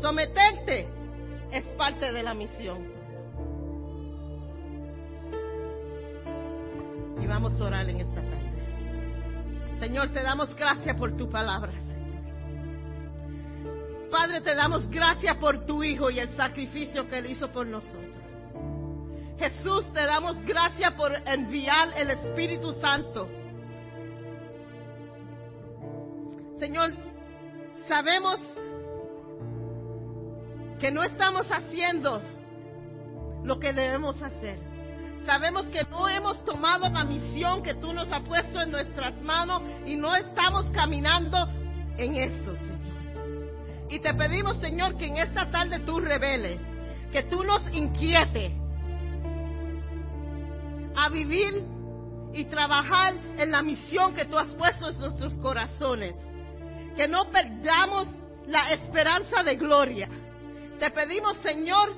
Someterte 0.00 0.88
es 1.52 1.62
parte 1.76 2.10
de 2.10 2.22
la 2.24 2.34
misión. 2.34 2.93
Vamos 7.26 7.60
a 7.60 7.64
orar 7.64 7.88
en 7.88 8.00
esta 8.00 8.20
tarde. 8.20 9.78
Señor, 9.80 10.10
te 10.10 10.22
damos 10.22 10.54
gracias 10.54 10.96
por 10.96 11.16
tu 11.16 11.28
palabra. 11.28 11.72
Padre, 14.10 14.40
te 14.40 14.54
damos 14.54 14.88
gracias 14.88 15.36
por 15.36 15.66
tu 15.66 15.82
Hijo 15.82 16.10
y 16.10 16.20
el 16.20 16.28
sacrificio 16.36 17.08
que 17.08 17.18
Él 17.18 17.26
hizo 17.26 17.50
por 17.50 17.66
nosotros. 17.66 18.14
Jesús, 19.38 19.92
te 19.92 20.04
damos 20.04 20.40
gracias 20.44 20.92
por 20.92 21.12
enviar 21.26 21.88
el 21.96 22.10
Espíritu 22.10 22.72
Santo. 22.74 23.28
Señor, 26.60 26.92
sabemos 27.88 28.38
que 30.78 30.90
no 30.92 31.02
estamos 31.02 31.46
haciendo 31.50 32.22
lo 33.42 33.58
que 33.58 33.72
debemos 33.72 34.22
hacer. 34.22 34.73
Sabemos 35.26 35.66
que 35.68 35.82
no 35.90 36.08
hemos 36.08 36.44
tomado 36.44 36.88
la 36.88 37.04
misión 37.04 37.62
que 37.62 37.74
tú 37.74 37.92
nos 37.92 38.10
has 38.12 38.20
puesto 38.22 38.60
en 38.60 38.70
nuestras 38.70 39.20
manos 39.22 39.62
y 39.86 39.96
no 39.96 40.14
estamos 40.14 40.66
caminando 40.66 41.48
en 41.96 42.16
eso, 42.16 42.54
Señor. 42.56 42.74
Y 43.90 44.00
te 44.00 44.12
pedimos, 44.14 44.58
Señor, 44.58 44.96
que 44.96 45.06
en 45.06 45.16
esta 45.16 45.50
tarde 45.50 45.80
tú 45.80 45.98
reveles, 45.98 46.60
que 47.10 47.22
tú 47.24 47.42
nos 47.42 47.62
inquietes 47.72 48.52
a 50.96 51.08
vivir 51.08 51.62
y 52.34 52.44
trabajar 52.46 53.14
en 53.38 53.50
la 53.50 53.62
misión 53.62 54.14
que 54.14 54.26
tú 54.26 54.36
has 54.36 54.52
puesto 54.54 54.90
en 54.90 54.98
nuestros 54.98 55.38
corazones. 55.38 56.16
Que 56.96 57.08
no 57.08 57.30
perdamos 57.30 58.08
la 58.46 58.72
esperanza 58.72 59.42
de 59.42 59.56
gloria. 59.56 60.08
Te 60.78 60.90
pedimos, 60.90 61.36
Señor, 61.38 61.94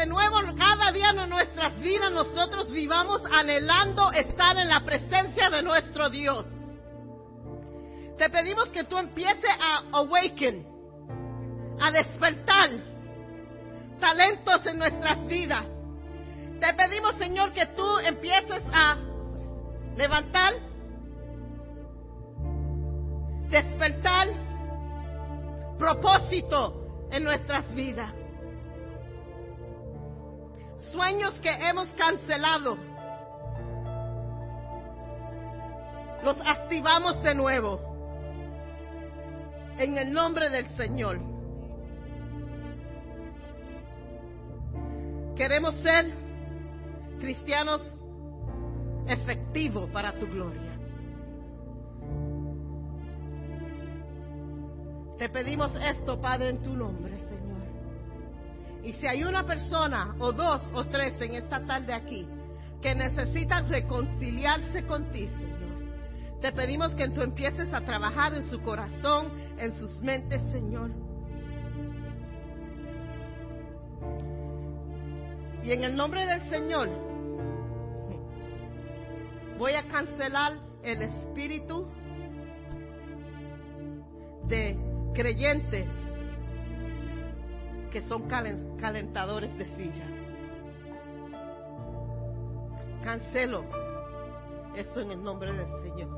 de 0.00 0.06
nuevo 0.06 0.38
cada 0.56 0.92
día 0.92 1.10
en 1.10 1.28
nuestras 1.28 1.78
vidas 1.78 2.10
nosotros 2.10 2.70
vivamos 2.70 3.20
anhelando 3.30 4.10
estar 4.12 4.56
en 4.56 4.68
la 4.70 4.80
presencia 4.80 5.50
de 5.50 5.62
nuestro 5.62 6.08
Dios. 6.08 6.46
Te 8.16 8.30
pedimos 8.30 8.70
que 8.70 8.84
tú 8.84 8.96
empieces 8.96 9.50
a 9.60 9.98
awaken, 9.98 10.66
a 11.78 11.90
despertar 11.90 12.70
talentos 14.00 14.64
en 14.64 14.78
nuestras 14.78 15.26
vidas. 15.26 15.66
Te 16.60 16.72
pedimos, 16.72 17.16
Señor, 17.16 17.52
que 17.52 17.66
tú 17.66 17.98
empieces 17.98 18.62
a 18.72 18.96
levantar, 19.98 20.54
despertar 23.50 24.28
propósito 25.78 27.08
en 27.10 27.22
nuestras 27.22 27.74
vidas 27.74 28.19
sueños 30.80 31.38
que 31.40 31.50
hemos 31.50 31.88
cancelado, 31.90 32.76
los 36.22 36.38
activamos 36.44 37.22
de 37.22 37.34
nuevo. 37.34 37.80
En 39.78 39.96
el 39.96 40.12
nombre 40.12 40.50
del 40.50 40.66
Señor. 40.76 41.18
Queremos 45.36 45.74
ser 45.76 46.06
cristianos 47.18 47.80
efectivos 49.06 49.88
para 49.90 50.12
tu 50.18 50.26
gloria. 50.26 50.70
Te 55.16 55.28
pedimos 55.28 55.74
esto, 55.76 56.20
Padre, 56.20 56.50
en 56.50 56.62
tu 56.62 56.74
nombre, 56.74 57.14
y 58.82 58.92
si 58.94 59.06
hay 59.06 59.24
una 59.24 59.44
persona 59.44 60.14
o 60.18 60.32
dos 60.32 60.62
o 60.74 60.84
tres 60.86 61.20
en 61.20 61.34
esta 61.34 61.64
tarde 61.64 61.92
aquí 61.92 62.26
que 62.80 62.94
necesitan 62.94 63.68
reconciliarse 63.68 64.86
contigo, 64.86 65.30
Señor, 65.36 66.40
te 66.40 66.52
pedimos 66.52 66.94
que 66.94 67.08
tú 67.10 67.20
empieces 67.20 67.72
a 67.74 67.82
trabajar 67.82 68.32
en 68.34 68.42
su 68.48 68.60
corazón, 68.62 69.32
en 69.58 69.72
sus 69.74 70.00
mentes, 70.00 70.40
Señor. 70.50 70.90
Y 75.62 75.72
en 75.72 75.84
el 75.84 75.94
nombre 75.94 76.24
del 76.24 76.40
Señor, 76.48 76.88
voy 79.58 79.72
a 79.72 79.82
cancelar 79.82 80.54
el 80.82 81.02
espíritu 81.02 81.86
de 84.48 84.78
creyentes 85.14 85.86
que 87.90 88.02
son 88.02 88.28
calentadores 88.28 89.56
de 89.58 89.66
silla. 89.76 90.06
Cancelo 93.02 93.64
eso 94.76 95.00
en 95.00 95.10
el 95.10 95.22
nombre 95.22 95.52
del 95.52 95.66
Señor. 95.82 96.08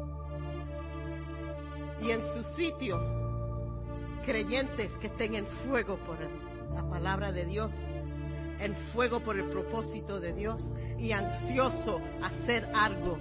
Y 2.00 2.10
en 2.10 2.20
su 2.20 2.42
sitio, 2.54 2.98
creyentes 4.24 4.90
que 5.00 5.06
estén 5.06 5.34
en 5.34 5.46
fuego 5.66 5.96
por 5.98 6.18
la 6.74 6.88
palabra 6.88 7.32
de 7.32 7.46
Dios, 7.46 7.72
en 8.58 8.74
fuego 8.92 9.20
por 9.20 9.38
el 9.38 9.48
propósito 9.50 10.20
de 10.20 10.32
Dios 10.32 10.62
y 10.98 11.12
ansioso 11.12 12.00
a 12.20 12.26
hacer 12.26 12.68
algo 12.74 13.18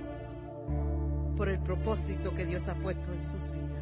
por 1.38 1.50
el 1.50 1.60
propósito 1.64 2.34
que 2.34 2.46
Dios 2.46 2.68
ha 2.68 2.76
puesto 2.76 3.12
en 3.12 3.24
sus 3.24 3.52
vidas. 3.52 3.82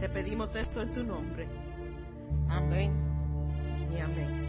Te 0.00 0.08
pedimos 0.08 0.54
esto 0.54 0.82
en 0.82 0.94
tu 0.94 1.04
nombre. 1.04 1.69
Amén 2.48 2.92
y 3.94 4.00
amén. 4.00 4.39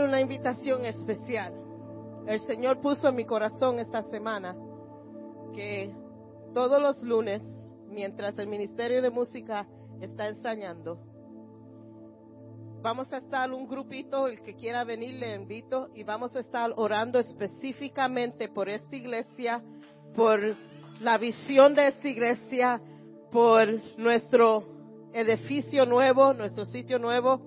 Hacerle 0.00 0.08
una 0.08 0.20
invitación 0.20 0.84
especial. 0.84 1.52
El 2.26 2.40
Señor 2.40 2.80
puso 2.80 3.08
en 3.08 3.16
mi 3.16 3.24
corazón 3.24 3.78
esta 3.78 4.02
semana 4.04 4.56
que 5.54 5.92
todos 6.54 6.80
los 6.80 7.02
lunes, 7.02 7.42
mientras 7.88 8.38
el 8.38 8.46
Ministerio 8.46 9.02
de 9.02 9.10
Música 9.10 9.66
está 10.00 10.28
enseñando, 10.28 10.98
vamos 12.82 13.12
a 13.12 13.18
estar 13.18 13.52
un 13.52 13.68
grupito, 13.68 14.26
el 14.26 14.40
que 14.42 14.54
quiera 14.54 14.84
venir 14.84 15.14
le 15.14 15.34
invito, 15.34 15.88
y 15.94 16.02
vamos 16.02 16.34
a 16.34 16.40
estar 16.40 16.72
orando 16.76 17.18
específicamente 17.18 18.48
por 18.48 18.68
esta 18.68 18.96
iglesia, 18.96 19.62
por 20.14 20.40
la 21.00 21.18
visión 21.18 21.74
de 21.74 21.88
esta 21.88 22.08
iglesia, 22.08 22.80
por 23.30 23.68
nuestro 23.98 24.64
edificio 25.12 25.84
nuevo, 25.84 26.32
nuestro 26.32 26.64
sitio 26.64 26.98
nuevo, 26.98 27.40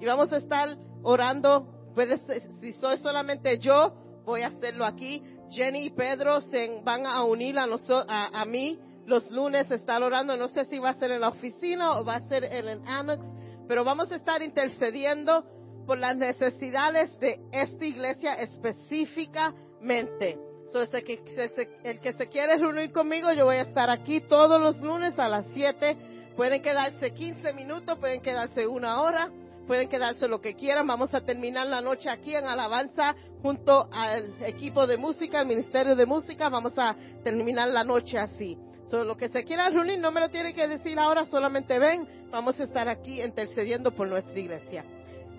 y 0.00 0.06
vamos 0.06 0.32
a 0.32 0.38
estar 0.38 0.76
orando, 1.02 1.79
puede 1.94 2.18
si 2.60 2.72
soy 2.74 2.98
solamente 2.98 3.58
yo, 3.58 3.92
voy 4.24 4.42
a 4.42 4.48
hacerlo 4.48 4.84
aquí. 4.84 5.22
Jenny 5.50 5.86
y 5.86 5.90
Pedro 5.90 6.40
se 6.42 6.80
van 6.84 7.06
a 7.06 7.24
unir 7.24 7.56
a 7.58 8.44
mí 8.44 8.78
los 9.06 9.28
lunes, 9.30 9.70
estar 9.70 10.02
orando. 10.02 10.36
No 10.36 10.48
sé 10.48 10.64
si 10.66 10.78
va 10.78 10.90
a 10.90 10.98
ser 10.98 11.10
en 11.10 11.22
la 11.22 11.28
oficina 11.28 11.98
o 11.98 12.04
va 12.04 12.16
a 12.16 12.28
ser 12.28 12.44
en 12.44 12.68
el 12.68 12.80
Annex, 12.86 13.24
pero 13.66 13.84
vamos 13.84 14.12
a 14.12 14.16
estar 14.16 14.42
intercediendo 14.42 15.44
por 15.86 15.98
las 15.98 16.16
necesidades 16.16 17.18
de 17.18 17.40
esta 17.52 17.84
iglesia 17.84 18.34
específicamente. 18.34 20.38
So, 20.72 20.82
el, 20.82 20.88
que, 21.04 21.18
se- 21.34 21.68
el 21.82 21.98
que 22.00 22.12
se 22.12 22.28
quiere 22.28 22.56
reunir 22.56 22.92
conmigo, 22.92 23.32
yo 23.32 23.46
voy 23.46 23.56
a 23.56 23.62
estar 23.62 23.90
aquí 23.90 24.20
todos 24.20 24.60
los 24.60 24.78
lunes 24.80 25.18
a 25.18 25.28
las 25.28 25.44
7. 25.52 25.96
Pueden 26.36 26.62
quedarse 26.62 27.12
15 27.12 27.52
minutos, 27.54 27.98
pueden 27.98 28.20
quedarse 28.22 28.68
una 28.68 29.00
hora, 29.02 29.30
pueden 29.70 29.88
quedarse 29.88 30.26
lo 30.26 30.40
que 30.40 30.56
quieran. 30.56 30.84
Vamos 30.88 31.14
a 31.14 31.20
terminar 31.20 31.64
la 31.68 31.80
noche 31.80 32.10
aquí 32.10 32.34
en 32.34 32.44
Alabanza 32.44 33.14
junto 33.40 33.88
al 33.92 34.34
equipo 34.42 34.84
de 34.84 34.96
música, 34.96 35.42
el 35.42 35.46
Ministerio 35.46 35.94
de 35.94 36.06
Música. 36.06 36.48
Vamos 36.48 36.76
a 36.76 36.96
terminar 37.22 37.68
la 37.68 37.84
noche 37.84 38.18
así. 38.18 38.58
So, 38.90 39.04
lo 39.04 39.16
que 39.16 39.28
se 39.28 39.44
quiera 39.44 39.70
reunir 39.70 40.00
no 40.00 40.10
me 40.10 40.18
lo 40.18 40.28
tiene 40.28 40.54
que 40.54 40.66
decir 40.66 40.98
ahora, 40.98 41.24
solamente 41.24 41.78
ven. 41.78 42.04
Vamos 42.32 42.58
a 42.58 42.64
estar 42.64 42.88
aquí 42.88 43.22
intercediendo 43.22 43.92
por 43.92 44.08
nuestra 44.08 44.40
iglesia. 44.40 44.84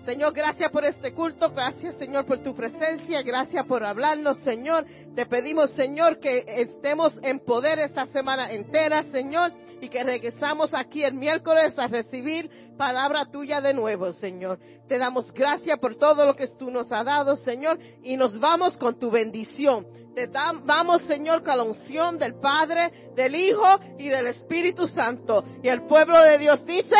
Señor, 0.04 0.32
gracias 0.32 0.70
por 0.72 0.84
este 0.84 1.12
culto, 1.12 1.50
gracias 1.50 1.94
Señor 1.96 2.26
por 2.26 2.42
tu 2.42 2.56
presencia, 2.56 3.22
gracias 3.22 3.64
por 3.66 3.84
hablarnos 3.84 4.36
Señor. 4.38 4.84
Te 5.14 5.26
pedimos 5.26 5.70
Señor 5.72 6.18
que 6.18 6.42
estemos 6.46 7.16
en 7.22 7.38
poder 7.38 7.78
esta 7.78 8.06
semana 8.06 8.50
entera 8.50 9.04
Señor 9.04 9.52
y 9.80 9.88
que 9.88 10.02
regresamos 10.02 10.74
aquí 10.74 11.04
el 11.04 11.14
miércoles 11.14 11.78
a 11.78 11.86
recibir 11.86 12.50
palabra 12.76 13.26
tuya 13.30 13.60
de 13.60 13.74
nuevo 13.74 14.12
Señor. 14.14 14.58
Te 14.88 14.98
damos 14.98 15.32
gracias 15.32 15.78
por 15.78 15.94
todo 15.94 16.26
lo 16.26 16.34
que 16.34 16.48
tú 16.58 16.68
nos 16.72 16.90
has 16.90 17.04
dado 17.04 17.36
Señor 17.36 17.78
y 18.02 18.16
nos 18.16 18.36
vamos 18.40 18.76
con 18.78 18.98
tu 18.98 19.08
bendición. 19.08 19.86
Te 20.16 20.28
dam- 20.28 20.62
vamos 20.64 21.02
Señor 21.02 21.44
con 21.44 21.56
la 21.56 21.62
unción 21.62 22.18
del 22.18 22.34
Padre, 22.40 22.90
del 23.14 23.36
Hijo 23.36 23.78
y 23.98 24.08
del 24.08 24.26
Espíritu 24.26 24.88
Santo. 24.88 25.44
Y 25.62 25.68
el 25.68 25.86
pueblo 25.86 26.20
de 26.24 26.38
Dios 26.38 26.66
dice... 26.66 26.96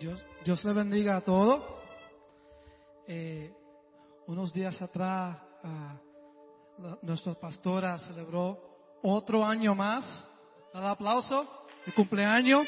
Dios, 0.00 0.24
Dios 0.46 0.64
le 0.64 0.72
bendiga 0.72 1.18
a 1.18 1.20
todos. 1.20 1.62
Eh, 3.06 3.52
unos 4.28 4.50
días 4.50 4.80
atrás, 4.80 5.36
ah, 5.62 6.00
nuestra 7.02 7.34
pastora 7.34 7.98
celebró 7.98 8.98
otro 9.02 9.44
año 9.44 9.74
más. 9.74 10.26
Al 10.72 10.86
aplauso 10.86 11.66
de 11.84 11.92
cumpleaños. 11.92 12.66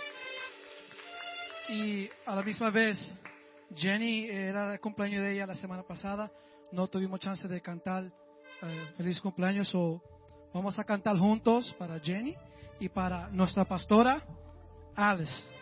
Y 1.71 2.11
a 2.27 2.37
la 2.37 2.43
misma 2.43 2.69
vez, 2.69 2.99
Jenny 3.75 4.27
era 4.29 4.75
el 4.75 4.81
cumpleaños 4.81 5.23
de 5.23 5.33
ella 5.33 5.47
la 5.47 5.55
semana 5.55 5.85
pasada. 5.85 6.31
No 6.71 6.87
tuvimos 6.87 7.19
chance 7.19 7.49
de 7.49 7.63
cantar 7.63 8.05
eh, 8.05 8.93
feliz 8.99 9.19
cumpleaños. 9.23 9.75
o 9.75 10.03
vamos 10.53 10.79
a 10.79 10.85
cantar 10.85 11.17
juntos 11.17 11.75
para 11.79 11.99
Jenny 11.99 12.37
y 12.79 12.91
para 12.91 13.31
nuestra 13.31 13.65
pastora 13.65 14.23
Alice. 14.95 15.62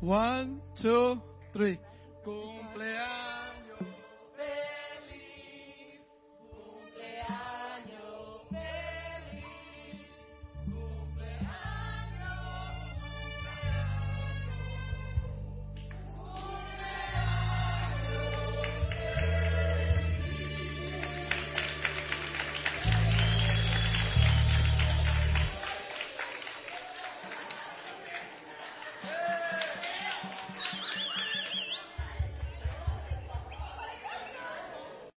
One, 0.00 0.62
two, 0.80 1.20
three. 1.52 1.78
Cumpleaños 2.24 3.29